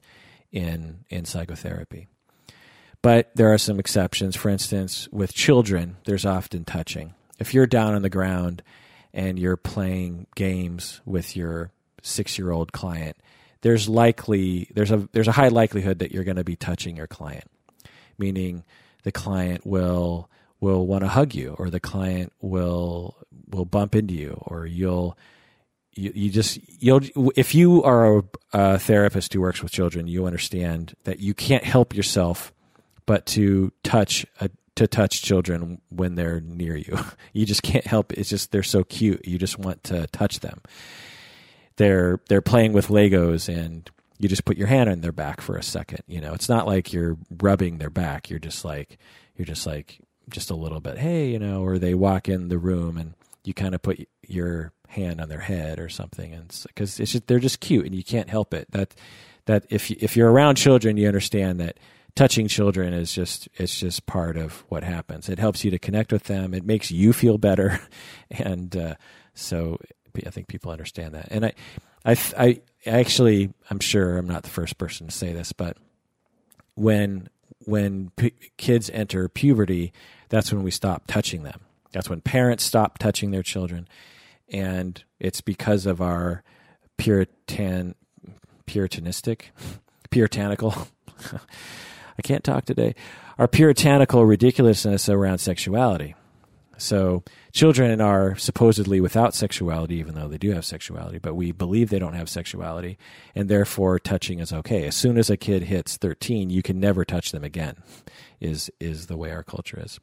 in, 0.52 1.04
in 1.08 1.24
psychotherapy. 1.24 2.06
But 3.00 3.34
there 3.34 3.52
are 3.52 3.58
some 3.58 3.80
exceptions. 3.80 4.36
For 4.36 4.48
instance, 4.48 5.08
with 5.10 5.34
children, 5.34 5.96
there's 6.04 6.24
often 6.24 6.64
touching. 6.64 7.14
If 7.40 7.52
you're 7.52 7.66
down 7.66 7.94
on 7.94 8.02
the 8.02 8.08
ground 8.08 8.62
and 9.12 9.38
you're 9.40 9.56
playing 9.56 10.28
games 10.36 11.00
with 11.04 11.36
your 11.36 11.72
six 12.00 12.38
year 12.38 12.52
old 12.52 12.70
client, 12.70 13.16
there's 13.62 13.88
likely 13.88 14.68
there's 14.74 14.90
a 14.90 15.08
there's 15.12 15.28
a 15.28 15.32
high 15.32 15.48
likelihood 15.48 16.00
that 16.00 16.12
you're 16.12 16.24
going 16.24 16.36
to 16.36 16.44
be 16.44 16.56
touching 16.56 16.96
your 16.96 17.06
client, 17.06 17.50
meaning 18.18 18.64
the 19.04 19.12
client 19.12 19.66
will 19.66 20.28
will 20.60 20.86
want 20.86 21.02
to 21.02 21.08
hug 21.08 21.34
you, 21.34 21.56
or 21.58 21.70
the 21.70 21.80
client 21.80 22.32
will 22.40 23.16
will 23.50 23.64
bump 23.64 23.94
into 23.94 24.14
you, 24.14 24.38
or 24.46 24.66
you'll 24.66 25.16
you, 25.94 26.12
you 26.14 26.30
just 26.30 26.58
you'll 26.82 27.00
if 27.36 27.54
you 27.54 27.82
are 27.82 28.18
a, 28.18 28.22
a 28.52 28.78
therapist 28.78 29.32
who 29.32 29.40
works 29.40 29.62
with 29.62 29.72
children, 29.72 30.06
you 30.06 30.26
understand 30.26 30.94
that 31.04 31.20
you 31.20 31.34
can't 31.34 31.64
help 31.64 31.94
yourself 31.94 32.52
but 33.06 33.26
to 33.26 33.72
touch 33.82 34.26
a, 34.40 34.50
to 34.76 34.86
touch 34.86 35.22
children 35.22 35.80
when 35.90 36.14
they're 36.14 36.40
near 36.40 36.76
you. 36.76 36.98
You 37.34 37.46
just 37.46 37.62
can't 37.62 37.86
help 37.86 38.12
it. 38.12 38.18
It's 38.18 38.28
just 38.28 38.52
they're 38.52 38.62
so 38.62 38.84
cute. 38.84 39.26
You 39.26 39.38
just 39.38 39.58
want 39.58 39.84
to 39.84 40.06
touch 40.08 40.40
them. 40.40 40.60
They're 41.76 42.20
they're 42.28 42.42
playing 42.42 42.72
with 42.72 42.88
Legos 42.88 43.48
and 43.48 43.90
you 44.18 44.28
just 44.28 44.44
put 44.44 44.56
your 44.56 44.68
hand 44.68 44.88
on 44.88 45.00
their 45.00 45.12
back 45.12 45.40
for 45.40 45.56
a 45.56 45.62
second. 45.62 46.00
You 46.06 46.20
know, 46.20 46.32
it's 46.32 46.48
not 46.48 46.66
like 46.66 46.92
you're 46.92 47.16
rubbing 47.40 47.78
their 47.78 47.90
back. 47.90 48.30
You're 48.30 48.38
just 48.38 48.64
like 48.64 48.98
you're 49.36 49.46
just 49.46 49.66
like 49.66 49.98
just 50.30 50.50
a 50.50 50.54
little 50.54 50.80
bit, 50.80 50.98
hey, 50.98 51.28
you 51.28 51.38
know, 51.38 51.62
or 51.62 51.78
they 51.78 51.94
walk 51.94 52.28
in 52.28 52.48
the 52.48 52.58
room 52.58 52.96
and 52.96 53.14
you 53.44 53.52
kind 53.54 53.74
of 53.74 53.82
put 53.82 54.06
your 54.26 54.72
hand 54.88 55.20
on 55.20 55.28
their 55.28 55.40
head 55.40 55.80
or 55.80 55.88
something, 55.88 56.32
and 56.32 56.48
because 56.68 57.00
it's, 57.00 57.12
just, 57.12 57.26
they're 57.26 57.38
just 57.38 57.60
cute 57.60 57.86
and 57.86 57.94
you 57.94 58.04
can't 58.04 58.30
help 58.30 58.54
it. 58.54 58.70
That 58.70 58.94
that 59.46 59.66
if 59.70 59.90
if 59.90 60.16
you're 60.16 60.30
around 60.30 60.56
children, 60.56 60.96
you 60.96 61.08
understand 61.08 61.58
that 61.60 61.78
touching 62.14 62.46
children 62.46 62.92
is 62.92 63.12
just 63.12 63.48
it's 63.54 63.80
just 63.80 64.06
part 64.06 64.36
of 64.36 64.64
what 64.68 64.84
happens. 64.84 65.28
It 65.28 65.38
helps 65.38 65.64
you 65.64 65.70
to 65.70 65.78
connect 65.78 66.12
with 66.12 66.24
them. 66.24 66.54
It 66.54 66.64
makes 66.64 66.90
you 66.90 67.12
feel 67.12 67.38
better, 67.38 67.80
and 68.30 68.76
uh, 68.76 68.94
so 69.34 69.78
I 70.26 70.30
think 70.30 70.48
people 70.48 70.70
understand 70.70 71.14
that. 71.14 71.28
And 71.30 71.46
I, 71.46 71.52
I, 72.04 72.16
I 72.38 72.60
actually 72.86 73.52
I'm 73.70 73.80
sure 73.80 74.18
I'm 74.18 74.28
not 74.28 74.42
the 74.42 74.50
first 74.50 74.78
person 74.78 75.06
to 75.06 75.12
say 75.12 75.32
this, 75.32 75.52
but 75.52 75.76
when 76.74 77.28
when 77.64 78.10
p- 78.16 78.34
kids 78.56 78.90
enter 78.90 79.28
puberty, 79.28 79.92
that's 80.28 80.52
when 80.52 80.62
we 80.62 80.70
stop 80.70 81.06
touching 81.06 81.42
them. 81.42 81.60
That's 81.92 82.08
when 82.08 82.20
parents 82.20 82.64
stop 82.64 82.98
touching 82.98 83.30
their 83.30 83.42
children, 83.42 83.88
and 84.48 85.02
it's 85.20 85.40
because 85.40 85.86
of 85.86 86.00
our 86.00 86.42
puritan 86.96 87.94
puritanistic 88.66 89.52
puritanical 90.10 90.88
I 92.18 92.22
can't 92.22 92.44
talk 92.44 92.64
today, 92.64 92.94
our 93.38 93.48
puritanical 93.48 94.24
ridiculousness 94.26 95.08
around 95.08 95.38
sexuality. 95.38 96.14
So 96.82 97.22
children 97.52 98.00
are 98.00 98.34
supposedly 98.34 99.00
without 99.00 99.36
sexuality, 99.36 99.94
even 99.96 100.16
though 100.16 100.26
they 100.26 100.36
do 100.36 100.50
have 100.50 100.64
sexuality, 100.64 101.18
but 101.18 101.34
we 101.34 101.52
believe 101.52 101.90
they 101.90 102.00
don't 102.00 102.14
have 102.14 102.28
sexuality, 102.28 102.98
and 103.36 103.48
therefore 103.48 104.00
touching 104.00 104.40
is 104.40 104.52
okay. 104.52 104.84
As 104.84 104.96
soon 104.96 105.16
as 105.16 105.30
a 105.30 105.36
kid 105.36 105.64
hits 105.64 105.96
13, 105.96 106.50
you 106.50 106.60
can 106.60 106.80
never 106.80 107.04
touch 107.04 107.30
them 107.30 107.44
again, 107.44 107.76
is, 108.40 108.68
is 108.80 109.06
the 109.06 109.16
way 109.16 109.30
our 109.30 109.44
culture 109.44 109.80
is. 109.80 110.00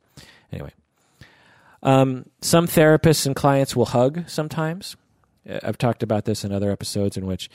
Anyway, 0.53 0.71
um, 1.83 2.25
some 2.41 2.65
therapists 2.65 3.25
and 3.25 3.35
clients 3.35 3.75
will 3.75 3.87
hug 3.87 4.29
sometimes. 4.29 4.95
I've 5.61 5.77
talked 5.77 6.01
about 6.01 6.23
this 6.23 6.45
in 6.45 6.53
other 6.53 6.71
episodes 6.71 7.17
in 7.17 7.25
which 7.25 7.49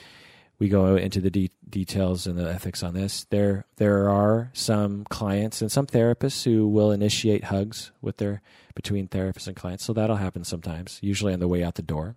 we 0.59 0.69
go 0.69 0.95
into 0.95 1.19
the 1.19 1.29
de- 1.29 1.51
details 1.69 2.27
and 2.27 2.37
the 2.37 2.49
ethics 2.49 2.83
on 2.83 2.93
this. 2.93 3.25
There, 3.29 3.65
there 3.75 4.09
are 4.09 4.51
some 4.53 5.05
clients 5.09 5.61
and 5.61 5.71
some 5.71 5.85
therapists 5.85 6.43
who 6.43 6.67
will 6.67 6.91
initiate 6.91 7.45
hugs 7.45 7.91
with 8.01 8.17
their 8.17 8.41
between 8.75 9.07
therapists 9.07 9.47
and 9.47 9.55
clients. 9.55 9.85
So 9.85 9.93
that'll 9.93 10.17
happen 10.17 10.43
sometimes, 10.43 10.99
usually 11.01 11.33
on 11.33 11.39
the 11.39 11.47
way 11.47 11.63
out 11.63 11.75
the 11.75 11.81
door. 11.81 12.15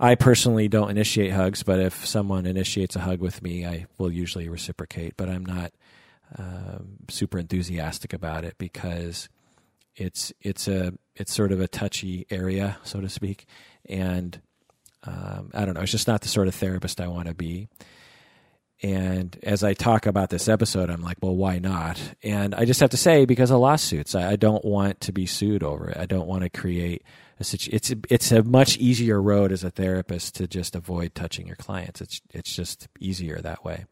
I 0.00 0.14
personally 0.14 0.68
don't 0.68 0.90
initiate 0.90 1.32
hugs, 1.32 1.62
but 1.62 1.80
if 1.80 2.06
someone 2.06 2.46
initiates 2.46 2.94
a 2.96 3.00
hug 3.00 3.20
with 3.20 3.42
me, 3.42 3.66
I 3.66 3.86
will 3.98 4.12
usually 4.12 4.48
reciprocate. 4.48 5.16
But 5.16 5.28
I'm 5.28 5.44
not 5.44 5.72
um, 6.38 6.98
super 7.08 7.38
enthusiastic 7.38 8.12
about 8.12 8.44
it 8.44 8.56
because 8.58 9.28
it's 9.96 10.32
it's 10.40 10.68
a 10.68 10.94
it's 11.16 11.34
sort 11.34 11.50
of 11.50 11.60
a 11.60 11.68
touchy 11.68 12.26
area, 12.30 12.78
so 12.84 13.00
to 13.00 13.08
speak, 13.08 13.46
and 13.88 14.40
um, 15.04 15.50
I 15.54 15.64
don't 15.64 15.74
know. 15.74 15.80
It's 15.80 15.92
just 15.92 16.08
not 16.08 16.22
the 16.22 16.28
sort 16.28 16.48
of 16.48 16.54
therapist 16.54 17.00
I 17.00 17.08
want 17.08 17.28
to 17.28 17.34
be. 17.34 17.68
And 18.82 19.36
as 19.42 19.64
I 19.64 19.74
talk 19.74 20.06
about 20.06 20.30
this 20.30 20.48
episode, 20.48 20.88
I'm 20.88 21.02
like, 21.02 21.16
well, 21.20 21.34
why 21.34 21.58
not? 21.58 22.00
And 22.22 22.54
I 22.54 22.64
just 22.64 22.80
have 22.80 22.90
to 22.90 22.96
say, 22.96 23.24
because 23.24 23.50
of 23.50 23.58
lawsuits, 23.58 24.14
I, 24.14 24.32
I 24.32 24.36
don't 24.36 24.64
want 24.64 25.00
to 25.02 25.12
be 25.12 25.26
sued 25.26 25.64
over 25.64 25.90
it. 25.90 25.96
I 25.96 26.06
don't 26.06 26.28
want 26.28 26.44
to 26.44 26.50
create 26.50 27.02
a 27.40 27.44
situation. 27.44 27.74
It's 27.74 27.94
it's 28.08 28.32
a 28.32 28.42
much 28.44 28.76
easier 28.78 29.20
road 29.20 29.50
as 29.50 29.64
a 29.64 29.70
therapist 29.70 30.36
to 30.36 30.46
just 30.46 30.76
avoid 30.76 31.14
touching 31.14 31.46
your 31.46 31.56
clients. 31.56 32.00
It's 32.00 32.20
it's 32.30 32.54
just 32.54 32.88
easier 33.00 33.40
that 33.40 33.64
way. 33.64 33.86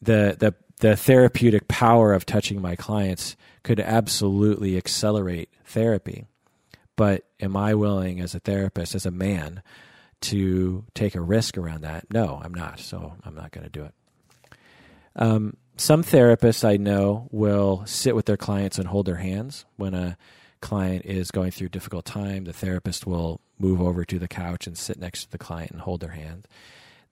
The 0.00 0.36
the 0.38 0.54
the 0.80 0.96
therapeutic 0.96 1.68
power 1.68 2.12
of 2.12 2.26
touching 2.26 2.60
my 2.60 2.74
clients 2.74 3.36
could 3.62 3.80
absolutely 3.80 4.76
accelerate 4.76 5.50
therapy. 5.64 6.26
But 6.96 7.24
am 7.40 7.56
I 7.56 7.74
willing 7.74 8.20
as 8.20 8.34
a 8.34 8.40
therapist, 8.40 8.94
as 8.94 9.06
a 9.06 9.10
man, 9.10 9.62
to 10.22 10.84
take 10.94 11.14
a 11.14 11.20
risk 11.20 11.56
around 11.56 11.82
that? 11.82 12.12
No, 12.12 12.40
I'm 12.42 12.54
not. 12.54 12.80
So 12.80 13.14
I'm 13.24 13.34
not 13.34 13.50
going 13.50 13.64
to 13.64 13.70
do 13.70 13.84
it. 13.84 13.94
Um, 15.16 15.56
some 15.76 16.04
therapists 16.04 16.66
I 16.66 16.76
know 16.76 17.28
will 17.30 17.84
sit 17.86 18.14
with 18.14 18.26
their 18.26 18.36
clients 18.36 18.78
and 18.78 18.88
hold 18.88 19.06
their 19.06 19.16
hands 19.16 19.64
when 19.76 19.94
a 19.94 20.16
client 20.60 21.04
is 21.04 21.30
going 21.30 21.50
through 21.50 21.66
a 21.66 21.70
difficult 21.70 22.04
time. 22.04 22.44
The 22.44 22.52
therapist 22.52 23.06
will 23.06 23.40
move 23.58 23.80
over 23.80 24.04
to 24.04 24.18
the 24.18 24.28
couch 24.28 24.66
and 24.66 24.76
sit 24.76 24.98
next 24.98 25.24
to 25.24 25.30
the 25.30 25.38
client 25.38 25.70
and 25.70 25.80
hold 25.80 26.00
their 26.00 26.10
hand. 26.10 26.46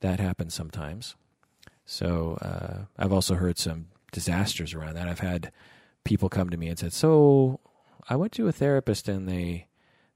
That 0.01 0.21
happens 0.21 0.55
sometimes. 0.55 1.17
So 1.85 2.39
uh, 2.41 2.85
I've 2.99 3.13
also 3.13 3.35
heard 3.35 3.59
some 3.59 3.89
disasters 4.13 4.75
around 4.75 4.95
that. 4.95 5.09
I've 5.09 5.21
had 5.21 5.53
people 6.05 6.29
come 6.29 6.51
to 6.51 6.57
me 6.57 6.69
and 6.69 6.79
said, 6.79 6.93
"So 6.93 7.61
I 8.09 8.17
went 8.17 8.33
to 8.35 8.49
a 8.49 8.53
therapist 8.53 9.09
and 9.09 9.29
they 9.29 9.67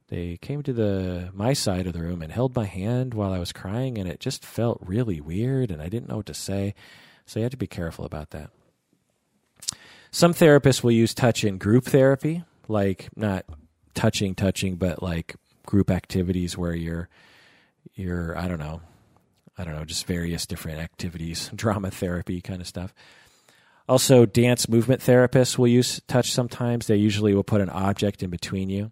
they 0.08 0.36
came 0.36 0.62
to 0.62 0.72
the 0.72 1.30
my 1.32 1.54
side 1.54 1.86
of 1.86 1.94
the 1.94 2.02
room 2.02 2.20
and 2.22 2.30
held 2.30 2.54
my 2.54 2.66
hand 2.66 3.14
while 3.14 3.32
I 3.32 3.38
was 3.38 3.52
crying, 3.52 3.96
and 3.96 4.08
it 4.08 4.20
just 4.20 4.44
felt 4.44 4.78
really 4.82 5.20
weird, 5.20 5.70
and 5.70 5.80
I 5.80 5.88
didn't 5.88 6.08
know 6.08 6.16
what 6.16 6.26
to 6.26 6.34
say. 6.34 6.74
So 7.26 7.40
you 7.40 7.44
have 7.44 7.52
to 7.52 7.56
be 7.56 7.66
careful 7.66 8.04
about 8.04 8.30
that. 8.30 8.50
Some 10.10 10.34
therapists 10.34 10.82
will 10.82 10.92
use 10.92 11.14
touch 11.14 11.42
in 11.42 11.58
group 11.58 11.86
therapy, 11.86 12.44
like 12.68 13.08
not 13.16 13.46
touching, 13.94 14.34
touching, 14.34 14.76
but 14.76 15.02
like 15.02 15.36
group 15.64 15.90
activities 15.90 16.56
where 16.58 16.74
you're 16.74 17.08
you're 17.94 18.36
I 18.36 18.46
don't 18.46 18.60
know, 18.60 18.82
I 19.56 19.64
don't 19.64 19.74
know, 19.74 19.86
just 19.86 20.06
various 20.06 20.44
different 20.44 20.80
activities, 20.80 21.50
drama 21.54 21.90
therapy 21.90 22.42
kind 22.42 22.60
of 22.60 22.68
stuff. 22.68 22.92
Also, 23.88 24.26
dance 24.26 24.68
movement 24.68 25.00
therapists 25.00 25.56
will 25.56 25.68
use 25.68 26.00
touch 26.08 26.30
sometimes. 26.32 26.86
They 26.86 26.96
usually 26.96 27.34
will 27.34 27.44
put 27.44 27.60
an 27.62 27.70
object 27.70 28.22
in 28.22 28.28
between 28.28 28.68
you 28.68 28.90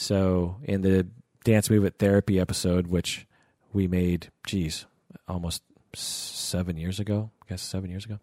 so 0.00 0.56
in 0.62 0.80
the 0.80 1.06
dance 1.44 1.68
movement 1.68 1.98
therapy 1.98 2.40
episode, 2.40 2.86
which 2.86 3.26
we 3.74 3.86
made, 3.86 4.30
geez, 4.46 4.86
almost 5.28 5.62
seven 5.94 6.78
years 6.78 6.98
ago, 6.98 7.30
I 7.42 7.50
guess 7.50 7.60
seven 7.60 7.90
years 7.90 8.06
ago, 8.06 8.18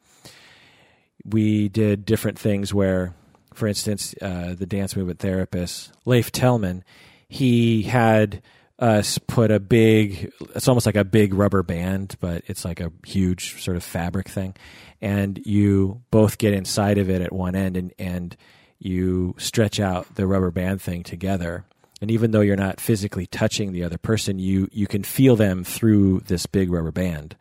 we 1.24 1.70
did 1.70 2.04
different 2.04 2.40
things 2.40 2.74
where, 2.74 3.14
for 3.54 3.68
instance, 3.68 4.16
uh, 4.24 4.56
the 4.58 4.66
dance 4.66 4.96
movement 4.96 5.20
therapist, 5.20 5.92
Leif 6.04 6.32
Tellman, 6.32 6.82
he 7.30 7.84
had 7.84 8.42
us 8.80 9.20
put 9.20 9.52
a 9.52 9.60
big 9.60 10.32
it's 10.56 10.68
almost 10.68 10.86
like 10.86 10.96
a 10.96 11.04
big 11.04 11.34
rubber 11.34 11.64
band 11.64 12.16
but 12.20 12.44
it's 12.46 12.64
like 12.64 12.80
a 12.80 12.92
huge 13.04 13.64
sort 13.64 13.78
of 13.78 13.84
fabric 13.84 14.30
thing. 14.30 14.56
And 15.00 15.40
you 15.46 16.02
both 16.10 16.40
get 16.40 16.54
inside 16.54 16.98
of 16.98 17.08
it 17.08 17.22
at 17.22 17.32
one 17.32 17.56
end 17.56 17.78
and 17.78 17.94
and 18.00 18.36
you 18.80 19.36
stretch 19.38 19.80
out 19.80 20.16
the 20.16 20.28
rubber 20.28 20.52
band 20.52 20.82
thing 20.82 21.04
together. 21.04 21.66
And 22.02 22.12
even 22.12 22.32
though 22.32 22.42
you're 22.42 22.56
not 22.56 22.80
physically 22.80 23.26
touching 23.26 23.72
the 23.72 23.84
other 23.84 23.98
person 23.98 24.40
you 24.40 24.68
you 24.72 24.88
can 24.88 25.04
feel 25.04 25.36
them 25.36 25.64
through 25.64 26.22
this 26.22 26.46
big 26.46 26.72
rubber 26.72 26.92
band. 26.92 27.36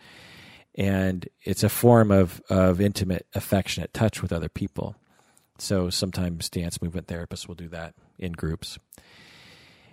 And 0.74 1.28
it's 1.43 1.62
a 1.62 1.68
form 1.68 2.11
of 2.11 2.41
of 2.49 2.80
intimate 2.80 3.26
affectionate 3.34 3.93
touch 3.93 4.22
with 4.22 4.32
other 4.32 4.49
people. 4.49 4.97
So 5.59 5.91
sometimes 5.91 6.49
dance 6.51 6.80
movement 6.82 7.07
therapists 7.07 7.49
will 7.49 7.55
do 7.55 7.68
that 7.68 7.95
in 8.18 8.32
groups. 8.32 8.78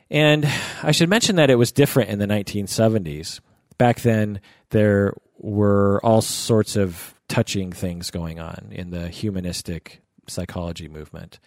And 0.09 0.47
i 0.81 0.91
should 0.91 1.09
mention 1.09 1.37
that 1.37 1.49
it 1.49 1.55
was 1.55 1.71
different 1.71 2.09
in 2.09 2.19
the 2.19 2.27
1970s 2.27 3.39
back 3.77 4.01
then 4.01 4.39
there 4.69 5.13
were 5.37 5.99
all 6.03 6.21
sorts 6.21 6.75
of 6.75 7.15
touching 7.27 7.71
things 7.71 8.11
going 8.11 8.39
on 8.39 8.67
in 8.71 8.91
the 8.91 9.09
humanistic 9.09 10.02
psychology 10.27 10.87
movement. 10.87 11.39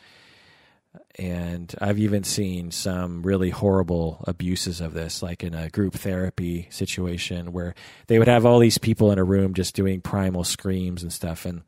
And 1.18 1.74
I've 1.80 1.98
even 1.98 2.24
seen 2.24 2.70
some 2.70 3.22
really 3.22 3.50
horrible 3.50 4.24
abuses 4.26 4.80
of 4.80 4.94
this, 4.94 5.22
like 5.22 5.42
in 5.44 5.54
a 5.54 5.68
group 5.68 5.94
therapy 5.94 6.68
situation 6.70 7.52
where 7.52 7.74
they 8.06 8.18
would 8.18 8.28
have 8.28 8.46
all 8.46 8.58
these 8.58 8.78
people 8.78 9.12
in 9.12 9.18
a 9.18 9.24
room 9.24 9.54
just 9.54 9.74
doing 9.74 10.00
primal 10.00 10.44
screams 10.44 11.02
and 11.02 11.12
stuff. 11.12 11.44
And 11.44 11.62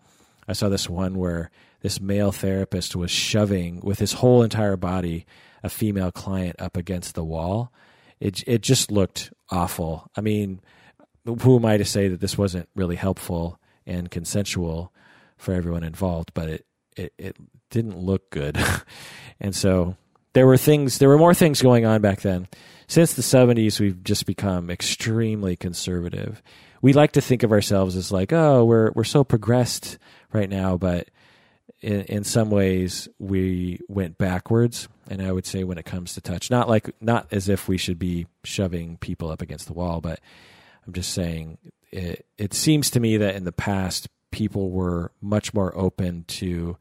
I 0.47 0.55
saw 0.55 0.69
this 0.69 0.89
one 0.89 1.19
where 1.19 1.51
this 1.81 2.01
male 2.01 2.33
therapist 2.33 2.97
was 2.97 3.11
shoving 3.11 3.81
with 3.81 3.99
his 3.99 4.15
whole 4.15 4.43
entire 4.43 4.77
body 4.77 5.27
a 5.63 5.69
female 5.69 6.13
client 6.13 6.57
up 6.59 6.77
against 6.77 7.15
the 7.15 7.25
wall. 7.25 7.73
It 8.21 8.43
it 8.47 8.63
just 8.63 8.91
looked 8.91 9.33
awful. 9.51 10.11
I 10.17 10.21
mean, 10.21 10.61
who 11.25 11.57
am 11.57 11.65
I 11.65 11.77
to 11.77 11.85
say 11.85 12.09
that 12.09 12.21
this 12.21 12.39
wasn't 12.39 12.69
really 12.75 12.97
helpful 12.97 13.61
and 13.87 14.11
consensual 14.11 14.93
for 15.37 15.53
everyone 15.53 15.85
involved? 15.85 16.33
But 16.35 16.49
it 16.49 16.67
it, 16.99 17.13
it 17.19 17.37
didn't 17.71 17.99
look 17.99 18.31
good, 18.31 18.59
and 19.41 19.55
so 19.55 19.97
there 20.33 20.47
were 20.47 20.57
things. 20.57 20.99
There 20.99 21.09
were 21.09 21.19
more 21.19 21.35
things 21.35 21.63
going 21.63 21.87
on 21.87 22.01
back 22.01 22.21
then. 22.21 22.49
Since 22.87 23.15
the 23.15 23.23
'70s, 23.23 23.81
we've 23.81 24.03
just 24.03 24.27
become 24.27 24.71
extremely 24.71 25.57
conservative. 25.57 26.43
We 26.81 26.93
like 26.93 27.13
to 27.13 27.21
think 27.21 27.43
of 27.43 27.53
ourselves 27.53 27.97
as 27.97 28.13
like, 28.13 28.33
oh, 28.33 28.65
we're 28.65 28.91
we're 28.93 29.05
so 29.05 29.25
progressed 29.25 29.99
right 30.33 30.49
now, 30.49 30.77
but 30.77 31.09
in, 31.81 32.03
in 32.03 32.25
some 32.25 32.51
ways 32.51 33.09
we 33.19 33.81
went 33.89 34.19
backwards 34.19 34.89
and 35.09 35.23
i 35.23 35.31
would 35.31 35.47
say 35.47 35.65
when 35.65 35.79
it 35.79 35.85
comes 35.85 36.15
to 36.15 36.21
touch 36.21 36.51
not 36.51 36.69
like 36.69 36.91
not 37.01 37.27
as 37.31 37.49
if 37.49 37.69
we 37.69 37.79
should 37.79 37.99
be 37.99 38.27
shoving 38.45 38.97
people 38.97 39.31
up 39.31 39.43
against 39.43 39.67
the 39.67 39.73
wall 39.73 40.01
but 40.01 40.21
i'm 40.87 40.93
just 40.93 41.13
saying 41.13 41.59
it, 41.91 42.27
it 42.37 42.53
seems 42.53 42.91
to 42.91 43.01
me 43.01 43.17
that 43.17 43.35
in 43.35 43.45
the 43.45 43.53
past 43.53 44.09
people 44.31 44.71
were 44.71 45.13
much 45.21 45.55
more 45.55 45.77
open 45.77 46.25
to 46.29 46.77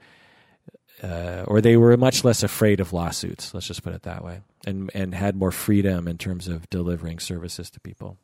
uh, 1.04 1.44
or 1.48 1.62
they 1.62 1.78
were 1.78 1.96
much 1.96 2.24
less 2.24 2.44
afraid 2.44 2.80
of 2.80 2.94
lawsuits 2.94 3.54
let's 3.54 3.68
just 3.68 3.84
put 3.84 3.94
it 3.94 4.04
that 4.04 4.24
way 4.24 4.42
and 4.66 4.90
and 4.94 5.14
had 5.14 5.36
more 5.36 5.52
freedom 5.52 6.08
in 6.08 6.18
terms 6.18 6.48
of 6.48 6.70
delivering 6.70 7.20
services 7.20 7.70
to 7.70 7.80
people 7.80 8.18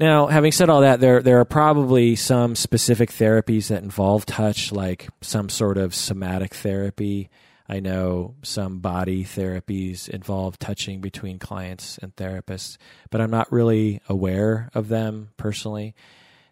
now, 0.00 0.26
having 0.26 0.50
said 0.50 0.70
all 0.70 0.80
that, 0.80 0.98
there 0.98 1.22
there 1.22 1.38
are 1.38 1.44
probably 1.44 2.16
some 2.16 2.56
specific 2.56 3.10
therapies 3.10 3.68
that 3.68 3.82
involve 3.82 4.26
touch, 4.26 4.72
like 4.72 5.08
some 5.20 5.48
sort 5.48 5.78
of 5.78 5.94
somatic 5.94 6.54
therapy. 6.54 7.30
I 7.68 7.80
know 7.80 8.34
some 8.42 8.80
body 8.80 9.24
therapies 9.24 10.08
involve 10.08 10.58
touching 10.58 11.00
between 11.00 11.38
clients 11.38 11.96
and 11.98 12.14
therapists, 12.16 12.76
but 13.10 13.20
I'm 13.20 13.30
not 13.30 13.52
really 13.52 14.00
aware 14.08 14.68
of 14.74 14.88
them 14.88 15.30
personally, 15.36 15.94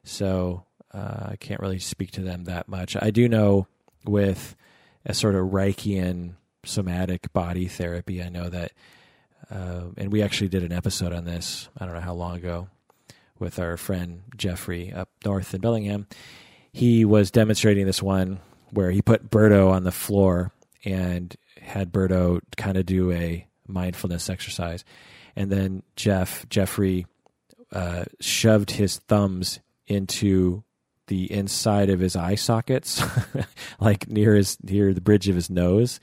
so 0.05 0.65
uh, 0.95 1.29
I 1.31 1.37
can't 1.37 1.61
really 1.61 1.79
speak 1.79 2.11
to 2.13 2.21
them 2.21 2.45
that 2.45 2.69
much. 2.69 2.97
I 3.01 3.11
do 3.11 3.29
know 3.29 3.67
with 4.05 4.57
a 5.05 5.15
sort 5.15 5.35
of 5.35 5.47
Reichian 5.47 6.35
somatic 6.65 7.33
body 7.33 7.67
therapy, 7.67 8.23
I 8.23 8.29
know 8.29 8.49
that, 8.49 8.73
uh, 9.51 9.83
and 9.97 10.13
we 10.13 10.23
actually 10.23 10.49
did 10.49 10.63
an 10.63 10.73
episode 10.73 11.13
on 11.13 11.25
this. 11.25 11.69
I 11.79 11.85
don't 11.85 11.95
know 11.95 12.01
how 12.01 12.15
long 12.15 12.37
ago 12.37 12.69
with 13.39 13.59
our 13.59 13.77
friend 13.77 14.23
Jeffrey 14.37 14.93
up 14.93 15.09
north 15.25 15.53
in 15.53 15.61
Bellingham. 15.61 16.07
He 16.73 17.05
was 17.05 17.31
demonstrating 17.31 17.87
this 17.87 18.03
one 18.03 18.41
where 18.71 18.91
he 18.91 19.03
put 19.03 19.31
Berto 19.31 19.71
on 19.71 19.85
the 19.85 19.93
floor 19.93 20.53
and 20.85 21.35
had 21.61 21.93
Berto 21.93 22.41
kind 22.57 22.77
of 22.77 22.87
do 22.87 23.13
a 23.13 23.47
mindfulness 23.67 24.31
exercise. 24.31 24.85
And 25.37 25.51
then 25.51 25.83
Jeff, 25.97 26.49
Jeffrey, 26.49 27.07
uh, 27.73 28.05
shoved 28.21 28.71
his 28.71 28.99
thumbs 28.99 29.61
into 29.87 30.63
the 31.07 31.31
inside 31.33 31.91
of 31.91 32.01
his 32.01 32.17
eye 32.17 32.35
sockets, 32.35 33.03
like 33.81 34.09
near 34.09 34.35
his 34.35 34.57
near 34.63 34.95
the 34.95 35.01
bridge 35.01 35.29
of 35.29 35.35
his 35.35 35.51
nose, 35.51 36.01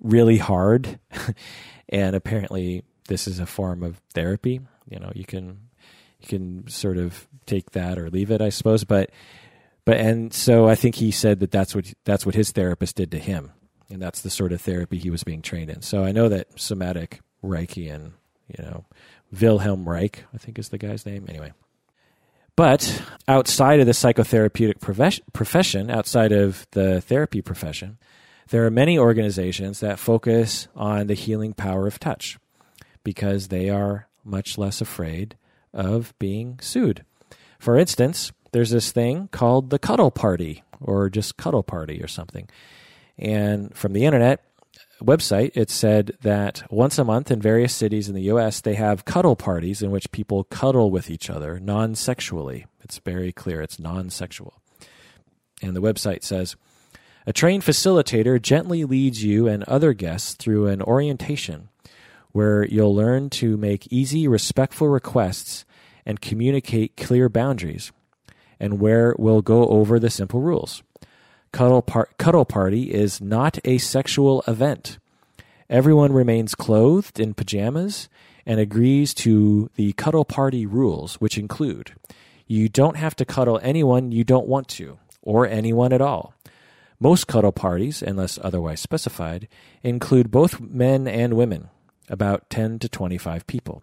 really 0.00 0.38
hard. 0.38 0.98
and 1.88 2.14
apparently, 2.14 2.84
this 3.08 3.26
is 3.26 3.38
a 3.38 3.46
form 3.46 3.82
of 3.82 4.00
therapy. 4.14 4.60
You 4.88 5.00
know, 5.00 5.12
you 5.14 5.24
can 5.24 5.68
you 6.20 6.28
can 6.28 6.68
sort 6.68 6.98
of 6.98 7.26
take 7.46 7.72
that 7.72 7.98
or 7.98 8.10
leave 8.10 8.30
it, 8.30 8.40
I 8.40 8.50
suppose. 8.50 8.84
But 8.84 9.10
but 9.84 9.96
and 9.98 10.32
so 10.32 10.68
I 10.68 10.74
think 10.74 10.96
he 10.96 11.10
said 11.10 11.40
that 11.40 11.50
that's 11.50 11.74
what 11.74 11.92
that's 12.04 12.26
what 12.26 12.34
his 12.34 12.52
therapist 12.52 12.96
did 12.96 13.10
to 13.12 13.18
him, 13.18 13.52
and 13.88 14.00
that's 14.00 14.22
the 14.22 14.30
sort 14.30 14.52
of 14.52 14.60
therapy 14.60 14.98
he 14.98 15.10
was 15.10 15.24
being 15.24 15.42
trained 15.42 15.70
in. 15.70 15.82
So 15.82 16.04
I 16.04 16.12
know 16.12 16.28
that 16.28 16.60
somatic 16.60 17.20
Reiki 17.42 17.92
and 17.92 18.12
you 18.48 18.64
know 18.64 18.84
Wilhelm 19.40 19.88
Reich, 19.88 20.24
I 20.34 20.38
think 20.38 20.58
is 20.58 20.68
the 20.68 20.78
guy's 20.78 21.06
name. 21.06 21.26
Anyway. 21.28 21.52
But 22.56 23.02
outside 23.28 23.80
of 23.80 23.86
the 23.86 23.92
psychotherapeutic 23.92 24.80
profession, 25.32 25.90
outside 25.90 26.32
of 26.32 26.66
the 26.70 27.02
therapy 27.02 27.42
profession, 27.42 27.98
there 28.48 28.64
are 28.64 28.70
many 28.70 28.98
organizations 28.98 29.80
that 29.80 29.98
focus 29.98 30.68
on 30.74 31.06
the 31.06 31.14
healing 31.14 31.52
power 31.52 31.86
of 31.86 32.00
touch 32.00 32.38
because 33.04 33.48
they 33.48 33.68
are 33.68 34.08
much 34.24 34.56
less 34.56 34.80
afraid 34.80 35.36
of 35.74 36.14
being 36.18 36.58
sued. 36.62 37.04
For 37.58 37.76
instance, 37.76 38.32
there's 38.52 38.70
this 38.70 38.90
thing 38.90 39.28
called 39.32 39.68
the 39.68 39.78
Cuddle 39.78 40.10
Party 40.10 40.62
or 40.80 41.10
just 41.10 41.36
Cuddle 41.36 41.62
Party 41.62 42.02
or 42.02 42.08
something. 42.08 42.48
And 43.18 43.76
from 43.76 43.92
the 43.92 44.06
internet 44.06 44.42
website, 45.02 45.52
it 45.54 45.70
said 45.70 46.16
that 46.22 46.62
once 46.70 46.98
a 46.98 47.04
month 47.04 47.30
in 47.30 47.40
various 47.40 47.74
cities 47.74 48.08
in 48.08 48.14
the 48.14 48.30
US, 48.32 48.60
they 48.60 48.74
have 48.74 49.04
cuddle 49.04 49.36
parties 49.36 49.82
in 49.82 49.90
which 49.90 50.10
people 50.10 50.44
cuddle 50.44 50.90
with 50.90 51.10
each 51.10 51.28
other 51.28 51.60
non 51.60 51.94
sexually. 51.94 52.66
It's 52.82 52.98
very 52.98 53.32
clear, 53.32 53.60
it's 53.60 53.78
non 53.78 54.10
sexual. 54.10 54.60
And 55.62 55.74
the 55.74 55.82
website 55.82 56.22
says, 56.22 56.56
a 57.26 57.32
trained 57.32 57.64
facilitator 57.64 58.40
gently 58.40 58.84
leads 58.84 59.24
you 59.24 59.48
and 59.48 59.64
other 59.64 59.92
guests 59.92 60.34
through 60.34 60.68
an 60.68 60.80
orientation 60.80 61.68
where 62.30 62.64
you'll 62.66 62.94
learn 62.94 63.30
to 63.30 63.56
make 63.56 63.90
easy, 63.90 64.28
respectful 64.28 64.88
requests 64.88 65.64
and 66.04 66.20
communicate 66.20 66.96
clear 66.96 67.28
boundaries, 67.28 67.90
and 68.60 68.78
where 68.78 69.14
we'll 69.18 69.42
go 69.42 69.66
over 69.68 69.98
the 69.98 70.10
simple 70.10 70.40
rules. 70.40 70.82
Cuddle, 71.52 71.82
par- 71.82 72.08
cuddle 72.18 72.44
Party 72.44 72.92
is 72.92 73.20
not 73.20 73.58
a 73.64 73.78
sexual 73.78 74.42
event. 74.46 74.98
Everyone 75.68 76.12
remains 76.12 76.54
clothed 76.54 77.18
in 77.18 77.34
pajamas 77.34 78.08
and 78.44 78.60
agrees 78.60 79.12
to 79.14 79.70
the 79.74 79.92
Cuddle 79.94 80.24
Party 80.24 80.66
rules, 80.66 81.16
which 81.16 81.38
include 81.38 81.94
you 82.46 82.68
don't 82.68 82.96
have 82.96 83.16
to 83.16 83.24
cuddle 83.24 83.58
anyone 83.62 84.12
you 84.12 84.22
don't 84.22 84.46
want 84.46 84.68
to, 84.68 84.98
or 85.22 85.46
anyone 85.46 85.92
at 85.92 86.00
all. 86.00 86.34
Most 87.00 87.26
cuddle 87.26 87.52
parties, 87.52 88.02
unless 88.02 88.38
otherwise 88.40 88.80
specified, 88.80 89.48
include 89.82 90.30
both 90.30 90.60
men 90.60 91.08
and 91.08 91.34
women 91.34 91.68
about 92.08 92.48
10 92.48 92.78
to 92.78 92.88
25 92.88 93.46
people, 93.46 93.82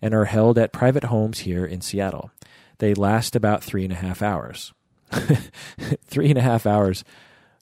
and 0.00 0.14
are 0.14 0.26
held 0.26 0.58
at 0.58 0.72
private 0.72 1.04
homes 1.04 1.40
here 1.40 1.64
in 1.64 1.80
Seattle. 1.80 2.30
They 2.78 2.94
last 2.94 3.34
about 3.34 3.64
three 3.64 3.84
and 3.84 3.92
a 3.92 3.96
half 3.96 4.22
hours. 4.22 4.72
three 6.04 6.28
and 6.28 6.38
a 6.38 6.42
half 6.42 6.66
hours 6.66 7.04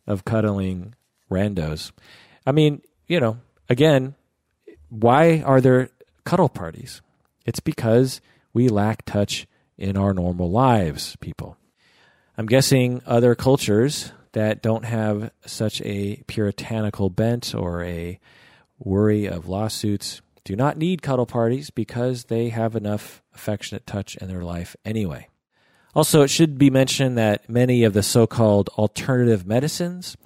of 0.06 0.24
cuddling 0.24 0.94
randos. 1.30 1.92
I 2.46 2.52
mean, 2.52 2.82
you 3.06 3.20
know, 3.20 3.38
again, 3.68 4.14
why 4.88 5.40
are 5.42 5.60
there 5.60 5.90
cuddle 6.24 6.48
parties? 6.48 7.00
It's 7.46 7.60
because 7.60 8.20
we 8.52 8.68
lack 8.68 9.04
touch 9.04 9.46
in 9.78 9.96
our 9.96 10.12
normal 10.14 10.50
lives, 10.50 11.16
people. 11.20 11.56
I'm 12.36 12.46
guessing 12.46 13.02
other 13.06 13.34
cultures 13.34 14.12
that 14.32 14.62
don't 14.62 14.84
have 14.84 15.30
such 15.44 15.82
a 15.82 16.22
puritanical 16.26 17.10
bent 17.10 17.54
or 17.54 17.82
a 17.84 18.18
worry 18.78 19.26
of 19.26 19.48
lawsuits, 19.48 20.22
do 20.44 20.56
not 20.56 20.76
need 20.76 21.02
cuddle 21.02 21.26
parties 21.26 21.70
because 21.70 22.24
they 22.24 22.48
have 22.48 22.74
enough 22.74 23.22
affectionate 23.34 23.86
touch 23.86 24.16
in 24.16 24.28
their 24.28 24.42
life 24.42 24.74
anyway. 24.84 25.28
Also, 25.94 26.22
it 26.22 26.28
should 26.28 26.58
be 26.58 26.70
mentioned 26.70 27.18
that 27.18 27.48
many 27.48 27.84
of 27.84 27.92
the 27.92 28.02
so 28.02 28.26
called 28.26 28.68
alternative 28.70 29.46
medicines 29.46 30.16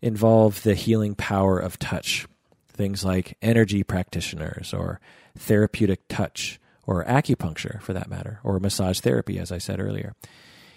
involve 0.00 0.62
the 0.62 0.74
healing 0.74 1.14
power 1.14 1.58
of 1.58 1.78
touch. 1.78 2.26
Things 2.68 3.04
like 3.04 3.36
energy 3.42 3.82
practitioners 3.82 4.72
or 4.72 5.00
therapeutic 5.36 6.08
touch 6.08 6.58
or 6.86 7.04
acupuncture 7.04 7.80
for 7.80 7.92
that 7.94 8.10
matter, 8.10 8.40
or 8.44 8.60
massage 8.60 9.00
therapy, 9.00 9.38
as 9.38 9.50
I 9.50 9.58
said 9.58 9.80
earlier. 9.80 10.14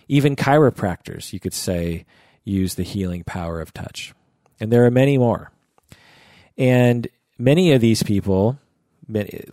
Even 0.08 0.38
chiropractors, 0.38 1.34
you 1.34 1.40
could 1.40 1.54
say, 1.54 2.06
use 2.46 2.76
the 2.76 2.84
healing 2.84 3.24
power 3.26 3.60
of 3.60 3.74
touch. 3.74 4.14
And 4.60 4.72
there 4.72 4.86
are 4.86 4.92
many 4.92 5.18
more. 5.18 5.52
And 6.58 7.08
many 7.38 7.74
of 7.74 7.82
these 7.82 8.04
people, 8.04 8.58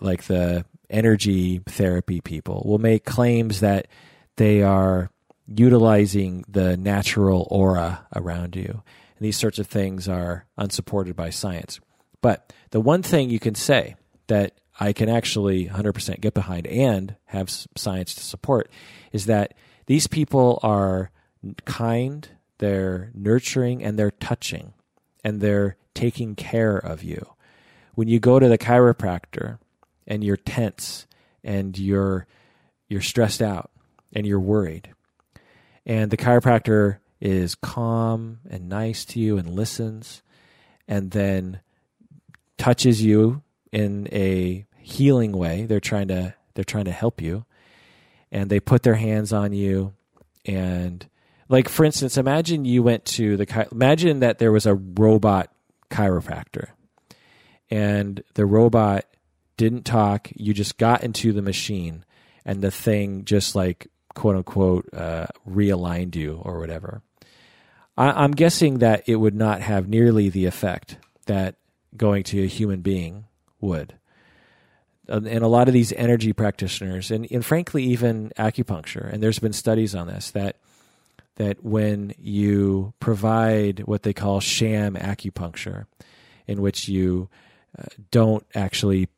like 0.00 0.24
the 0.24 0.64
energy 0.88 1.58
therapy 1.66 2.20
people, 2.20 2.62
will 2.64 2.78
make 2.78 3.04
claims 3.04 3.60
that 3.60 3.88
they 4.36 4.62
are 4.62 5.10
utilizing 5.46 6.44
the 6.48 6.76
natural 6.76 7.46
aura 7.50 8.06
around 8.14 8.56
you. 8.56 8.82
And 9.16 9.24
these 9.24 9.36
sorts 9.36 9.58
of 9.58 9.66
things 9.66 10.08
are 10.08 10.46
unsupported 10.56 11.14
by 11.14 11.30
science. 11.30 11.80
But 12.20 12.52
the 12.70 12.80
one 12.80 13.02
thing 13.02 13.30
you 13.30 13.38
can 13.38 13.54
say 13.54 13.96
that 14.26 14.58
I 14.80 14.92
can 14.92 15.08
actually 15.08 15.66
100% 15.66 16.20
get 16.20 16.34
behind 16.34 16.66
and 16.66 17.16
have 17.26 17.50
science 17.76 18.14
to 18.14 18.24
support 18.24 18.70
is 19.12 19.26
that 19.26 19.54
these 19.86 20.06
people 20.06 20.58
are 20.62 21.10
kind, 21.64 22.28
they're 22.58 23.10
nurturing, 23.14 23.84
and 23.84 23.98
they're 23.98 24.10
touching, 24.10 24.72
and 25.22 25.40
they're 25.40 25.76
taking 25.94 26.34
care 26.34 26.76
of 26.76 27.04
you. 27.04 27.34
When 27.94 28.08
you 28.08 28.18
go 28.18 28.38
to 28.38 28.48
the 28.48 28.58
chiropractor 28.58 29.58
and 30.06 30.24
you're 30.24 30.36
tense 30.36 31.06
and 31.44 31.78
you're 31.78 32.26
you're 32.88 33.00
stressed 33.00 33.40
out 33.40 33.70
and 34.14 34.26
you're 34.26 34.40
worried, 34.40 34.94
and 35.84 36.10
the 36.10 36.16
chiropractor 36.16 36.98
is 37.20 37.54
calm 37.54 38.40
and 38.48 38.68
nice 38.68 39.04
to 39.06 39.20
you 39.20 39.38
and 39.38 39.48
listens, 39.48 40.22
and 40.86 41.10
then 41.10 41.60
touches 42.58 43.02
you 43.02 43.42
in 43.72 44.08
a 44.12 44.66
healing 44.78 45.32
way. 45.32 45.66
They're 45.66 45.80
trying 45.80 46.08
to 46.08 46.34
they're 46.54 46.64
trying 46.64 46.84
to 46.84 46.92
help 46.92 47.20
you, 47.20 47.44
and 48.30 48.50
they 48.50 48.60
put 48.60 48.82
their 48.82 48.94
hands 48.94 49.32
on 49.32 49.52
you 49.52 49.94
and 50.46 51.08
like 51.48 51.70
for 51.70 51.84
instance 51.84 52.18
imagine 52.18 52.66
you 52.66 52.82
went 52.82 53.04
to 53.04 53.36
the 53.38 53.68
imagine 53.72 54.20
that 54.20 54.38
there 54.38 54.52
was 54.52 54.66
a 54.66 54.74
robot 54.74 55.50
chiropractor 55.90 56.68
and 57.70 58.22
the 58.34 58.46
robot 58.46 59.04
didn't 59.56 59.84
talk. 59.84 60.30
You 60.34 60.52
just 60.52 60.78
got 60.78 61.02
into 61.02 61.32
the 61.32 61.42
machine 61.42 62.04
and 62.44 62.62
the 62.62 62.70
thing 62.70 63.24
just 63.24 63.54
like 63.54 63.88
quote 64.14 64.36
unquote 64.36 64.88
uh, 64.94 65.26
realigned 65.48 66.14
you 66.14 66.40
or 66.42 66.58
whatever. 66.58 67.02
I, 67.96 68.24
am 68.24 68.32
guessing 68.32 68.78
that 68.78 69.08
it 69.08 69.16
would 69.16 69.34
not 69.34 69.60
have 69.60 69.88
nearly 69.88 70.28
the 70.28 70.46
effect 70.46 70.96
that 71.26 71.56
going 71.96 72.24
to 72.24 72.42
a 72.42 72.46
human 72.46 72.80
being 72.80 73.26
would. 73.60 73.94
And 75.06 75.26
a 75.26 75.48
lot 75.48 75.68
of 75.68 75.74
these 75.74 75.92
energy 75.92 76.32
practitioners 76.32 77.10
and, 77.10 77.30
and 77.30 77.44
frankly 77.44 77.84
even 77.84 78.32
acupuncture 78.38 79.12
and 79.12 79.22
there's 79.22 79.38
been 79.38 79.52
studies 79.52 79.94
on 79.94 80.06
this 80.06 80.30
that 80.30 80.56
that 81.36 81.62
when 81.62 82.14
you 82.18 82.94
provide 83.00 83.80
what 83.80 84.02
they 84.02 84.14
call 84.14 84.40
sham 84.40 84.94
acupuncture 84.94 85.84
in 86.46 86.62
which 86.62 86.88
you 86.88 87.28
uh, 87.78 87.84
don't 88.10 88.46
actually 88.54 89.08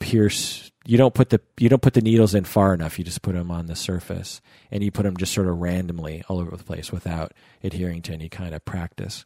pierce 0.00 0.71
you 0.84 0.98
don't 0.98 1.14
put 1.14 1.30
the 1.30 1.40
you 1.58 1.68
don't 1.68 1.82
put 1.82 1.94
the 1.94 2.00
needles 2.00 2.34
in 2.34 2.44
far 2.44 2.74
enough. 2.74 2.98
You 2.98 3.04
just 3.04 3.22
put 3.22 3.34
them 3.34 3.50
on 3.50 3.66
the 3.66 3.76
surface 3.76 4.40
and 4.70 4.82
you 4.82 4.90
put 4.90 5.04
them 5.04 5.16
just 5.16 5.32
sort 5.32 5.48
of 5.48 5.58
randomly 5.58 6.24
all 6.28 6.40
over 6.40 6.56
the 6.56 6.64
place 6.64 6.90
without 6.90 7.32
adhering 7.62 8.02
to 8.02 8.12
any 8.12 8.28
kind 8.28 8.54
of 8.54 8.64
practice. 8.64 9.24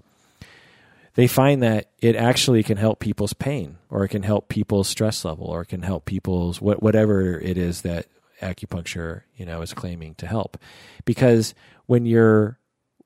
They 1.15 1.27
find 1.27 1.63
that 1.63 1.91
it 2.01 2.15
actually 2.15 2.63
can 2.63 2.77
help 2.77 3.01
people's 3.01 3.33
pain 3.33 3.79
or 3.89 4.05
it 4.05 4.09
can 4.09 4.23
help 4.23 4.49
people's 4.49 4.89
stress 4.89 5.25
level 5.25 5.47
or 5.47 5.63
it 5.63 5.67
can 5.67 5.81
help 5.81 6.05
people's 6.05 6.61
what, 6.61 6.83
whatever 6.83 7.41
it 7.41 7.57
is 7.57 7.83
that 7.83 8.07
acupuncture 8.43 9.23
you 9.35 9.47
know 9.47 9.63
is 9.63 9.73
claiming 9.73 10.15
to 10.17 10.27
help. 10.27 10.59
Because 11.07 11.55
when 11.87 12.05
you're 12.05 12.59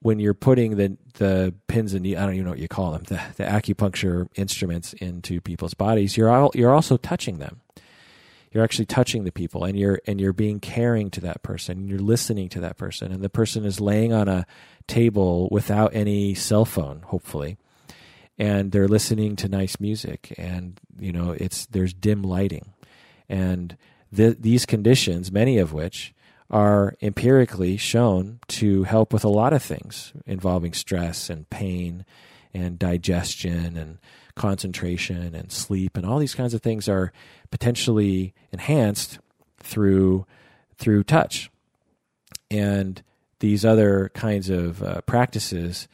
when 0.03 0.19
you're 0.19 0.35
putting 0.35 0.77
the 0.77 0.97
the 1.15 1.55
pins 1.69 1.95
and 1.95 2.05
the, 2.05 2.17
I 2.17 2.25
don't 2.25 2.35
even 2.35 2.47
know 2.47 2.51
what 2.51 2.59
you 2.59 2.69
call 2.69 2.93
them 2.93 3.05
the, 3.05 3.21
the 3.37 3.45
acupuncture 3.45 4.29
instruments 4.35 4.93
into 4.95 5.41
people's 5.41 5.75
bodies 5.75 6.17
you're 6.17 6.31
all, 6.31 6.51
you're 6.55 6.75
also 6.75 6.97
touching 6.97 7.39
them 7.39 7.61
you're 8.53 8.65
actually 8.65 8.87
touching 8.87 9.25
the 9.25 9.33
people 9.33 9.65
and 9.65 9.79
you're 9.79 10.01
and 10.07 10.21
you're 10.21 10.33
being 10.33 10.61
caring 10.61 11.11
to 11.11 11.21
that 11.21 11.43
person 11.43 11.79
and 11.79 11.89
you're 11.89 11.99
listening 11.99 12.49
to 12.51 12.61
that 12.61 12.77
person. 12.77 13.13
And 13.13 13.23
the 13.23 13.31
person 13.31 13.65
is 13.65 13.81
laying 13.81 14.13
on 14.13 14.29
a 14.29 14.47
table 14.87 15.49
without 15.51 15.95
any 15.95 16.35
cell 16.35 16.65
phone 16.65 17.03
hopefully 17.07 17.57
and 18.39 18.73
they're 18.73 18.89
listening 18.89 19.37
to 19.37 19.49
nice 19.49 19.79
music. 19.79 20.35
And 20.39 20.81
you 20.99 21.13
know 21.13 21.33
it's 21.33 21.67
there's 21.67 21.93
dim 21.93 22.23
lighting. 22.23 22.73
And 23.29 23.77
th- 24.15 24.39
these 24.41 24.67
conditions 24.67 25.31
many 25.31 25.59
of 25.59 25.73
which 25.73 26.15
are 26.51 26.97
empirically 27.01 27.77
shown 27.77 28.41
to 28.49 28.83
help 28.83 29.13
with 29.13 29.25
a 29.25 29.29
lot 29.29 29.53
of 29.53 29.63
things 29.63 30.13
involving 30.27 30.73
stress 30.73 31.31
and 31.31 31.49
pain 31.49 32.05
and 32.53 32.77
digestion 32.77 33.77
and 33.77 33.99
concentration 34.41 35.35
and 35.35 35.53
sleep 35.53 35.99
and 35.99 36.07
all 36.07 36.19
these 36.19 36.35
kinds 36.35 36.55
of 36.55 36.63
things 36.63 36.89
are 36.89 37.13
potentially 37.51 38.33
enhanced 38.53 39.19
through 39.59 40.25
through 40.79 41.05
touch 41.05 41.51
and 42.51 43.03
these 43.41 43.65
other 43.65 44.11
kinds 44.15 44.49
of 44.49 44.83
uh, 44.83 45.03
practices 45.03 45.89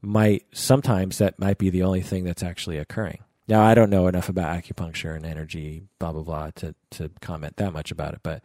might 0.00 0.44
sometimes 0.52 1.18
that 1.18 1.38
might 1.38 1.58
be 1.58 1.70
the 1.70 1.82
only 1.82 2.00
thing 2.00 2.24
that's 2.24 2.42
actually 2.42 2.78
occurring. 2.78 3.22
Now 3.46 3.62
I 3.62 3.74
don't 3.74 3.90
know 3.90 4.08
enough 4.08 4.28
about 4.28 4.56
acupuncture 4.56 5.14
and 5.14 5.24
energy, 5.24 5.82
blah 5.98 6.12
blah 6.12 6.22
blah, 6.22 6.50
to 6.56 6.74
to 6.92 7.10
comment 7.20 7.56
that 7.56 7.72
much 7.72 7.90
about 7.92 8.14
it. 8.14 8.20
But 8.22 8.42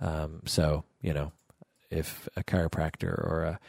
um, 0.00 0.42
so 0.44 0.84
you 1.02 1.12
know, 1.12 1.32
if 1.90 2.28
a 2.36 2.44
chiropractor 2.44 3.12
or 3.12 3.44
a 3.44 3.60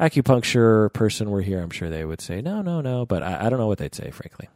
acupuncture 0.00 0.92
person 0.92 1.30
were 1.30 1.42
here, 1.42 1.60
I'm 1.60 1.70
sure 1.70 1.90
they 1.90 2.04
would 2.04 2.20
say 2.20 2.40
no, 2.40 2.62
no, 2.62 2.80
no. 2.80 3.06
But 3.06 3.22
I, 3.22 3.46
I 3.46 3.50
don't 3.50 3.58
know 3.58 3.66
what 3.66 3.78
they'd 3.78 3.94
say, 3.94 4.10
frankly. 4.10 4.48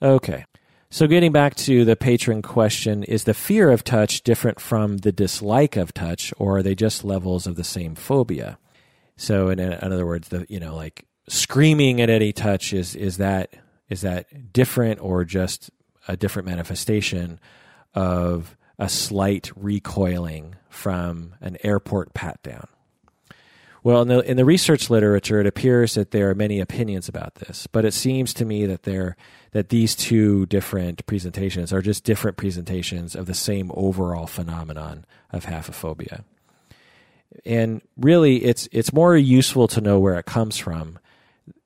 Okay. 0.00 0.44
So, 0.90 1.06
getting 1.06 1.32
back 1.32 1.54
to 1.56 1.84
the 1.84 1.96
patron 1.96 2.40
question, 2.40 3.04
is 3.04 3.24
the 3.24 3.34
fear 3.34 3.70
of 3.70 3.84
touch 3.84 4.22
different 4.22 4.58
from 4.58 4.98
the 4.98 5.12
dislike 5.12 5.76
of 5.76 5.92
touch, 5.92 6.32
or 6.38 6.58
are 6.58 6.62
they 6.62 6.74
just 6.74 7.04
levels 7.04 7.46
of 7.46 7.56
the 7.56 7.64
same 7.64 7.94
phobia? 7.94 8.58
So 9.18 9.50
in, 9.50 9.58
in 9.58 9.92
other 9.92 10.06
words, 10.06 10.28
the 10.28 10.46
you 10.48 10.60
know 10.60 10.74
like 10.74 11.04
screaming 11.28 12.00
at 12.00 12.08
any 12.08 12.32
touch 12.32 12.72
is 12.72 12.94
is 12.94 13.18
that 13.18 13.52
is 13.90 14.00
that 14.00 14.52
different 14.52 15.00
or 15.00 15.24
just 15.24 15.70
a 16.06 16.16
different 16.16 16.48
manifestation 16.48 17.40
of 17.94 18.56
a 18.78 18.88
slight 18.88 19.50
recoiling 19.56 20.54
from 20.70 21.34
an 21.40 21.58
airport 21.64 22.14
pat 22.14 22.40
down? 22.42 22.68
Well, 23.82 24.02
in 24.02 24.08
the, 24.08 24.20
in 24.20 24.36
the 24.36 24.44
research 24.44 24.90
literature, 24.90 25.40
it 25.40 25.46
appears 25.46 25.94
that 25.94 26.10
there 26.10 26.28
are 26.30 26.34
many 26.34 26.60
opinions 26.60 27.08
about 27.08 27.36
this, 27.36 27.66
but 27.66 27.84
it 27.84 27.94
seems 27.94 28.34
to 28.34 28.44
me 28.44 28.66
that 28.66 28.82
there 28.82 29.16
that 29.52 29.70
these 29.70 29.94
two 29.94 30.44
different 30.46 31.06
presentations 31.06 31.72
are 31.72 31.80
just 31.80 32.04
different 32.04 32.36
presentations 32.36 33.14
of 33.14 33.26
the 33.26 33.34
same 33.34 33.70
overall 33.74 34.26
phenomenon 34.26 35.06
of 35.30 35.46
haphephobia 35.46 36.22
and 37.44 37.82
really 37.96 38.44
it's 38.44 38.68
it's 38.72 38.92
more 38.92 39.16
useful 39.16 39.68
to 39.68 39.80
know 39.80 39.98
where 39.98 40.18
it 40.18 40.26
comes 40.26 40.58
from 40.58 40.98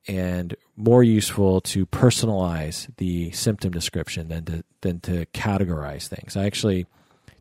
and 0.09 0.57
more 0.77 1.03
useful 1.03 1.61
to 1.61 1.87
personalize 1.87 2.89
the 2.97 3.31
symptom 3.33 3.71
description 3.71 4.29
than 4.29 4.45
to 4.45 4.65
than 4.81 5.01
to 5.01 5.27
categorize 5.27 6.09
things. 6.09 6.37
I 6.37 6.45
actually 6.45 6.87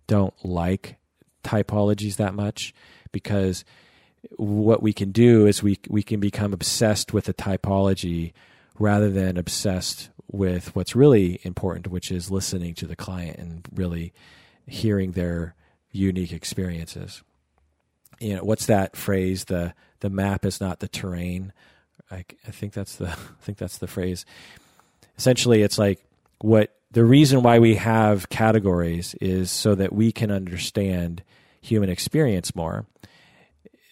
don't 0.07 0.33
like 0.45 0.97
typologies 1.43 2.17
that 2.17 2.35
much 2.35 2.73
because 3.11 3.65
what 4.37 4.83
we 4.83 4.93
can 4.93 5.11
do 5.11 5.45
is 5.47 5.63
we 5.63 5.79
we 5.89 6.03
can 6.03 6.19
become 6.19 6.53
obsessed 6.53 7.13
with 7.13 7.27
a 7.27 7.33
typology 7.33 8.33
rather 8.77 9.09
than 9.09 9.37
obsessed 9.37 10.09
with 10.31 10.75
what's 10.75 10.95
really 10.95 11.39
important, 11.43 11.87
which 11.87 12.11
is 12.11 12.31
listening 12.31 12.73
to 12.75 12.87
the 12.87 12.95
client 12.95 13.37
and 13.37 13.67
really 13.73 14.13
hearing 14.67 15.11
their 15.11 15.55
unique 15.91 16.31
experiences. 16.31 17.21
You 18.19 18.35
know 18.35 18.43
what's 18.43 18.67
that 18.67 18.95
phrase? 18.95 19.45
The 19.45 19.73
the 19.99 20.09
map 20.09 20.45
is 20.45 20.61
not 20.61 20.79
the 20.79 20.87
terrain. 20.87 21.53
I, 22.09 22.25
I 22.47 22.51
think 22.51 22.73
that's 22.73 22.95
the 22.95 23.09
I 23.09 23.41
think 23.41 23.57
that's 23.57 23.79
the 23.79 23.87
phrase. 23.87 24.25
Essentially 25.17 25.63
it's 25.63 25.77
like 25.77 26.03
what 26.39 26.75
the 26.91 27.05
reason 27.05 27.41
why 27.41 27.59
we 27.59 27.75
have 27.75 28.29
categories 28.29 29.15
is 29.21 29.49
so 29.49 29.75
that 29.75 29.93
we 29.93 30.11
can 30.11 30.29
understand 30.29 31.23
human 31.61 31.89
experience 31.89 32.55
more 32.55 32.85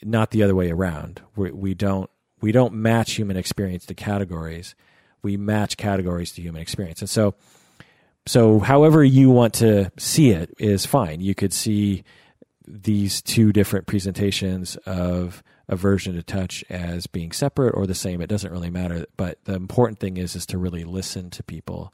not 0.04 0.32
the 0.32 0.44
other 0.44 0.56
way 0.56 0.72
around 0.72 1.22
we, 1.36 1.52
we 1.52 1.74
don't 1.74 2.10
we 2.42 2.52
don't 2.52 2.74
match 2.74 3.14
human 3.14 3.38
experience 3.38 3.86
to 3.86 3.94
categories 3.94 4.76
we 5.22 5.38
match 5.38 5.78
categories 5.78 6.32
to 6.32 6.42
human 6.42 6.62
experience 6.62 7.02
and 7.02 7.10
so 7.10 7.36
so 8.26 8.60
however 8.60 9.04
you 9.04 9.30
want 9.30 9.54
to 9.54 9.92
see 9.98 10.30
it 10.30 10.54
is 10.58 10.86
fine 10.86 11.20
you 11.20 11.36
could 11.36 11.54
see 11.54 12.04
these 12.68 13.22
two 13.22 13.52
different 13.52 13.88
presentations 13.88 14.76
of 14.86 15.44
aversion 15.70 16.16
to 16.16 16.24
touch 16.24 16.64
as 16.70 17.08
being 17.08 17.32
separate 17.32 17.72
or 17.72 17.88
the 17.88 17.96
same. 17.96 18.22
It 18.22 18.28
doesn't 18.28 18.52
really 18.52 18.70
matter. 18.70 19.06
But 19.16 19.44
the 19.46 19.54
important 19.54 20.00
thing 20.00 20.18
is 20.18 20.36
is 20.36 20.46
to 20.48 20.58
really 20.58 20.84
listen 20.84 21.30
to 21.32 21.44
people 21.44 21.94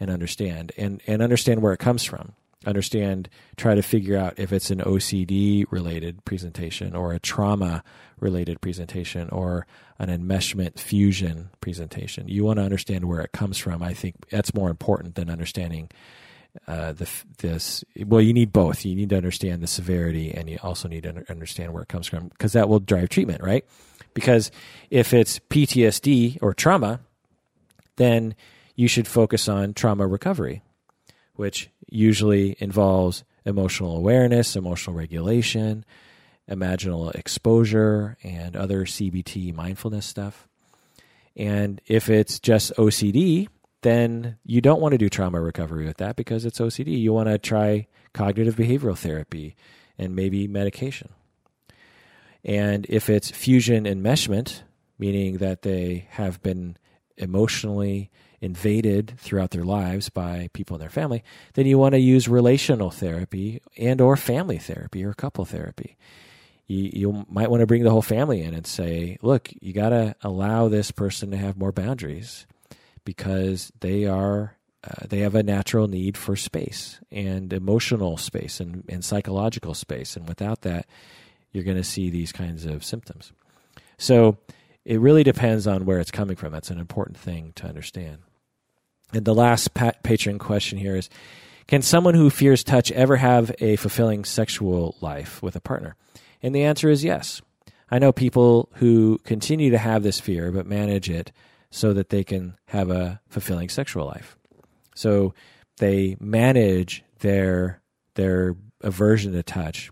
and 0.00 0.10
understand 0.10 0.72
and, 0.76 1.00
and 1.06 1.22
understand 1.22 1.62
where 1.62 1.72
it 1.72 1.78
comes 1.78 2.02
from. 2.04 2.32
Understand, 2.66 3.30
try 3.56 3.74
to 3.74 3.82
figure 3.82 4.18
out 4.18 4.38
if 4.38 4.52
it's 4.52 4.70
an 4.70 4.80
OCD 4.80 5.64
related 5.70 6.22
presentation 6.26 6.94
or 6.94 7.14
a 7.14 7.18
trauma 7.18 7.82
related 8.18 8.60
presentation 8.60 9.30
or 9.30 9.66
an 9.98 10.10
enmeshment 10.10 10.78
fusion 10.78 11.48
presentation. 11.62 12.28
You 12.28 12.44
want 12.44 12.58
to 12.58 12.62
understand 12.62 13.06
where 13.06 13.22
it 13.22 13.32
comes 13.32 13.56
from. 13.56 13.82
I 13.82 13.94
think 13.94 14.28
that's 14.28 14.52
more 14.52 14.68
important 14.68 15.14
than 15.14 15.30
understanding 15.30 15.88
uh, 16.66 16.92
the 16.92 17.08
this 17.38 17.84
well 18.06 18.20
you 18.20 18.32
need 18.32 18.52
both 18.52 18.84
you 18.84 18.94
need 18.96 19.10
to 19.10 19.16
understand 19.16 19.62
the 19.62 19.66
severity 19.66 20.32
and 20.32 20.50
you 20.50 20.58
also 20.62 20.88
need 20.88 21.04
to 21.04 21.24
understand 21.30 21.72
where 21.72 21.82
it 21.82 21.88
comes 21.88 22.08
from 22.08 22.28
because 22.28 22.54
that 22.54 22.68
will 22.68 22.80
drive 22.80 23.08
treatment 23.08 23.40
right 23.40 23.64
because 24.14 24.50
if 24.90 25.14
it's 25.14 25.38
PTSD 25.38 26.38
or 26.42 26.52
trauma 26.52 27.00
then 27.96 28.34
you 28.74 28.88
should 28.88 29.06
focus 29.06 29.48
on 29.48 29.74
trauma 29.74 30.06
recovery 30.06 30.62
which 31.40 31.70
usually 31.88 32.56
involves 32.58 33.24
emotional 33.44 33.96
awareness 33.96 34.56
emotional 34.56 34.94
regulation 34.94 35.84
imaginal 36.48 37.14
exposure 37.14 38.16
and 38.22 38.56
other 38.56 38.84
CBT 38.84 39.54
mindfulness 39.54 40.06
stuff 40.06 40.46
and 41.36 41.80
if 41.86 42.08
it's 42.10 42.38
just 42.38 42.74
OCD 42.76 43.48
then 43.82 44.36
you 44.44 44.60
don't 44.60 44.80
want 44.80 44.92
to 44.92 44.98
do 44.98 45.08
trauma 45.08 45.40
recovery 45.40 45.86
with 45.86 45.98
that 45.98 46.16
because 46.16 46.44
it's 46.44 46.60
OCD. 46.60 46.98
You 47.00 47.12
want 47.12 47.28
to 47.28 47.38
try 47.38 47.86
cognitive 48.12 48.56
behavioral 48.56 48.96
therapy 48.96 49.56
and 49.98 50.14
maybe 50.14 50.46
medication. 50.48 51.10
And 52.44 52.86
if 52.88 53.08
it's 53.08 53.30
fusion 53.30 53.84
enmeshment, 53.84 54.62
meaning 54.98 55.38
that 55.38 55.62
they 55.62 56.08
have 56.10 56.42
been 56.42 56.76
emotionally 57.16 58.10
invaded 58.40 59.14
throughout 59.18 59.50
their 59.50 59.64
lives 59.64 60.08
by 60.08 60.48
people 60.52 60.76
in 60.76 60.80
their 60.80 60.88
family, 60.88 61.22
then 61.54 61.66
you 61.66 61.78
want 61.78 61.92
to 61.92 61.98
use 61.98 62.28
relational 62.28 62.90
therapy 62.90 63.60
and 63.76 64.00
or 64.00 64.16
family 64.16 64.58
therapy 64.58 65.04
or 65.04 65.12
couple 65.12 65.44
therapy. 65.44 65.96
You, 66.66 66.90
you 66.92 67.26
might 67.28 67.50
want 67.50 67.60
to 67.60 67.66
bring 67.66 67.82
the 67.82 67.90
whole 67.90 68.02
family 68.02 68.42
in 68.42 68.54
and 68.54 68.66
say, 68.66 69.18
look, 69.22 69.50
you 69.60 69.72
got 69.72 69.90
to 69.90 70.14
allow 70.22 70.68
this 70.68 70.90
person 70.90 71.30
to 71.32 71.36
have 71.36 71.58
more 71.58 71.72
boundaries 71.72 72.46
because 73.04 73.72
they 73.80 74.06
are 74.06 74.56
uh, 74.82 75.06
they 75.06 75.18
have 75.18 75.34
a 75.34 75.42
natural 75.42 75.88
need 75.88 76.16
for 76.16 76.36
space 76.36 77.00
and 77.10 77.52
emotional 77.52 78.16
space 78.16 78.60
and, 78.60 78.82
and 78.88 79.04
psychological 79.04 79.74
space. 79.74 80.16
And 80.16 80.26
without 80.26 80.62
that, 80.62 80.86
you're 81.52 81.64
going 81.64 81.76
to 81.76 81.84
see 81.84 82.08
these 82.08 82.32
kinds 82.32 82.64
of 82.64 82.82
symptoms. 82.82 83.32
So 83.98 84.38
it 84.86 84.98
really 84.98 85.22
depends 85.22 85.66
on 85.66 85.84
where 85.84 85.98
it's 85.98 86.10
coming 86.10 86.36
from. 86.36 86.52
That's 86.52 86.70
an 86.70 86.78
important 86.78 87.18
thing 87.18 87.52
to 87.56 87.66
understand. 87.66 88.22
And 89.12 89.24
the 89.24 89.34
last 89.34 89.74
pat- 89.74 90.02
patron 90.02 90.38
question 90.38 90.78
here 90.78 90.96
is 90.96 91.08
Can 91.66 91.82
someone 91.82 92.14
who 92.14 92.30
fears 92.30 92.64
touch 92.64 92.90
ever 92.92 93.16
have 93.16 93.54
a 93.60 93.76
fulfilling 93.76 94.24
sexual 94.24 94.96
life 95.00 95.42
with 95.42 95.56
a 95.56 95.60
partner? 95.60 95.96
And 96.42 96.54
the 96.54 96.64
answer 96.64 96.88
is 96.88 97.04
yes. 97.04 97.42
I 97.90 97.98
know 97.98 98.12
people 98.12 98.68
who 98.74 99.18
continue 99.24 99.70
to 99.70 99.78
have 99.78 100.02
this 100.02 100.20
fear 100.20 100.52
but 100.52 100.66
manage 100.66 101.10
it 101.10 101.32
so 101.70 101.92
that 101.92 102.08
they 102.08 102.24
can 102.24 102.56
have 102.66 102.90
a 102.90 103.20
fulfilling 103.28 103.68
sexual 103.68 104.06
life. 104.06 104.36
So 104.94 105.34
they 105.78 106.16
manage 106.20 107.04
their 107.20 107.80
their 108.14 108.56
aversion 108.82 109.32
to 109.32 109.42
touch 109.42 109.90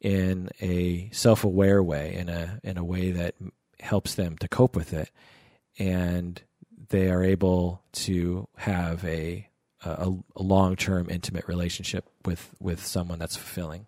in 0.00 0.48
a 0.60 1.08
self-aware 1.12 1.82
way, 1.82 2.14
in 2.14 2.28
a 2.28 2.60
in 2.62 2.78
a 2.78 2.84
way 2.84 3.10
that 3.12 3.34
helps 3.80 4.14
them 4.14 4.36
to 4.38 4.48
cope 4.48 4.76
with 4.76 4.92
it, 4.92 5.10
and 5.78 6.40
they 6.88 7.10
are 7.10 7.22
able 7.22 7.82
to 7.92 8.48
have 8.56 9.04
a 9.04 9.48
a, 9.84 10.12
a 10.34 10.42
long-term 10.42 11.08
intimate 11.08 11.46
relationship 11.46 12.08
with 12.24 12.54
with 12.60 12.84
someone 12.84 13.18
that's 13.18 13.36
fulfilling. 13.36 13.86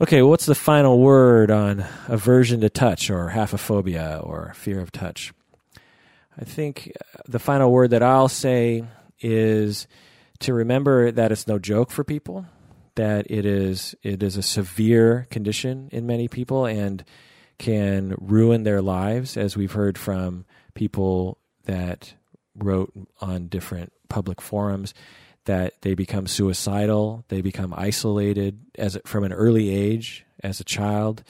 Okay, 0.00 0.22
what's 0.22 0.46
the 0.46 0.54
final 0.54 0.98
word 0.98 1.50
on 1.50 1.84
aversion 2.08 2.60
to 2.62 2.68
touch 2.68 3.08
or 3.08 3.30
haphephobia 3.30 4.26
or 4.26 4.52
fear 4.56 4.80
of 4.80 4.90
touch? 4.90 5.32
I 6.36 6.44
think 6.44 6.90
uh, 7.00 7.22
the 7.28 7.38
final 7.38 7.70
word 7.70 7.90
that 7.90 8.02
I'll 8.02 8.28
say 8.28 8.84
is 9.20 9.86
to 10.40 10.54
remember 10.54 11.12
that 11.12 11.30
it's 11.30 11.46
no 11.46 11.58
joke 11.58 11.92
for 11.92 12.02
people, 12.02 12.46
that 12.96 13.30
it 13.30 13.46
is 13.46 13.94
it 14.02 14.22
is 14.22 14.36
a 14.36 14.42
severe 14.42 15.28
condition 15.30 15.88
in 15.92 16.06
many 16.06 16.26
people 16.26 16.66
and 16.66 17.04
can 17.58 18.16
ruin 18.18 18.64
their 18.64 18.82
lives, 18.82 19.36
as 19.36 19.56
we've 19.56 19.72
heard 19.72 19.96
from 19.96 20.46
people 20.74 21.38
that 21.64 22.14
wrote 22.56 22.92
on 23.20 23.48
different 23.48 23.92
public 24.08 24.40
forums 24.40 24.94
that 25.44 25.80
they 25.82 25.94
become 25.94 26.26
suicidal, 26.26 27.24
they 27.28 27.40
become 27.40 27.74
isolated 27.76 28.60
as 28.76 28.98
from 29.04 29.24
an 29.24 29.32
early 29.32 29.70
age 29.70 30.24
as 30.42 30.60
a 30.60 30.64
child, 30.64 31.24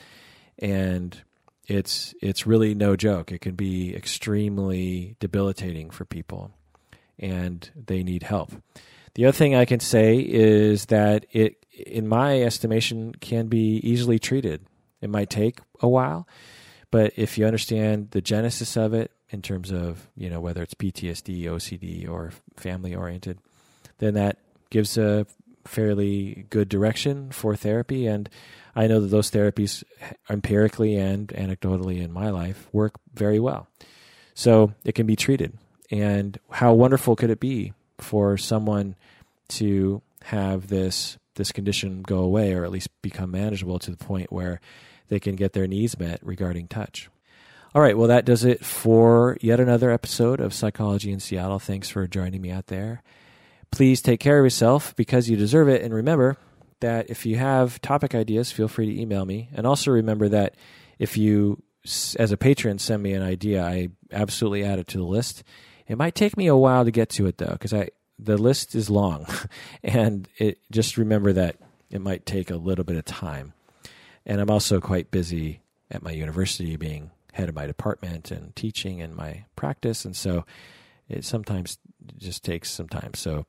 and 0.59 1.23
it's 1.67 2.15
it's 2.21 2.47
really 2.47 2.75
no 2.75 2.97
joke. 2.97 3.33
It 3.33 3.41
can 3.41 3.55
be 3.55 3.95
extremely 3.95 5.17
debilitating 5.21 5.91
for 5.91 6.05
people 6.05 6.53
and 7.19 7.71
they 7.75 8.03
need 8.03 8.25
help. 8.25 8.53
The 9.15 9.27
other 9.27 9.37
thing 9.37 9.55
I 9.55 9.65
can 9.65 9.81
say 9.81 10.19
is 10.19 10.87
that 10.87 11.27
it, 11.33 11.65
in 11.73 12.09
my 12.09 12.43
estimation, 12.43 13.15
can 13.21 13.47
be 13.47 13.77
easily 13.83 14.19
treated. 14.19 14.65
It 15.01 15.11
might 15.11 15.31
take 15.31 15.61
a 15.81 15.89
while, 15.89 16.27
but 16.91 17.13
if 17.17 17.39
you 17.39 17.47
understand 17.47 18.11
the 18.11 18.21
genesis 18.21 18.77
of 18.77 18.95
it 18.95 19.13
in 19.33 19.43
terms 19.43 19.71
of 19.71 20.09
you 20.17 20.31
know 20.31 20.41
whether 20.41 20.63
it's 20.63 20.75
PTSD, 20.75 21.45
OCD, 21.45 22.09
or 22.09 22.33
family 22.57 22.95
oriented, 22.95 23.39
then 23.99 24.15
that 24.15 24.39
gives 24.71 24.97
a 24.97 25.27
fairly 25.65 26.47
good 26.51 26.69
direction 26.69 27.31
for 27.31 27.55
therapy. 27.57 28.07
And 28.07 28.29
I 28.75 28.87
know 28.87 29.01
that 29.01 29.09
those 29.09 29.31
therapies, 29.31 29.85
empirically 30.29 30.97
and 30.97 31.29
anecdotally 31.29 32.01
in 32.01 32.13
my 32.13 32.31
life, 32.31 32.69
work 32.73 32.95
very 33.15 33.39
well. 33.39 33.69
So 34.35 34.73
it 34.85 34.95
can 34.95 35.07
be 35.07 35.17
treated. 35.17 35.59
And 35.91 36.39
how 36.51 36.73
wonderful 36.73 37.17
could 37.17 37.31
it 37.31 37.41
be 37.41 37.75
for 37.99 38.37
someone 38.37 38.97
to 39.49 40.03
have 40.25 40.69
this 40.69 41.19
this 41.35 41.53
condition 41.53 42.03
go 42.03 42.19
away 42.19 42.53
or 42.53 42.65
at 42.65 42.71
least 42.71 42.89
become 43.01 43.31
manageable 43.31 43.79
to 43.79 43.91
the 43.91 43.97
point 43.97 44.31
where 44.31 44.61
they 45.09 45.19
can 45.19 45.35
get 45.35 45.53
their 45.53 45.67
needs 45.67 45.99
met 45.99 46.21
regarding 46.23 46.69
touch. 46.69 47.09
All 47.75 47.81
right, 47.83 47.97
well 47.97 48.09
that 48.09 48.25
does 48.25 48.45
it 48.45 48.65
for 48.65 49.39
yet 49.41 49.61
another 49.61 49.91
episode 49.91 50.41
of 50.41 50.53
Psychology 50.53 51.11
in 51.11 51.21
Seattle. 51.21 51.59
Thanks 51.59 51.89
for 51.89 52.07
joining 52.07 52.43
me 52.43 52.51
out 52.51 52.67
there. 52.67 53.03
Please 53.71 54.03
take 54.03 54.21
care 54.21 54.39
of 54.39 54.45
yourself 54.45 54.95
because 54.97 55.31
you 55.31 55.37
deserve 55.37 55.69
it 55.69 55.83
and 55.83 55.95
remember 55.95 56.37
that 56.81 57.09
if 57.09 57.25
you 57.25 57.37
have 57.37 57.81
topic 57.81 58.15
ideas, 58.15 58.53
feel 58.53 58.69
free 58.69 58.87
to 58.87 59.01
email 59.01 59.25
me. 59.25 59.49
And 59.55 59.67
also 59.67 59.91
remember 59.91 60.29
that 60.29 60.55
if 60.99 61.17
you 61.17 61.63
as 62.19 62.31
a 62.31 62.37
patron 62.37 62.79
send 62.79 63.03
me 63.03 63.15
an 63.15 63.23
idea, 63.23 63.65
I 63.65 63.89
absolutely 64.13 64.65
add 64.65 64.79
it 64.79 64.87
to 64.89 64.99
the 64.99 65.05
list 65.05 65.43
it 65.93 65.99
might 65.99 66.15
take 66.15 66.37
me 66.37 66.47
a 66.47 66.57
while 66.57 66.85
to 66.85 66.91
get 66.91 67.11
to 67.11 67.27
it 67.27 67.39
though, 67.39 67.53
because 67.53 67.75
I 67.75 67.91
the 68.19 68.39
list 68.39 68.75
is 68.75 68.89
long, 68.89 69.27
and 69.83 70.29
it 70.39 70.59
just 70.71 70.97
remember 70.97 71.33
that 71.35 71.57
it 71.91 72.01
might 72.01 72.25
take 72.25 72.51
a 72.51 72.57
little 72.57 72.85
bit 72.85 72.97
of 72.97 73.05
time. 73.05 73.53
And 74.25 74.41
I'm 74.41 74.51
also 74.51 74.81
quite 74.81 75.11
busy 75.11 75.61
at 75.91 76.03
my 76.03 76.13
university, 76.13 76.77
being 76.77 77.11
head 77.33 77.49
of 77.49 77.55
my 77.55 77.67
department 77.67 78.31
and 78.31 78.55
teaching 78.55 79.01
and 79.01 79.15
my 79.15 79.45
practice, 79.57 80.05
and 80.05 80.17
so 80.17 80.45
it 81.09 81.25
sometimes 81.25 81.79
just 82.19 82.45
takes 82.45 82.71
some 82.71 82.89
time. 82.89 83.15
So 83.15 83.47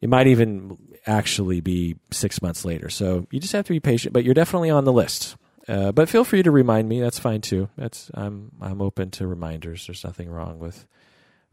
it 0.00 0.08
might 0.08 0.26
even 0.26 0.76
actually 1.06 1.60
be 1.60 1.96
six 2.10 2.42
months 2.42 2.64
later. 2.64 2.88
So 2.88 3.26
you 3.30 3.40
just 3.40 3.52
have 3.52 3.66
to 3.66 3.72
be 3.72 3.80
patient, 3.80 4.12
but 4.12 4.24
you're 4.24 4.34
definitely 4.34 4.70
on 4.70 4.84
the 4.84 4.92
list. 4.92 5.36
Uh, 5.68 5.92
but 5.92 6.08
feel 6.08 6.24
free 6.24 6.42
to 6.42 6.50
remind 6.50 6.88
me. 6.88 7.00
That's 7.00 7.18
fine 7.18 7.40
too. 7.40 7.68
That's 7.76 8.10
I'm 8.14 8.52
I'm 8.60 8.82
open 8.82 9.10
to 9.12 9.26
reminders. 9.26 9.86
There's 9.86 10.04
nothing 10.04 10.28
wrong 10.28 10.58
with 10.58 10.86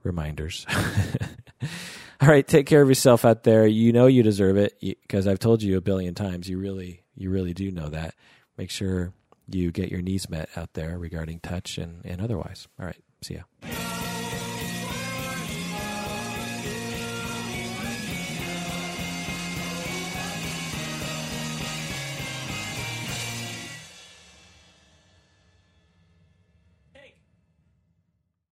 reminders. 0.03 0.65
All 2.21 2.27
right, 2.27 2.45
take 2.45 2.65
care 2.65 2.81
of 2.81 2.89
yourself 2.89 3.23
out 3.23 3.43
there. 3.43 3.65
You 3.65 3.93
know 3.93 4.07
you 4.07 4.23
deserve 4.23 4.57
it 4.57 4.77
because 4.81 5.27
I've 5.27 5.39
told 5.39 5.61
you 5.61 5.77
a 5.77 5.81
billion 5.81 6.15
times. 6.15 6.49
You 6.49 6.57
really, 6.57 7.03
you 7.15 7.29
really 7.29 7.53
do 7.53 7.71
know 7.71 7.87
that. 7.89 8.15
Make 8.57 8.71
sure 8.71 9.13
you 9.55 9.71
get 9.71 9.89
your 9.91 10.01
needs 10.01 10.29
met 10.29 10.49
out 10.55 10.73
there 10.73 10.97
regarding 10.97 11.39
touch 11.39 11.77
and, 11.77 12.01
and 12.05 12.21
otherwise. 12.21 12.67
All 12.79 12.85
right, 12.85 13.01
see 13.21 13.35
ya. 13.35 13.78